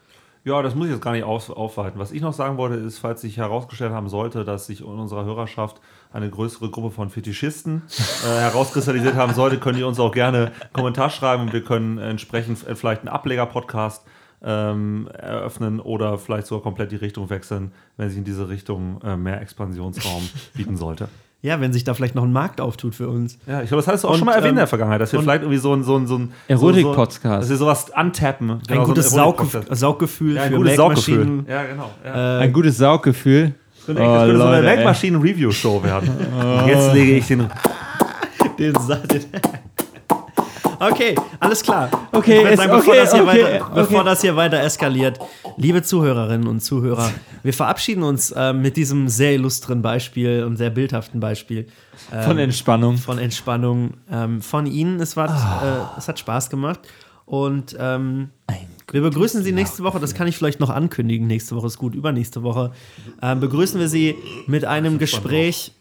Ja, 0.45 0.61
das 0.61 0.74
muss 0.74 0.86
ich 0.86 0.93
jetzt 0.93 1.03
gar 1.03 1.12
nicht 1.12 1.22
auf, 1.22 1.51
aufweiten. 1.51 2.01
Was 2.01 2.11
ich 2.11 2.20
noch 2.20 2.32
sagen 2.32 2.57
wollte, 2.57 2.74
ist, 2.74 2.99
falls 2.99 3.20
sich 3.20 3.36
herausgestellt 3.36 3.93
haben 3.93 4.09
sollte, 4.09 4.45
dass 4.45 4.66
sich 4.66 4.80
in 4.80 4.86
unserer 4.86 5.24
Hörerschaft 5.24 5.80
eine 6.12 6.28
größere 6.28 6.68
Gruppe 6.68 6.90
von 6.90 7.11
Fetischisten 7.11 7.82
äh, 8.24 8.40
herauskristallisiert 8.40 9.14
haben 9.14 9.34
sollte, 9.34 9.59
könnt 9.59 9.78
ihr 9.78 9.86
uns 9.86 10.01
auch 10.01 10.11
gerne 10.11 10.47
einen 10.61 10.72
Kommentar 10.72 11.11
schreiben 11.11 11.45
und 11.45 11.53
wir 11.53 11.62
können 11.62 11.99
entsprechend 11.99 12.59
vielleicht 12.59 13.03
einen 13.03 13.09
Ableger-Podcast 13.09 14.05
ähm, 14.43 15.09
eröffnen 15.16 15.78
oder 15.78 16.18
vielleicht 16.18 16.49
sogar 16.49 16.64
komplett 16.64 16.90
die 16.90 16.97
Richtung 16.97 17.30
wechseln, 17.30 17.72
wenn 17.97 18.09
sich 18.09 18.18
in 18.18 18.24
diese 18.24 18.49
Richtung 18.49 19.01
äh, 19.03 19.16
mehr 19.16 19.40
Expansionsraum 19.40 20.28
bieten 20.55 20.76
sollte. 20.76 21.09
Ja, 21.45 21.61
wenn 21.61 21.72
sich 21.72 21.82
da 21.82 21.93
vielleicht 21.95 22.14
noch 22.14 22.22
ein 22.22 22.32
Markt 22.32 22.61
auftut 22.61 22.95
für 22.95 23.09
uns. 23.09 23.36
Ja, 23.49 23.62
ich 23.62 23.68
glaube, 23.68 23.80
das 23.82 23.88
hattest 23.88 24.05
du 24.05 24.09
auch 24.09 24.12
Und, 24.12 24.18
schon 24.18 24.26
mal 24.26 24.32
erwähnt 24.34 24.47
in 24.47 24.51
ähm, 24.51 24.57
der 24.59 24.66
Vergangenheit, 24.68 25.01
dass 25.01 25.12
wir 25.12 25.20
vielleicht 25.20 25.43
irgendwie 25.43 25.59
so 25.59 25.74
ein, 25.74 25.82
so 25.82 25.97
ein, 25.97 26.07
so 26.07 26.16
ein 26.18 26.32
Erotik-Podcast. 26.47 27.49
So, 27.49 27.57
so, 27.57 27.66
dass 27.66 27.80
wir 27.80 27.86
sowas 27.86 27.90
antappen. 27.93 28.61
Genau, 28.68 28.80
ein 28.82 28.86
gutes 28.86 29.11
so 29.11 29.16
ein 29.16 29.22
Erotik-Podcast. 29.24 29.80
Sauggefühl, 29.80 30.36
Ja, 30.36 30.43
ein 30.45 30.51
für 30.53 30.57
gutes. 30.59 30.76
Sauggefühl. 30.76 31.45
Ja, 31.49 31.62
genau. 31.64 31.90
Ja. 32.05 32.38
Äh, 32.38 32.43
Ein 32.45 32.53
gutes 32.53 32.78
Sauggefühl. 32.78 33.55
könnte, 33.84 34.03
das 34.03 34.20
könnte 34.24 34.38
so 34.38 34.45
eine. 34.45 34.66
Weltmaschinen-Review-Show 34.66 35.82
werden. 35.82 36.11
Und 36.11 36.66
Jetzt 36.68 36.95
lege 36.95 37.12
ich 37.16 37.26
den. 37.26 37.49
Den 38.59 38.74
Sa- 38.76 38.97
den 38.97 39.22
Okay, 40.90 41.14
alles 41.38 41.62
klar. 41.62 41.88
Okay, 42.10 42.42
es- 42.44 42.58
sagen, 42.58 42.72
bevor, 42.72 42.92
okay, 42.92 43.00
das 43.02 43.12
hier 43.12 43.22
okay, 43.22 43.44
weiter, 43.44 43.64
okay. 43.66 43.72
bevor 43.74 44.04
das 44.04 44.20
hier 44.20 44.34
weiter 44.36 44.60
eskaliert, 44.60 45.18
liebe 45.56 45.82
Zuhörerinnen 45.82 46.48
und 46.48 46.60
Zuhörer, 46.60 47.12
wir 47.44 47.52
verabschieden 47.52 48.02
uns 48.02 48.34
ähm, 48.36 48.62
mit 48.62 48.76
diesem 48.76 49.08
sehr 49.08 49.32
illustren 49.34 49.80
Beispiel 49.80 50.42
und 50.44 50.56
sehr 50.56 50.70
bildhaften 50.70 51.20
Beispiel 51.20 51.68
Von 52.24 52.38
Entspannung. 52.38 52.96
von 52.98 53.18
Entspannung 53.18 53.94
ähm, 54.10 54.42
von 54.42 54.66
Ihnen. 54.66 54.98
Es, 55.00 55.16
war, 55.16 55.28
äh, 55.96 55.98
es 55.98 56.08
hat 56.08 56.18
Spaß 56.18 56.50
gemacht. 56.50 56.80
Und 57.26 57.76
ähm, 57.78 58.30
wir 58.90 59.02
begrüßen 59.02 59.44
Sie 59.44 59.52
nächste 59.52 59.84
Woche, 59.84 60.00
das 60.00 60.14
kann 60.14 60.26
ich 60.26 60.36
vielleicht 60.36 60.58
noch 60.58 60.68
ankündigen, 60.70 61.26
nächste 61.28 61.54
Woche 61.54 61.68
ist 61.68 61.78
gut, 61.78 61.94
übernächste 61.94 62.42
Woche, 62.42 62.72
ähm, 63.22 63.38
begrüßen 63.38 63.78
wir 63.78 63.88
Sie 63.88 64.16
mit 64.48 64.64
einem 64.64 64.98
Gespräch 64.98 65.72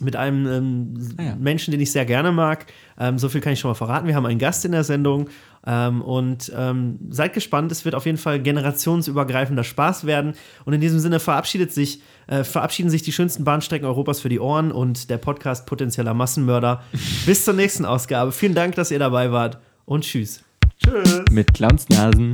mit 0.00 0.16
einem 0.16 0.46
ähm, 0.46 1.14
Ah 1.16 1.22
ja. 1.22 1.36
Menschen, 1.36 1.72
den 1.72 1.80
ich 1.80 1.92
sehr 1.92 2.04
gerne 2.04 2.32
mag. 2.32 2.66
Ähm, 2.98 3.18
so 3.18 3.28
viel 3.28 3.40
kann 3.40 3.52
ich 3.52 3.60
schon 3.60 3.70
mal 3.70 3.74
verraten. 3.74 4.06
Wir 4.06 4.14
haben 4.14 4.26
einen 4.26 4.38
Gast 4.38 4.64
in 4.64 4.72
der 4.72 4.84
Sendung 4.84 5.28
ähm, 5.66 6.02
und 6.02 6.52
ähm, 6.56 6.98
seid 7.10 7.34
gespannt. 7.34 7.72
Es 7.72 7.84
wird 7.84 7.94
auf 7.94 8.06
jeden 8.06 8.18
Fall 8.18 8.40
generationsübergreifender 8.40 9.64
Spaß 9.64 10.06
werden. 10.06 10.34
Und 10.64 10.72
in 10.72 10.80
diesem 10.80 10.98
Sinne 10.98 11.20
verabschiedet 11.20 11.72
sich, 11.72 12.00
äh, 12.26 12.44
verabschieden 12.44 12.90
sich 12.90 13.02
die 13.02 13.12
schönsten 13.12 13.44
Bahnstrecken 13.44 13.86
Europas 13.86 14.20
für 14.20 14.28
die 14.28 14.40
Ohren 14.40 14.72
und 14.72 15.10
der 15.10 15.18
Podcast 15.18 15.66
Potenzieller 15.66 16.14
Massenmörder. 16.14 16.82
Bis 17.26 17.44
zur 17.44 17.54
nächsten 17.54 17.84
Ausgabe. 17.84 18.32
Vielen 18.32 18.54
Dank, 18.54 18.74
dass 18.74 18.90
ihr 18.90 18.98
dabei 18.98 19.32
wart 19.32 19.58
und 19.84 20.04
tschüss. 20.04 20.42
Tschüss. 20.82 21.22
Mit 21.30 21.54
Clownsnasen. 21.54 22.32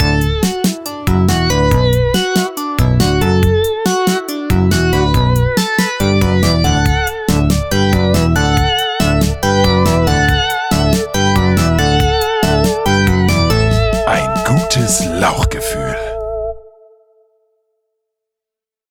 Gutes 14.84 15.06
Lauchgefühl. 15.06 15.83